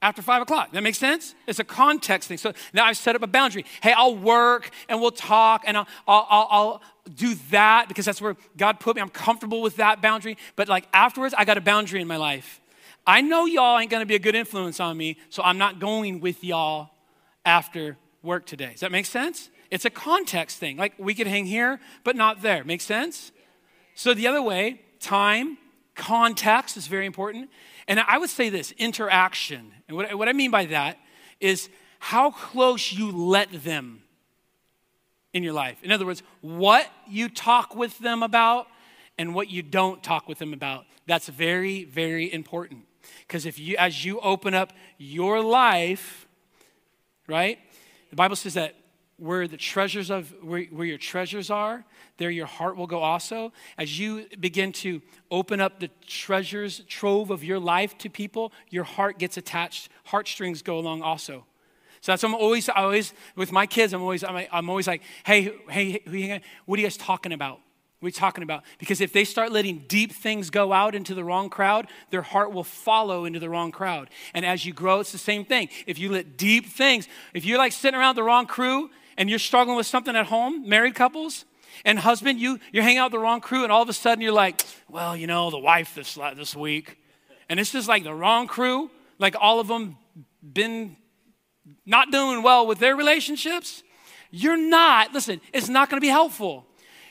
after 0.00 0.22
five 0.22 0.42
o'clock. 0.42 0.72
That 0.72 0.82
makes 0.82 0.98
sense? 0.98 1.34
It's 1.46 1.58
a 1.58 1.64
context 1.64 2.28
thing. 2.28 2.38
So 2.38 2.52
now 2.72 2.84
I've 2.84 2.96
set 2.96 3.16
up 3.16 3.22
a 3.22 3.26
boundary. 3.26 3.64
Hey, 3.82 3.92
I'll 3.92 4.16
work 4.16 4.70
and 4.88 5.00
we'll 5.00 5.10
talk 5.10 5.64
and 5.66 5.76
I'll, 5.76 5.88
I'll, 6.06 6.26
I'll, 6.30 6.48
I'll, 6.50 6.82
do 7.14 7.34
that 7.50 7.88
because 7.88 8.04
that's 8.04 8.20
where 8.20 8.36
God 8.58 8.80
put 8.80 8.94
me. 8.94 9.00
I'm 9.00 9.08
comfortable 9.08 9.62
with 9.62 9.76
that 9.76 10.02
boundary. 10.02 10.36
But 10.56 10.68
like 10.68 10.86
afterwards, 10.92 11.34
I 11.38 11.46
got 11.46 11.56
a 11.56 11.62
boundary 11.62 12.02
in 12.02 12.06
my 12.06 12.18
life. 12.18 12.60
I 13.06 13.22
know 13.22 13.46
y'all 13.46 13.78
ain't 13.78 13.90
gonna 13.90 14.04
be 14.04 14.14
a 14.14 14.18
good 14.18 14.34
influence 14.34 14.78
on 14.78 14.94
me, 14.94 15.16
so 15.30 15.42
I'm 15.42 15.56
not 15.56 15.78
going 15.78 16.20
with 16.20 16.44
y'all 16.44 16.90
after 17.46 17.96
work 18.22 18.44
today. 18.44 18.72
Does 18.72 18.80
that 18.80 18.92
make 18.92 19.06
sense? 19.06 19.48
It's 19.70 19.84
a 19.84 19.90
context 19.90 20.58
thing. 20.58 20.76
Like 20.76 20.94
we 20.98 21.14
could 21.14 21.26
hang 21.26 21.46
here, 21.46 21.80
but 22.04 22.16
not 22.16 22.42
there. 22.42 22.64
Make 22.64 22.80
sense? 22.80 23.32
So 23.94 24.14
the 24.14 24.26
other 24.26 24.42
way, 24.42 24.80
time, 25.00 25.58
context 25.94 26.76
is 26.76 26.86
very 26.86 27.06
important. 27.06 27.50
And 27.86 28.00
I 28.00 28.18
would 28.18 28.30
say 28.30 28.48
this 28.48 28.72
interaction. 28.72 29.72
And 29.88 29.96
what, 29.96 30.14
what 30.16 30.28
I 30.28 30.32
mean 30.32 30.50
by 30.50 30.66
that 30.66 30.98
is 31.40 31.68
how 31.98 32.30
close 32.30 32.92
you 32.92 33.10
let 33.10 33.64
them 33.64 34.02
in 35.32 35.42
your 35.42 35.52
life. 35.52 35.82
In 35.82 35.92
other 35.92 36.06
words, 36.06 36.22
what 36.40 36.86
you 37.06 37.28
talk 37.28 37.74
with 37.74 37.98
them 37.98 38.22
about 38.22 38.66
and 39.18 39.34
what 39.34 39.50
you 39.50 39.62
don't 39.62 40.02
talk 40.02 40.28
with 40.28 40.38
them 40.38 40.52
about. 40.52 40.84
That's 41.06 41.28
very, 41.28 41.84
very 41.84 42.32
important. 42.32 42.84
Because 43.26 43.46
if 43.46 43.58
you, 43.58 43.76
as 43.78 44.04
you 44.04 44.20
open 44.20 44.54
up 44.54 44.72
your 44.96 45.42
life, 45.42 46.26
right? 47.26 47.58
The 48.10 48.16
Bible 48.16 48.36
says 48.36 48.54
that 48.54 48.74
where 49.18 49.48
the 49.48 49.56
treasures 49.56 50.10
of 50.10 50.32
where, 50.42 50.64
where, 50.64 50.86
your 50.86 50.98
treasures 50.98 51.50
are 51.50 51.84
there 52.16 52.30
your 52.30 52.46
heart 52.46 52.76
will 52.76 52.86
go 52.86 53.00
also 53.00 53.52
as 53.76 53.98
you 53.98 54.26
begin 54.40 54.72
to 54.72 55.02
open 55.30 55.60
up 55.60 55.80
the 55.80 55.90
treasures 56.06 56.82
trove 56.88 57.30
of 57.30 57.44
your 57.44 57.58
life 57.58 57.98
to 57.98 58.08
people 58.08 58.52
your 58.70 58.84
heart 58.84 59.18
gets 59.18 59.36
attached 59.36 59.88
heartstrings 60.04 60.62
go 60.62 60.78
along 60.78 61.02
also 61.02 61.44
so 62.00 62.12
that's 62.12 62.24
i'm 62.24 62.34
always 62.34 62.68
I 62.68 62.82
always 62.82 63.12
with 63.36 63.52
my 63.52 63.66
kids 63.66 63.92
i'm 63.92 64.02
always 64.02 64.22
i'm, 64.24 64.46
I'm 64.52 64.70
always 64.70 64.86
like 64.86 65.02
hey 65.24 65.52
hey 65.68 66.40
what 66.64 66.78
are 66.78 66.80
you 66.80 66.86
guys 66.86 66.96
talking 66.96 67.32
about 67.32 67.60
you 68.06 68.12
talking 68.12 68.44
about? 68.44 68.62
Because 68.78 69.00
if 69.00 69.12
they 69.12 69.24
start 69.24 69.50
letting 69.50 69.84
deep 69.88 70.12
things 70.12 70.50
go 70.50 70.72
out 70.72 70.94
into 70.94 71.14
the 71.14 71.24
wrong 71.24 71.50
crowd, 71.50 71.88
their 72.10 72.22
heart 72.22 72.52
will 72.52 72.64
follow 72.64 73.24
into 73.24 73.40
the 73.40 73.50
wrong 73.50 73.72
crowd. 73.72 74.08
And 74.34 74.46
as 74.46 74.64
you 74.64 74.72
grow, 74.72 75.00
it's 75.00 75.10
the 75.10 75.18
same 75.18 75.44
thing. 75.44 75.68
If 75.86 75.98
you 75.98 76.12
let 76.12 76.36
deep 76.36 76.66
things, 76.66 77.08
if 77.34 77.44
you're 77.44 77.58
like 77.58 77.72
sitting 77.72 77.98
around 77.98 78.14
the 78.14 78.22
wrong 78.22 78.46
crew 78.46 78.90
and 79.18 79.28
you're 79.28 79.38
struggling 79.38 79.76
with 79.76 79.86
something 79.86 80.16
at 80.16 80.26
home, 80.26 80.66
married 80.66 80.94
couples, 80.94 81.44
and 81.84 81.98
husband, 81.98 82.40
you, 82.40 82.58
you're 82.72 82.84
hanging 82.84 82.98
out 82.98 83.06
with 83.06 83.12
the 83.12 83.18
wrong 83.18 83.40
crew, 83.40 83.64
and 83.64 83.70
all 83.70 83.82
of 83.82 83.88
a 83.88 83.92
sudden 83.92 84.22
you're 84.22 84.32
like, 84.32 84.64
well, 84.88 85.16
you 85.16 85.26
know, 85.26 85.50
the 85.50 85.58
wife 85.58 85.94
this, 85.94 86.14
this 86.36 86.56
week. 86.56 86.96
And 87.48 87.60
it's 87.60 87.72
just 87.72 87.88
like 87.88 88.04
the 88.04 88.14
wrong 88.14 88.46
crew, 88.46 88.90
like 89.18 89.34
all 89.38 89.60
of 89.60 89.68
them 89.68 89.98
been 90.42 90.96
not 91.84 92.10
doing 92.10 92.42
well 92.42 92.66
with 92.66 92.78
their 92.78 92.96
relationships. 92.96 93.82
You're 94.30 94.56
not, 94.56 95.12
listen, 95.12 95.40
it's 95.52 95.68
not 95.68 95.90
gonna 95.90 96.00
be 96.00 96.08
helpful. 96.08 96.64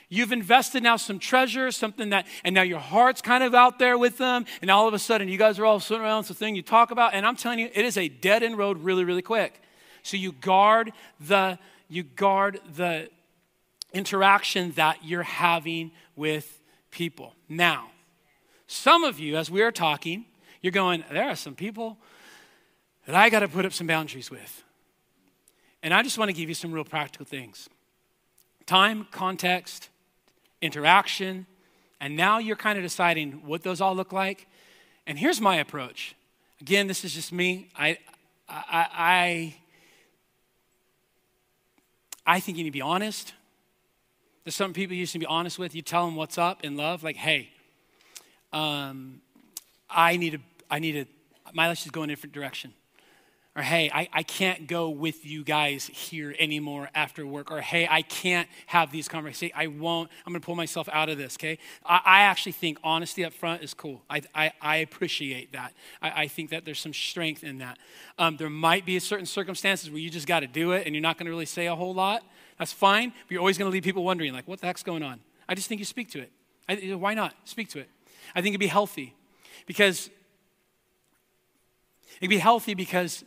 You've 0.09 0.31
invested 0.31 0.83
now 0.83 0.95
some 0.95 1.19
treasure, 1.19 1.69
something 1.71 2.11
that, 2.11 2.25
and 2.45 2.55
now 2.55 2.61
your 2.61 2.79
heart's 2.79 3.21
kind 3.21 3.43
of 3.43 3.53
out 3.53 3.79
there 3.79 3.97
with 3.97 4.17
them, 4.17 4.45
and 4.61 4.71
all 4.71 4.87
of 4.87 4.93
a 4.93 4.99
sudden 4.99 5.27
you 5.27 5.37
guys 5.37 5.59
are 5.59 5.65
all 5.65 5.81
sitting 5.81 6.03
around, 6.03 6.21
it's 6.21 6.29
the 6.29 6.33
thing 6.33 6.55
you 6.55 6.61
talk 6.61 6.91
about, 6.91 7.13
and 7.13 7.25
I'm 7.25 7.35
telling 7.35 7.59
you, 7.59 7.69
it 7.73 7.83
is 7.83 7.97
a 7.97 8.07
dead 8.07 8.43
end 8.43 8.57
road 8.57 8.77
really, 8.81 9.03
really 9.03 9.21
quick. 9.21 9.61
So 10.03 10.15
you 10.15 10.31
guard 10.31 10.93
the 11.19 11.59
you 11.87 12.03
guard 12.03 12.59
the 12.75 13.09
interaction 13.93 14.71
that 14.73 15.03
you're 15.03 15.23
having 15.23 15.91
with 16.15 16.61
people. 16.91 17.33
Now, 17.47 17.91
some 18.67 19.03
of 19.03 19.19
you, 19.19 19.37
as 19.37 19.49
we 19.49 19.61
are 19.61 19.71
talking, 19.71 20.25
you're 20.61 20.71
going, 20.71 21.03
there 21.11 21.29
are 21.29 21.35
some 21.35 21.55
people 21.55 21.97
that 23.05 23.15
I 23.15 23.29
got 23.29 23.39
to 23.39 23.47
put 23.47 23.65
up 23.65 23.73
some 23.73 23.87
boundaries 23.87 24.29
with. 24.29 24.63
And 25.81 25.93
I 25.93 26.03
just 26.03 26.17
want 26.17 26.29
to 26.29 26.33
give 26.33 26.49
you 26.49 26.55
some 26.55 26.71
real 26.71 26.83
practical 26.83 27.25
things 27.25 27.69
time, 28.65 29.07
context, 29.11 29.89
interaction, 30.61 31.45
and 32.01 32.17
now 32.17 32.37
you're 32.37 32.57
kind 32.57 32.77
of 32.77 32.83
deciding 32.83 33.31
what 33.45 33.63
those 33.63 33.79
all 33.79 33.95
look 33.95 34.11
like. 34.11 34.47
And 35.05 35.17
here's 35.17 35.39
my 35.39 35.55
approach. 35.55 36.15
Again, 36.59 36.87
this 36.87 37.05
is 37.05 37.13
just 37.13 37.31
me. 37.31 37.69
I, 37.77 37.97
I, 38.49 38.87
I 38.91 39.55
I 42.27 42.41
think 42.41 42.57
you 42.57 42.65
need 42.65 42.71
to 42.71 42.73
be 42.73 42.81
honest. 42.81 43.33
There's 44.43 44.55
some 44.55 44.73
people 44.73 44.95
you 44.95 45.05
to 45.07 45.19
be 45.19 45.25
honest 45.25 45.57
with. 45.57 45.73
You 45.73 45.81
tell 45.81 46.05
them 46.05 46.15
what's 46.15 46.37
up 46.37 46.63
in 46.63 46.75
love, 46.75 47.01
like, 47.01 47.15
hey, 47.15 47.49
um, 48.51 49.21
I 49.89 50.17
need 50.17 50.31
to, 50.31 50.39
I 50.69 50.79
need 50.79 50.91
to, 50.91 51.05
my 51.53 51.69
life 51.69 51.85
is 51.85 51.91
going 51.91 52.05
in 52.05 52.09
a 52.11 52.15
different 52.15 52.33
direction. 52.33 52.73
Or, 53.57 53.63
hey, 53.63 53.89
I, 53.91 54.07
I 54.13 54.21
can't 54.21 54.67
go 54.67 54.89
with 54.89 55.25
you 55.25 55.43
guys 55.43 55.87
here 55.87 56.35
anymore 56.37 56.91
after 56.93 57.25
work. 57.25 57.49
Or, 57.49 57.59
hey, 57.59 57.87
I 57.89 58.03
can't 58.03 58.47
have 58.67 58.91
these 58.91 59.07
conversations. 59.07 59.57
I 59.57 59.65
won't. 59.65 60.11
I'm 60.27 60.31
going 60.31 60.39
to 60.39 60.45
pull 60.45 60.55
myself 60.55 60.87
out 60.93 61.09
of 61.09 61.17
this, 61.17 61.37
okay? 61.37 61.57
I, 61.83 61.99
I, 62.05 62.21
actually 62.21 62.51
think 62.51 62.77
honesty 62.83 63.25
up 63.25 63.33
front 63.33 63.63
is 63.63 63.73
cool. 63.73 64.03
I, 64.11 64.21
I, 64.35 64.51
I 64.61 64.75
appreciate 64.77 65.53
that. 65.53 65.73
I, 66.03 66.23
I, 66.23 66.27
think 66.27 66.51
that 66.51 66.65
there's 66.65 66.79
some 66.79 66.93
strength 66.93 67.43
in 67.43 67.57
that. 67.57 67.79
Um, 68.19 68.37
there 68.37 68.47
might 68.47 68.85
be 68.85 68.99
certain 68.99 69.25
circumstances 69.25 69.89
where 69.89 69.99
you 69.99 70.11
just 70.11 70.27
got 70.27 70.41
to 70.41 70.47
do 70.47 70.73
it 70.73 70.85
and 70.85 70.93
you're 70.93 71.01
not 71.01 71.17
going 71.17 71.25
to 71.25 71.31
really 71.31 71.47
say 71.47 71.65
a 71.65 71.75
whole 71.75 71.95
lot. 71.95 72.21
That's 72.59 72.71
fine. 72.71 73.09
But 73.09 73.31
you're 73.31 73.39
always 73.39 73.57
going 73.57 73.71
to 73.71 73.73
leave 73.73 73.83
people 73.83 74.03
wondering, 74.03 74.33
like, 74.33 74.47
what 74.47 74.61
the 74.61 74.67
heck's 74.67 74.83
going 74.83 75.01
on? 75.01 75.19
I 75.49 75.55
just 75.55 75.67
think 75.67 75.79
you 75.79 75.85
speak 75.85 76.11
to 76.11 76.19
it. 76.19 76.31
I, 76.69 76.93
why 76.93 77.15
not? 77.15 77.33
Speak 77.45 77.69
to 77.69 77.79
it. 77.79 77.89
I 78.35 78.41
think 78.41 78.53
it'd 78.53 78.59
be 78.59 78.67
healthy 78.67 79.15
because 79.65 80.11
it'd 82.19 82.29
be 82.29 82.37
healthy 82.37 82.75
because 82.75 83.23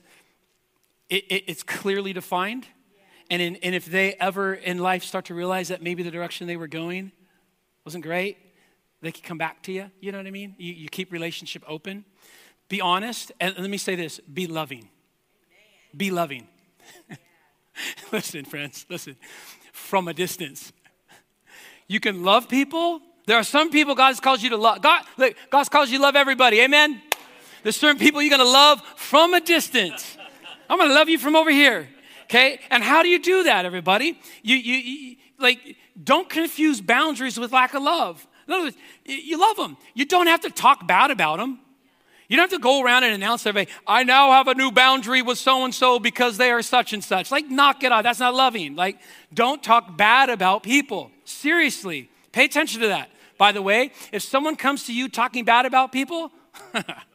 it, 1.10 1.24
it, 1.28 1.44
it's 1.48 1.62
clearly 1.62 2.12
defined. 2.12 2.66
And, 3.28 3.42
in, 3.42 3.56
and 3.56 3.74
if 3.74 3.84
they 3.84 4.14
ever 4.14 4.54
in 4.54 4.78
life 4.78 5.04
start 5.04 5.26
to 5.26 5.34
realize 5.34 5.68
that 5.68 5.82
maybe 5.82 6.02
the 6.02 6.10
direction 6.10 6.46
they 6.46 6.56
were 6.56 6.68
going 6.68 7.12
wasn't 7.84 8.04
great, 8.04 8.38
they 9.02 9.12
can 9.12 9.22
come 9.22 9.38
back 9.38 9.62
to 9.64 9.72
you. 9.72 9.90
You 10.00 10.12
know 10.12 10.18
what 10.18 10.26
I 10.26 10.30
mean? 10.30 10.54
You, 10.58 10.72
you 10.72 10.88
keep 10.88 11.12
relationship 11.12 11.62
open. 11.66 12.04
Be 12.68 12.80
honest. 12.80 13.32
And 13.40 13.56
let 13.58 13.70
me 13.70 13.78
say 13.78 13.94
this 13.94 14.20
be 14.20 14.46
loving. 14.46 14.88
Be 15.96 16.10
loving. 16.10 16.46
listen, 18.12 18.44
friends, 18.44 18.86
listen. 18.88 19.16
From 19.72 20.08
a 20.08 20.14
distance. 20.14 20.72
You 21.88 21.98
can 21.98 22.22
love 22.22 22.48
people. 22.48 23.00
There 23.26 23.36
are 23.36 23.44
some 23.44 23.70
people 23.70 23.94
God's 23.94 24.20
calls 24.20 24.42
you 24.42 24.50
to 24.50 24.56
love. 24.56 24.82
God, 24.82 25.02
look, 25.16 25.34
God's 25.50 25.68
calls 25.68 25.90
you 25.90 25.98
to 25.98 26.02
love 26.02 26.16
everybody. 26.16 26.60
Amen? 26.60 27.02
There's 27.62 27.76
certain 27.76 27.98
people 27.98 28.22
you're 28.22 28.30
going 28.30 28.46
to 28.46 28.52
love 28.52 28.80
from 28.96 29.34
a 29.34 29.40
distance. 29.40 30.16
I'm 30.70 30.78
going 30.78 30.88
to 30.88 30.94
love 30.94 31.08
you 31.08 31.18
from 31.18 31.34
over 31.34 31.50
here. 31.50 31.88
Okay? 32.24 32.60
And 32.70 32.82
how 32.82 33.02
do 33.02 33.08
you 33.08 33.20
do 33.20 33.42
that, 33.42 33.64
everybody? 33.64 34.18
You, 34.42 34.56
you, 34.56 34.74
you, 34.74 35.16
like, 35.38 35.76
don't 36.02 36.30
confuse 36.30 36.80
boundaries 36.80 37.38
with 37.38 37.52
lack 37.52 37.74
of 37.74 37.82
love. 37.82 38.24
In 38.46 38.54
other 38.54 38.64
words, 38.66 38.76
you 39.04 39.38
love 39.38 39.56
them. 39.56 39.76
You 39.94 40.04
don't 40.04 40.28
have 40.28 40.42
to 40.42 40.50
talk 40.50 40.86
bad 40.86 41.10
about 41.10 41.38
them. 41.38 41.58
You 42.28 42.36
don't 42.36 42.48
have 42.48 42.56
to 42.56 42.62
go 42.62 42.84
around 42.84 43.02
and 43.02 43.12
announce 43.12 43.44
everybody, 43.44 43.76
I 43.84 44.04
now 44.04 44.30
have 44.30 44.46
a 44.46 44.54
new 44.54 44.70
boundary 44.70 45.20
with 45.22 45.38
so 45.38 45.64
and 45.64 45.74
so 45.74 45.98
because 45.98 46.36
they 46.36 46.52
are 46.52 46.62
such 46.62 46.92
and 46.92 47.02
such. 47.02 47.32
Like, 47.32 47.50
knock 47.50 47.82
it 47.82 47.90
off. 47.90 48.04
That's 48.04 48.20
not 48.20 48.36
loving. 48.36 48.76
Like, 48.76 49.00
don't 49.34 49.60
talk 49.60 49.96
bad 49.96 50.30
about 50.30 50.62
people. 50.62 51.10
Seriously. 51.24 52.08
Pay 52.30 52.44
attention 52.44 52.80
to 52.82 52.88
that. 52.88 53.10
By 53.36 53.50
the 53.50 53.62
way, 53.62 53.90
if 54.12 54.22
someone 54.22 54.54
comes 54.54 54.84
to 54.84 54.94
you 54.94 55.08
talking 55.08 55.44
bad 55.44 55.66
about 55.66 55.90
people, 55.90 56.30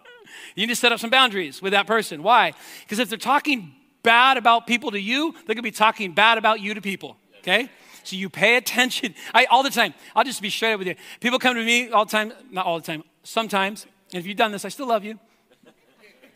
you 0.56 0.66
need 0.66 0.74
to 0.74 0.76
set 0.76 0.92
up 0.92 1.00
some 1.00 1.10
boundaries 1.10 1.62
with 1.62 1.74
that 1.74 1.86
person. 1.86 2.24
Why? 2.24 2.54
Because 2.82 3.00
if 3.00 3.10
they're 3.10 3.18
talking 3.18 3.76
bad 4.04 4.38
about 4.38 4.68
people 4.68 4.92
to 4.92 5.00
you, 5.00 5.34
they're 5.34 5.56
going 5.56 5.58
to 5.58 5.62
be 5.62 5.72
talking 5.72 6.14
bad 6.14 6.38
about 6.38 6.62
you 6.62 6.74
to 6.74 6.82
people. 6.82 7.18
Okay? 7.40 7.70
So 8.04 8.16
you 8.16 8.30
pay 8.30 8.56
attention. 8.56 9.16
I, 9.34 9.46
all 9.46 9.64
the 9.64 9.70
time. 9.70 9.94
I'll 10.16 10.24
just 10.24 10.42
be 10.42 10.50
straight 10.50 10.74
up 10.74 10.80
with 10.80 10.88
you. 10.88 10.96
People 11.20 11.40
come 11.40 11.56
to 11.56 11.64
me 11.64 11.90
all 11.90 12.06
the 12.06 12.12
time, 12.12 12.34
not 12.52 12.66
all 12.66 12.80
the 12.80 12.86
time, 12.86 13.04
sometimes. 13.24 13.86
And 14.14 14.20
if 14.20 14.28
you've 14.28 14.38
done 14.38 14.52
this, 14.52 14.64
I 14.64 14.70
still 14.70 14.88
love 14.88 15.04
you. 15.04 15.20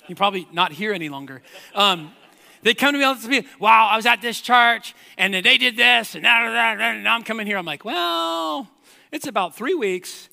You're 0.08 0.16
probably 0.16 0.48
not 0.52 0.72
here 0.72 0.92
any 0.92 1.08
longer. 1.08 1.42
Um, 1.76 2.12
they 2.64 2.74
come 2.74 2.94
to 2.94 2.98
me 2.98 3.06
all 3.06 3.16
the 3.16 3.28
time. 3.28 3.46
Wow, 3.60 3.88
I 3.92 3.96
was 3.96 4.06
at 4.06 4.22
this 4.22 4.42
church 4.42 4.96
and 5.18 5.34
then 5.34 5.44
they 5.44 5.58
did 5.58 5.78
this 5.78 6.16
and 6.16 6.26
that, 6.26 6.50
that, 6.50 6.82
and 6.82 7.04
now 7.04 7.16
I'm 7.16 7.24
coming 7.24 7.48
here. 7.48 7.58
I'm 7.58 7.66
like, 7.66 7.86
well, 7.86 8.68
it's 9.12 9.28
about 9.28 9.56
three 9.56 9.76
weeks 9.76 10.28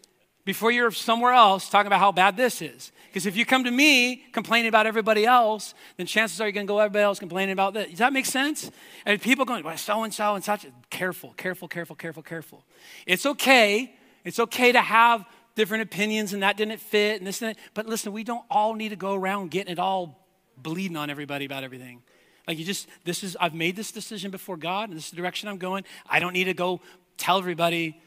before 0.44 0.70
you're 0.70 0.90
somewhere 0.90 1.32
else 1.32 1.68
talking 1.68 1.88
about 1.88 2.00
how 2.00 2.12
bad 2.12 2.36
this 2.36 2.62
is. 2.62 2.90
Because 3.16 3.24
if 3.24 3.34
you 3.34 3.46
come 3.46 3.64
to 3.64 3.70
me 3.70 4.26
complaining 4.32 4.68
about 4.68 4.86
everybody 4.86 5.24
else, 5.24 5.72
then 5.96 6.04
chances 6.04 6.38
are 6.38 6.44
you're 6.44 6.52
going 6.52 6.66
to 6.66 6.70
go 6.70 6.78
everybody 6.78 7.02
else 7.02 7.18
complaining 7.18 7.54
about 7.54 7.72
that. 7.72 7.88
Does 7.88 8.00
that 8.00 8.12
make 8.12 8.26
sense? 8.26 8.70
And 9.06 9.18
people 9.22 9.46
going, 9.46 9.64
well, 9.64 9.74
so 9.78 10.02
and 10.02 10.12
so 10.12 10.34
and 10.34 10.44
such. 10.44 10.66
Careful, 10.90 11.32
careful, 11.34 11.66
careful, 11.66 11.96
careful, 11.96 12.22
careful. 12.22 12.62
It's 13.06 13.24
okay. 13.24 13.96
It's 14.22 14.38
okay 14.38 14.70
to 14.70 14.82
have 14.82 15.24
different 15.54 15.84
opinions 15.84 16.34
and 16.34 16.42
that 16.42 16.58
didn't 16.58 16.76
fit 16.76 17.16
and 17.16 17.26
this 17.26 17.40
and 17.40 17.52
that. 17.54 17.58
But 17.72 17.86
listen, 17.86 18.12
we 18.12 18.22
don't 18.22 18.44
all 18.50 18.74
need 18.74 18.90
to 18.90 18.96
go 18.96 19.14
around 19.14 19.50
getting 19.50 19.72
it 19.72 19.78
all 19.78 20.22
bleeding 20.58 20.98
on 20.98 21.08
everybody 21.08 21.46
about 21.46 21.64
everything. 21.64 22.02
Like 22.46 22.58
you 22.58 22.66
just, 22.66 22.86
this 23.04 23.24
is, 23.24 23.34
I've 23.40 23.54
made 23.54 23.76
this 23.76 23.92
decision 23.92 24.30
before 24.30 24.58
God 24.58 24.90
and 24.90 24.98
this 24.98 25.06
is 25.06 25.10
the 25.12 25.16
direction 25.16 25.48
I'm 25.48 25.56
going. 25.56 25.84
I 26.06 26.20
don't 26.20 26.34
need 26.34 26.44
to 26.44 26.54
go 26.54 26.82
tell 27.16 27.38
everybody, 27.38 27.98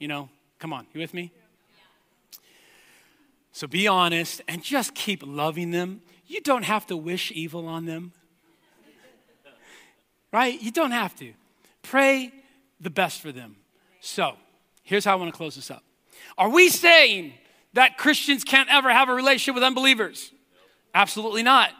you 0.00 0.08
know, 0.08 0.28
come 0.58 0.72
on, 0.72 0.88
you 0.92 1.00
with 1.00 1.14
me? 1.14 1.30
So 3.52 3.66
be 3.66 3.88
honest 3.88 4.42
and 4.48 4.62
just 4.62 4.94
keep 4.94 5.22
loving 5.24 5.70
them. 5.70 6.02
You 6.26 6.40
don't 6.40 6.62
have 6.62 6.86
to 6.86 6.96
wish 6.96 7.32
evil 7.32 7.66
on 7.66 7.86
them. 7.86 8.12
Right? 10.32 10.60
You 10.60 10.70
don't 10.70 10.92
have 10.92 11.16
to. 11.16 11.32
Pray 11.82 12.32
the 12.80 12.90
best 12.90 13.20
for 13.20 13.32
them. 13.32 13.56
So, 14.00 14.36
here's 14.82 15.04
how 15.04 15.12
I 15.12 15.14
want 15.16 15.32
to 15.32 15.36
close 15.36 15.56
this 15.56 15.70
up. 15.70 15.82
Are 16.38 16.48
we 16.48 16.68
saying 16.68 17.34
that 17.72 17.98
Christians 17.98 18.44
can't 18.44 18.68
ever 18.70 18.90
have 18.92 19.08
a 19.08 19.14
relationship 19.14 19.54
with 19.54 19.64
unbelievers? 19.64 20.32
Absolutely 20.94 21.42
not. 21.42 21.70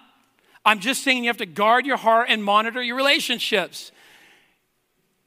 I'm 0.64 0.80
just 0.80 1.02
saying 1.02 1.24
you 1.24 1.30
have 1.30 1.38
to 1.38 1.46
guard 1.46 1.86
your 1.86 1.96
heart 1.96 2.26
and 2.28 2.44
monitor 2.44 2.82
your 2.82 2.96
relationships. 2.96 3.92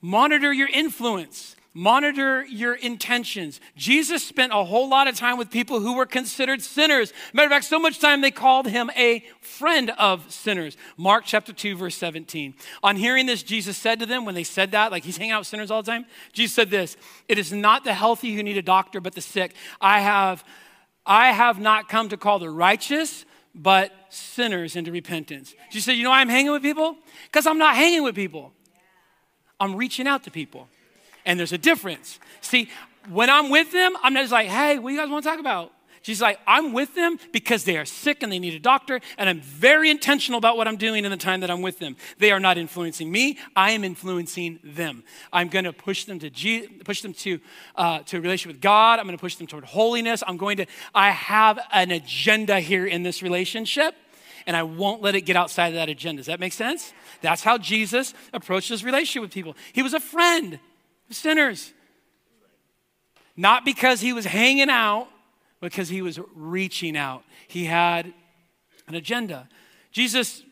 Monitor 0.02 0.54
your 0.54 0.68
influence. 0.68 1.56
Monitor 1.76 2.46
your 2.46 2.76
intentions. 2.76 3.60
Jesus 3.76 4.24
spent 4.24 4.54
a 4.54 4.64
whole 4.64 4.88
lot 4.88 5.08
of 5.08 5.16
time 5.16 5.40
with 5.40 5.50
people 5.50 5.80
who 5.80 5.96
were 5.96 6.06
considered 6.06 6.62
sinners. 6.62 7.12
Matter 7.34 7.48
of 7.48 7.52
fact, 7.52 7.66
so 7.66 7.80
much 7.80 8.00
time 8.00 8.22
they 8.22 8.30
called 8.30 8.68
him 8.68 8.92
a 8.96 9.26
friend 9.42 9.90
of 9.98 10.32
sinners. 10.32 10.78
Mark 10.98 11.24
chapter 11.26 11.52
2, 11.52 11.76
verse 11.76 11.96
17. 11.96 12.54
On 12.84 12.96
hearing 12.96 13.26
this, 13.26 13.42
Jesus 13.42 13.76
said 13.76 14.00
to 14.02 14.06
them, 14.06 14.24
when 14.24 14.36
they 14.36 14.44
said 14.44 14.70
that, 14.72 14.92
like 14.92 15.04
he's 15.04 15.18
hanging 15.18 15.32
out 15.32 15.40
with 15.40 15.48
sinners 15.48 15.72
all 15.72 15.82
the 15.82 15.90
time, 15.90 16.06
Jesus 16.32 16.54
said 16.54 16.70
this 16.70 16.96
It 17.28 17.40
is 17.40 17.52
not 17.52 17.84
the 17.84 17.94
healthy 17.96 18.36
who 18.36 18.44
need 18.44 18.58
a 18.58 18.62
doctor, 18.62 19.02
but 19.02 19.16
the 19.16 19.22
sick. 19.22 19.56
I 19.82 20.02
have, 20.02 20.44
I 21.08 21.32
have 21.32 21.60
not 21.60 21.90
come 21.90 22.08
to 22.10 22.18
call 22.18 22.38
the 22.38 22.52
righteous, 22.52 23.26
but 23.56 23.92
sinners 24.10 24.76
into 24.76 24.92
repentance. 24.92 25.56
Jesus 25.72 25.86
said, 25.86 25.94
You 25.94 26.04
know 26.04 26.12
why 26.12 26.22
I'm 26.22 26.30
hanging 26.30 26.52
with 26.52 26.62
people? 26.62 26.98
Because 27.26 27.48
I'm 27.48 27.58
not 27.58 27.76
hanging 27.76 28.04
with 28.04 28.14
people, 28.14 28.54
I'm 29.60 29.76
reaching 29.76 30.06
out 30.06 30.24
to 30.26 30.32
people. 30.32 30.68
And 31.26 31.40
there's 31.40 31.54
a 31.54 31.58
difference. 31.58 32.20
See, 32.42 32.70
when 33.10 33.30
I'm 33.30 33.50
with 33.50 33.72
them, 33.72 33.96
I'm 34.04 34.14
not 34.14 34.22
just 34.22 34.32
like, 34.32 34.48
hey, 34.48 34.80
what 34.80 34.90
do 34.90 34.96
you 34.96 35.00
guys 35.00 35.10
want 35.10 35.24
to 35.24 35.30
talk 35.30 35.40
about? 35.40 35.72
She's 36.04 36.22
like, 36.22 36.38
I'm 36.46 36.74
with 36.74 36.96
them 36.96 37.18
because 37.32 37.64
they 37.64 37.78
are 37.78 37.86
sick 37.86 38.24
and 38.24 38.32
they 38.32 38.38
need 38.38 38.54
a 38.54 38.60
doctor, 38.60 39.00
and 39.18 39.30
I'm 39.30 39.40
very 39.40 39.90
intentional 39.90 40.38
about 40.38 40.58
what 40.58 40.68
I'm 40.68 40.76
doing 40.76 41.06
in 41.06 41.12
the 41.12 41.18
time 41.18 41.40
that 41.40 41.50
I'm 41.50 41.62
with 41.62 41.80
them. 41.80 41.96
They 42.18 42.32
are 42.32 42.42
not 42.42 42.58
influencing 42.58 43.10
me; 43.10 43.40
I 43.56 43.72
am 43.72 43.86
influencing 43.86 44.60
them. 44.66 45.06
I'm 45.32 45.48
going 45.48 45.64
to 45.64 45.72
push 45.72 46.04
them 46.04 46.20
to 46.20 46.30
G- 46.30 46.68
push 46.84 47.02
them 47.02 47.14
to 47.14 47.40
uh, 47.78 48.00
to 48.00 48.18
a 48.18 48.22
relationship 48.22 48.58
with 48.58 48.62
God. 48.62 49.00
I'm 49.00 49.06
going 49.06 49.18
to 49.18 49.22
push 49.22 49.38
them 49.38 49.48
toward 49.48 49.64
holiness. 49.64 50.22
I'm 50.28 50.36
going 50.36 50.58
to. 50.58 50.66
I 50.94 51.12
have 51.12 51.58
an 51.72 51.92
agenda 51.92 52.60
here 52.60 52.86
in 52.86 53.04
this 53.04 53.24
relationship, 53.24 53.96
and 54.46 54.58
I 54.58 54.64
won't 54.64 55.02
let 55.02 55.16
it 55.16 55.22
get 55.22 55.38
outside 55.38 55.70
of 55.70 55.76
that 55.76 55.88
agenda. 55.88 56.20
Does 56.20 56.28
that 56.28 56.42
make 56.42 56.52
sense? 56.52 56.94
That's 57.22 57.44
how 57.44 57.58
Jesus 57.58 58.14
approached 58.34 58.68
his 58.68 58.84
relationship 58.84 59.22
with 59.22 59.32
people. 59.32 59.56
He 59.72 59.82
was 59.82 59.94
a 59.94 60.02
friend 60.02 60.60
sinners. 61.10 61.74
Not 63.36 63.66
because 63.66 64.02
he 64.02 64.14
was 64.14 64.26
hanging 64.26 64.70
out, 64.70 65.08
because 65.60 65.90
he 65.90 66.02
was 66.02 66.20
reaching 66.36 66.98
out. 66.98 67.24
He 67.48 67.66
had 67.66 68.14
an 68.88 68.96
agenda. 68.96 69.48
Jesus 69.92 70.44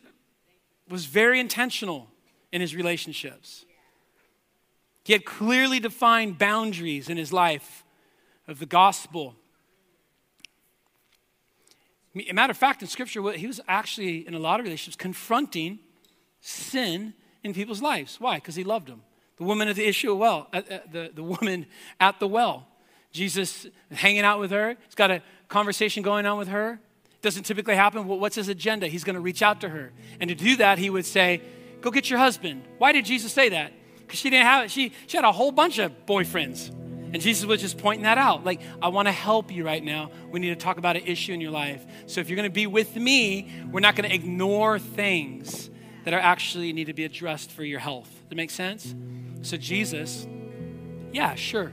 was 0.88 1.04
very 1.04 1.38
intentional 1.38 2.08
in 2.50 2.60
his 2.60 2.74
relationships. 2.74 3.64
He 5.04 5.12
had 5.12 5.24
clearly 5.24 5.80
defined 5.80 6.38
boundaries 6.38 7.08
in 7.08 7.16
his 7.16 7.32
life 7.32 7.84
of 8.46 8.58
the 8.58 8.66
gospel. 8.66 9.34
A 12.14 12.32
matter 12.32 12.50
of 12.50 12.56
fact, 12.56 12.82
in 12.82 12.88
scripture, 12.88 13.32
he 13.32 13.46
was 13.46 13.60
actually, 13.66 14.26
in 14.26 14.34
a 14.34 14.38
lot 14.38 14.60
of 14.60 14.64
relationships, 14.64 14.96
confronting 14.96 15.78
sin 16.40 17.14
in 17.42 17.54
people's 17.54 17.80
lives. 17.80 18.20
Why? 18.20 18.36
Because 18.36 18.54
he 18.54 18.64
loved 18.64 18.88
them. 18.88 19.02
The 19.36 19.44
woman 19.44 19.68
at 19.68 19.76
the 19.76 19.86
issue 19.86 20.12
of 20.12 20.18
well, 20.18 20.48
uh, 20.52 20.62
uh, 20.70 20.78
the, 20.90 21.10
the 21.14 21.22
woman 21.22 21.66
at 22.00 22.20
the 22.20 22.28
well. 22.28 22.66
Jesus 23.12 23.66
hanging 23.90 24.22
out 24.22 24.40
with 24.40 24.50
her. 24.50 24.76
He's 24.86 24.94
got 24.94 25.10
a 25.10 25.22
conversation 25.48 26.02
going 26.02 26.26
on 26.26 26.38
with 26.38 26.48
her. 26.48 26.80
Doesn't 27.20 27.44
typically 27.44 27.76
happen. 27.76 28.06
Well, 28.08 28.18
what's 28.18 28.36
his 28.36 28.48
agenda? 28.48 28.88
He's 28.88 29.04
going 29.04 29.14
to 29.14 29.20
reach 29.20 29.42
out 29.42 29.60
to 29.60 29.68
her. 29.68 29.92
And 30.18 30.28
to 30.28 30.34
do 30.34 30.56
that, 30.56 30.78
he 30.78 30.90
would 30.90 31.06
say, 31.06 31.42
Go 31.80 31.90
get 31.90 32.08
your 32.08 32.18
husband. 32.18 32.62
Why 32.78 32.92
did 32.92 33.04
Jesus 33.04 33.32
say 33.32 33.48
that? 33.50 33.72
Because 33.98 34.18
she 34.18 34.30
didn't 34.30 34.46
have 34.46 34.64
it. 34.64 34.70
she 34.70 34.92
she 35.06 35.16
had 35.16 35.24
a 35.24 35.32
whole 35.32 35.52
bunch 35.52 35.78
of 35.78 36.06
boyfriends. 36.06 36.70
And 37.12 37.20
Jesus 37.20 37.44
was 37.44 37.60
just 37.60 37.76
pointing 37.76 38.04
that 38.04 38.16
out. 38.16 38.44
Like, 38.44 38.62
I 38.80 38.88
want 38.88 39.06
to 39.06 39.12
help 39.12 39.52
you 39.52 39.66
right 39.66 39.84
now. 39.84 40.10
We 40.30 40.40
need 40.40 40.48
to 40.48 40.56
talk 40.56 40.78
about 40.78 40.96
an 40.96 41.04
issue 41.04 41.34
in 41.34 41.42
your 41.42 41.50
life. 41.50 41.84
So 42.06 42.22
if 42.22 42.30
you're 42.30 42.36
going 42.36 42.48
to 42.48 42.54
be 42.54 42.66
with 42.66 42.96
me, 42.96 43.52
we're 43.70 43.80
not 43.80 43.96
going 43.96 44.08
to 44.08 44.14
ignore 44.14 44.78
things 44.78 45.68
that 46.04 46.14
are 46.14 46.20
actually 46.20 46.72
need 46.72 46.86
to 46.86 46.94
be 46.94 47.04
addressed 47.04 47.50
for 47.50 47.64
your 47.64 47.80
health. 47.80 48.08
Does 48.08 48.28
that 48.30 48.34
make 48.34 48.50
sense? 48.50 48.94
So 49.42 49.56
Jesus, 49.56 50.26
yeah, 51.12 51.34
sure. 51.34 51.72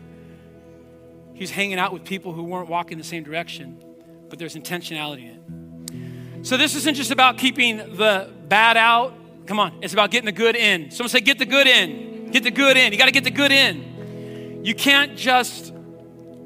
He's 1.34 1.51
hanging 1.51 1.80
out 1.80 1.93
with 1.93 2.03
people 2.03 2.34
who 2.34 2.43
weren't 2.43 2.69
walking 2.69 2.97
the 2.97 3.03
same 3.03 3.23
direction, 3.23 3.82
but 4.30 4.39
there's 4.39 4.55
intentionality 4.55 5.30
in 5.30 6.39
it. 6.41 6.45
So 6.45 6.57
this 6.57 6.75
isn't 6.75 6.95
just 6.95 7.11
about 7.11 7.38
keeping 7.38 7.77
the 7.77 8.32
bad 8.47 8.77
out. 8.77 9.13
Come 9.45 9.59
on, 9.59 9.80
it's 9.82 9.93
about 9.93 10.11
getting 10.11 10.25
the 10.25 10.32
good 10.32 10.55
in. 10.55 10.91
Someone 10.91 11.09
say, 11.09 11.21
get 11.21 11.39
the 11.39 11.45
good 11.45 11.67
in. 11.67 12.32
Get 12.32 12.43
the 12.43 12.51
good 12.51 12.77
in. 12.77 12.91
You 12.91 12.97
got 12.97 13.05
to 13.05 13.11
get 13.11 13.23
the 13.23 13.32
good 13.32 13.51
in. 13.51 14.61
You 14.63 14.75
can't 14.75 15.17
just 15.17 15.73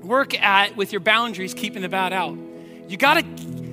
work 0.01 0.39
at 0.39 0.77
with 0.77 0.91
your 0.91 1.01
boundaries 1.01 1.53
keeping 1.53 1.81
the 1.81 1.89
bad 1.89 2.13
out. 2.13 2.37
You 2.87 2.97
got 2.97 3.15
to, 3.15 3.25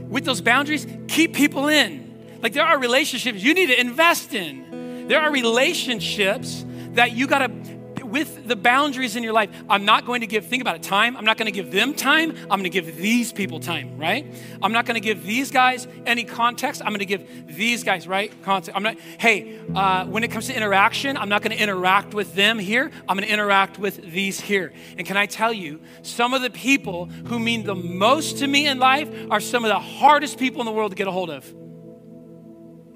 with 0.09 0.25
those 0.25 0.41
boundaries, 0.41 0.87
keep 1.09 1.35
people 1.35 1.69
in. 1.69 2.10
Like 2.43 2.53
there 2.53 2.65
are 2.65 2.79
relationships 2.79 3.43
you 3.43 3.55
need 3.55 3.67
to 3.67 3.81
invest 3.81 4.35
in. 4.35 5.07
There 5.09 5.21
are 5.21 5.31
relationships 5.31 6.65
that 6.93 7.13
you 7.13 7.27
got 7.27 7.39
to 7.39 7.81
with 8.11 8.49
the 8.49 8.57
boundaries 8.57 9.17
in 9.17 9.23
your 9.23 9.33
life, 9.33 9.51
I'm 9.69 9.85
not 9.85 10.05
going 10.05 10.21
to 10.21 10.27
give, 10.27 10.45
think 10.47 10.61
about 10.61 10.77
it, 10.77 10.83
time. 10.83 11.17
I'm 11.17 11.25
not 11.25 11.39
going 11.39 11.47
to 11.47 11.53
give 11.53 11.71
them 11.71 11.95
time. 11.95 12.31
I'm 12.51 12.61
going 12.61 12.65
to 12.65 12.69
give 12.71 12.97
these 12.97 13.33
people 13.33 13.61
time, 13.61 13.97
right? 13.99 14.27
I'm 14.63 14.73
not 14.73 14.85
going 14.85 14.97
to 14.97 15.01
give 15.01 15.25
these 15.25 15.51
guys 15.51 15.87
any 16.05 16.25
context. 16.25 16.83
I'm 16.83 16.89
going 16.89 17.01
to 17.01 17.07
give 17.07 17.57
these 17.57 17.85
guys, 17.85 18.09
right? 18.09 18.33
Context. 18.43 18.77
I'm 18.77 18.83
not, 18.83 18.99
hey, 19.19 19.61
uh, 19.75 20.07
when 20.07 20.25
it 20.25 20.31
comes 20.31 20.49
to 20.49 20.57
interaction, 20.57 21.17
I'm 21.17 21.29
not 21.29 21.43
going 21.43 21.57
to 21.57 21.63
interact 21.63 22.13
with 22.13 22.35
them 22.35 22.59
here. 22.59 22.91
I'm 23.09 23.17
going 23.17 23.27
to 23.27 23.33
interact 23.33 23.79
with 23.79 24.13
these 24.13 24.41
here. 24.41 24.73
And 24.99 25.07
can 25.07 25.17
I 25.17 25.27
tell 25.27 25.53
you, 25.53 25.81
some 26.03 26.35
of 26.35 26.43
the 26.43 26.51
people 26.51 27.07
who 27.07 27.39
mean 27.39 27.65
the 27.65 27.77
most 27.77 28.39
to 28.39 28.47
me 28.47 28.67
in 28.67 28.79
life 28.79 29.09
are 29.31 29.41
some 29.41 29.65
of 29.65 29.69
the 29.69 29.79
hardest 29.79 30.39
people 30.39 30.61
in 30.61 30.67
the 30.67 30.73
world 30.73 30.91
to 30.91 30.97
get 30.97 31.07
a 31.07 31.13
hold 31.13 31.31
of 31.31 31.55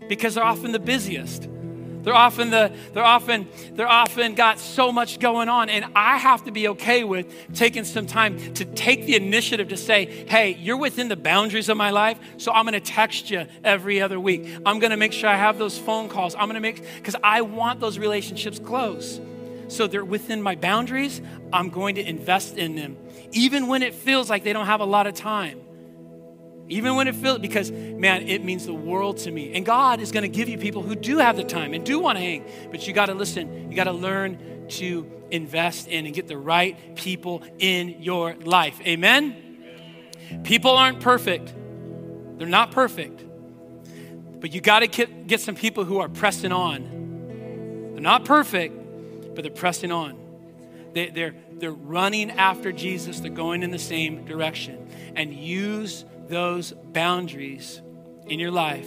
because 0.08 0.34
they're 0.34 0.44
often 0.44 0.72
the 0.72 0.78
busiest. 0.78 1.48
They're 2.02 2.14
often 2.14 2.50
the 2.50 2.70
they're 2.92 3.02
often 3.02 3.48
they're 3.72 3.88
often 3.88 4.34
got 4.34 4.58
so 4.58 4.92
much 4.92 5.18
going 5.20 5.48
on 5.48 5.70
and 5.70 5.86
I 5.96 6.18
have 6.18 6.44
to 6.44 6.50
be 6.50 6.68
okay 6.68 7.02
with 7.02 7.54
taking 7.54 7.84
some 7.84 8.06
time 8.06 8.52
to 8.54 8.66
take 8.66 9.06
the 9.06 9.16
initiative 9.16 9.68
to 9.68 9.76
say, 9.78 10.26
"Hey, 10.28 10.58
you're 10.60 10.76
within 10.76 11.08
the 11.08 11.16
boundaries 11.16 11.70
of 11.70 11.78
my 11.78 11.90
life, 11.90 12.18
so 12.36 12.52
I'm 12.52 12.66
going 12.66 12.74
to 12.74 12.80
text 12.80 13.30
you 13.30 13.46
every 13.64 14.02
other 14.02 14.20
week. 14.20 14.46
I'm 14.66 14.80
going 14.80 14.90
to 14.90 14.98
make 14.98 15.14
sure 15.14 15.30
I 15.30 15.36
have 15.36 15.56
those 15.56 15.78
phone 15.78 16.10
calls. 16.10 16.34
I'm 16.34 16.46
going 16.46 16.54
to 16.54 16.60
make 16.60 16.84
cuz 17.02 17.16
I 17.24 17.40
want 17.40 17.80
those 17.80 17.98
relationships 17.98 18.58
close." 18.58 19.18
So 19.68 19.86
they're 19.86 20.04
within 20.04 20.42
my 20.42 20.56
boundaries. 20.56 21.22
I'm 21.50 21.70
going 21.70 21.94
to 21.94 22.06
invest 22.06 22.58
in 22.58 22.76
them 22.76 22.98
even 23.34 23.66
when 23.66 23.82
it 23.82 23.94
feels 23.94 24.30
like 24.30 24.44
they 24.44 24.52
don't 24.52 24.66
have 24.66 24.80
a 24.80 24.86
lot 24.86 25.06
of 25.06 25.14
time. 25.14 25.60
Even 26.68 26.96
when 26.96 27.08
it 27.08 27.14
feels, 27.14 27.38
because 27.38 27.70
man, 27.70 28.26
it 28.26 28.42
means 28.42 28.66
the 28.66 28.74
world 28.74 29.18
to 29.18 29.30
me. 29.30 29.54
And 29.54 29.66
God 29.66 30.00
is 30.00 30.12
going 30.12 30.22
to 30.22 30.28
give 30.28 30.48
you 30.48 30.56
people 30.56 30.82
who 30.82 30.94
do 30.94 31.18
have 31.18 31.36
the 31.36 31.44
time 31.44 31.74
and 31.74 31.84
do 31.84 31.98
want 31.98 32.16
to 32.16 32.24
hang. 32.24 32.44
But 32.70 32.86
you 32.86 32.94
got 32.94 33.06
to 33.06 33.14
listen. 33.14 33.70
You 33.70 33.76
got 33.76 33.84
to 33.84 33.92
learn 33.92 34.68
to 34.68 35.10
invest 35.30 35.88
in 35.88 36.06
and 36.06 36.14
get 36.14 36.28
the 36.28 36.38
right 36.38 36.96
people 36.96 37.42
in 37.58 38.02
your 38.02 38.34
life. 38.36 38.80
Amen? 38.86 39.44
People 40.44 40.72
aren't 40.72 41.00
perfect, 41.00 41.52
they're 42.38 42.46
not 42.46 42.70
perfect. 42.70 43.22
But 44.40 44.52
you 44.52 44.60
got 44.60 44.80
to 44.80 44.88
get, 44.88 45.26
get 45.26 45.40
some 45.40 45.54
people 45.54 45.84
who 45.84 46.00
are 46.00 46.08
pressing 46.08 46.52
on. 46.52 47.92
They're 47.92 48.02
not 48.02 48.26
perfect, 48.26 49.34
but 49.34 49.42
they're 49.42 49.50
pressing 49.50 49.90
on. 49.90 50.18
They, 50.92 51.08
they're, 51.08 51.34
they're 51.52 51.72
running 51.72 52.30
after 52.30 52.70
Jesus, 52.70 53.20
they're 53.20 53.30
going 53.30 53.62
in 53.62 53.70
the 53.70 53.78
same 53.78 54.26
direction. 54.26 54.86
And 55.16 55.32
use 55.32 56.04
those 56.28 56.72
boundaries 56.72 57.80
in 58.26 58.38
your 58.40 58.50
life 58.50 58.86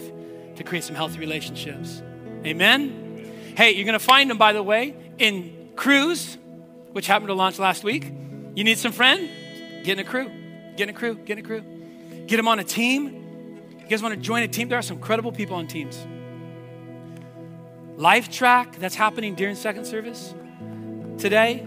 to 0.56 0.64
create 0.64 0.84
some 0.84 0.96
healthy 0.96 1.18
relationships. 1.18 2.02
Amen? 2.44 3.54
Hey, 3.56 3.72
you're 3.72 3.84
going 3.84 3.98
to 3.98 4.04
find 4.04 4.30
them, 4.30 4.38
by 4.38 4.52
the 4.52 4.62
way, 4.62 4.94
in 5.18 5.70
crews, 5.76 6.38
which 6.92 7.06
happened 7.06 7.28
to 7.28 7.34
launch 7.34 7.58
last 7.58 7.84
week. 7.84 8.12
You 8.54 8.64
need 8.64 8.78
some 8.78 8.92
friend? 8.92 9.28
Get 9.84 9.98
in 9.98 10.06
a 10.06 10.08
crew. 10.08 10.30
Get 10.76 10.88
in 10.88 10.94
a 10.94 10.98
crew. 10.98 11.14
Get 11.14 11.38
in 11.38 11.44
a 11.44 11.46
crew. 11.46 11.62
Get 12.26 12.36
them 12.36 12.48
on 12.48 12.58
a 12.58 12.64
team. 12.64 13.14
You 13.78 13.86
guys 13.88 14.02
want 14.02 14.14
to 14.14 14.20
join 14.20 14.42
a 14.42 14.48
team? 14.48 14.68
There 14.68 14.78
are 14.78 14.82
some 14.82 14.98
credible 14.98 15.32
people 15.32 15.56
on 15.56 15.66
teams. 15.66 16.06
Life 17.96 18.30
track 18.30 18.76
that's 18.76 18.94
happening 18.94 19.34
during 19.34 19.54
second 19.56 19.86
service 19.86 20.34
today. 21.18 21.66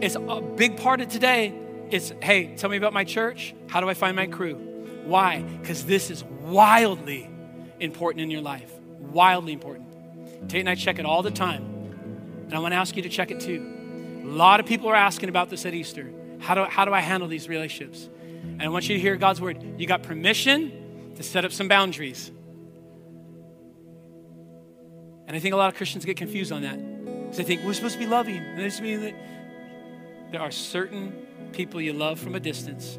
It's 0.00 0.14
a 0.14 0.40
big 0.40 0.76
part 0.76 1.00
of 1.00 1.08
today. 1.08 1.54
It's 1.90 2.12
hey, 2.22 2.54
tell 2.56 2.70
me 2.70 2.76
about 2.76 2.92
my 2.92 3.04
church. 3.04 3.54
How 3.66 3.80
do 3.80 3.88
I 3.88 3.94
find 3.94 4.16
my 4.16 4.26
crew? 4.26 4.75
Why? 5.06 5.42
Because 5.42 5.84
this 5.84 6.10
is 6.10 6.24
wildly 6.24 7.30
important 7.80 8.22
in 8.22 8.30
your 8.30 8.42
life. 8.42 8.72
Wildly 9.12 9.52
important. 9.52 9.86
Tate 10.48 10.60
and 10.60 10.68
I 10.68 10.74
check 10.74 10.98
it 10.98 11.06
all 11.06 11.22
the 11.22 11.30
time. 11.30 11.64
And 12.44 12.54
I 12.54 12.58
want 12.58 12.72
to 12.72 12.76
ask 12.76 12.96
you 12.96 13.02
to 13.02 13.08
check 13.08 13.30
it 13.30 13.40
too. 13.40 13.74
A 14.24 14.26
lot 14.26 14.60
of 14.60 14.66
people 14.66 14.88
are 14.88 14.96
asking 14.96 15.28
about 15.28 15.48
this 15.48 15.64
at 15.64 15.74
Easter. 15.74 16.12
How 16.40 16.54
do, 16.54 16.64
how 16.64 16.84
do 16.84 16.92
I 16.92 17.00
handle 17.00 17.28
these 17.28 17.48
relationships? 17.48 18.08
And 18.42 18.62
I 18.62 18.68
want 18.68 18.88
you 18.88 18.96
to 18.96 19.00
hear 19.00 19.16
God's 19.16 19.40
word. 19.40 19.80
You 19.80 19.86
got 19.86 20.02
permission 20.02 21.12
to 21.16 21.22
set 21.22 21.44
up 21.44 21.52
some 21.52 21.68
boundaries. 21.68 22.30
And 25.26 25.36
I 25.36 25.40
think 25.40 25.54
a 25.54 25.56
lot 25.56 25.68
of 25.68 25.76
Christians 25.76 26.04
get 26.04 26.16
confused 26.16 26.52
on 26.52 26.62
that. 26.62 26.78
Because 27.22 27.36
they 27.36 27.44
think 27.44 27.64
we're 27.64 27.74
supposed 27.74 27.94
to 27.94 27.98
be 27.98 28.06
loving. 28.06 28.42
There 30.32 30.40
are 30.40 30.50
certain 30.50 31.26
people 31.52 31.80
you 31.80 31.92
love 31.92 32.18
from 32.18 32.34
a 32.34 32.40
distance. 32.40 32.98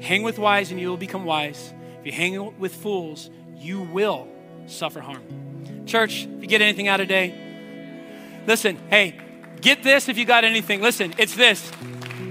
Hang 0.00 0.22
with 0.22 0.38
wise 0.38 0.70
and 0.70 0.80
you 0.80 0.88
will 0.88 0.96
become 0.96 1.24
wise. 1.24 1.72
If 2.00 2.06
you 2.06 2.12
hang 2.12 2.58
with 2.58 2.74
fools, 2.74 3.30
you 3.56 3.82
will 3.82 4.28
suffer 4.66 5.00
harm. 5.00 5.84
Church, 5.86 6.24
if 6.24 6.42
you 6.42 6.46
get 6.46 6.60
anything 6.60 6.88
out 6.88 7.00
of 7.00 7.08
today, 7.08 7.34
listen, 8.46 8.78
hey, 8.90 9.18
get 9.60 9.82
this 9.82 10.08
if 10.08 10.18
you 10.18 10.24
got 10.24 10.44
anything. 10.44 10.80
Listen, 10.80 11.14
it's 11.18 11.34
this. 11.34 11.70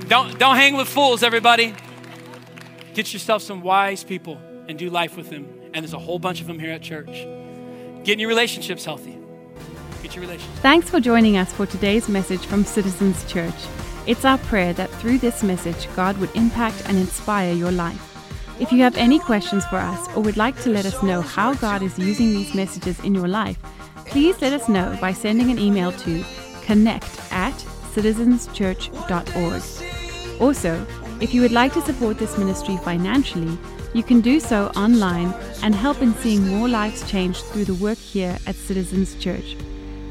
Don't, 0.07 0.39
don't 0.39 0.55
hang 0.55 0.77
with 0.77 0.87
fools, 0.87 1.23
everybody. 1.23 1.75
Get 2.93 3.11
yourself 3.13 3.41
some 3.41 3.61
wise 3.61 4.03
people 4.03 4.39
and 4.67 4.79
do 4.79 4.89
life 4.89 5.17
with 5.17 5.29
them. 5.29 5.47
And 5.73 5.83
there's 5.83 5.93
a 5.93 5.99
whole 5.99 6.19
bunch 6.19 6.41
of 6.41 6.47
them 6.47 6.59
here 6.59 6.71
at 6.71 6.81
church. 6.81 7.27
Getting 8.03 8.19
your 8.19 8.29
relationships 8.29 8.85
healthy. 8.85 9.17
Get 10.01 10.15
your 10.15 10.21
relationships. 10.21 10.59
Thanks 10.59 10.89
for 10.89 10.99
joining 10.99 11.37
us 11.37 11.51
for 11.51 11.65
today's 11.65 12.07
message 12.07 12.45
from 12.45 12.63
Citizens 12.63 13.29
Church. 13.31 13.53
It's 14.05 14.23
our 14.23 14.37
prayer 14.37 14.71
that 14.73 14.86
through 14.99 15.19
this 15.19 15.43
message, 15.43 15.87
God 15.95 16.17
would 16.17 16.35
impact 16.35 16.83
and 16.87 16.97
inspire 16.97 17.53
your 17.53 17.71
life. 17.71 18.03
If 18.59 18.71
you 18.71 18.81
have 18.81 18.97
any 18.97 19.19
questions 19.19 19.63
for 19.65 19.77
us 19.77 20.07
or 20.15 20.23
would 20.23 20.37
like 20.37 20.59
to 20.61 20.69
let 20.69 20.85
us 20.85 21.03
know 21.03 21.21
how 21.21 21.53
God 21.53 21.83
is 21.83 21.99
using 21.99 22.31
these 22.31 22.55
messages 22.55 22.99
in 23.01 23.13
your 23.13 23.27
life, 23.27 23.57
please 24.05 24.41
let 24.41 24.53
us 24.53 24.67
know 24.67 24.97
by 24.99 25.13
sending 25.13 25.51
an 25.51 25.59
email 25.59 25.91
to 25.91 26.23
connect 26.63 27.19
at 27.31 27.53
citizenschurch.org. 27.93 30.41
Also, 30.41 30.85
if 31.21 31.33
you 31.33 31.41
would 31.41 31.51
like 31.51 31.73
to 31.73 31.81
support 31.81 32.17
this 32.17 32.37
ministry 32.37 32.77
financially, 32.77 33.57
you 33.93 34.03
can 34.03 34.21
do 34.21 34.39
so 34.39 34.67
online 34.75 35.33
and 35.63 35.73
help 35.73 36.01
in 36.01 36.13
seeing 36.15 36.47
more 36.47 36.67
lives 36.67 37.09
changed 37.09 37.43
through 37.45 37.65
the 37.65 37.73
work 37.75 37.97
here 37.97 38.37
at 38.45 38.55
Citizens 38.55 39.15
Church. 39.15 39.55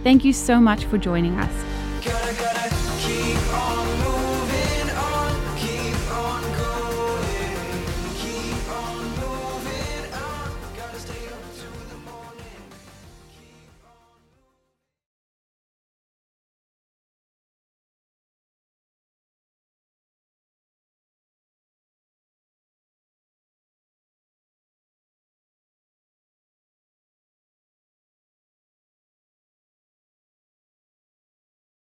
Thank 0.02 0.24
you 0.24 0.32
so 0.32 0.60
much 0.60 0.84
for 0.84 0.98
joining 0.98 1.38
us. 1.38 1.52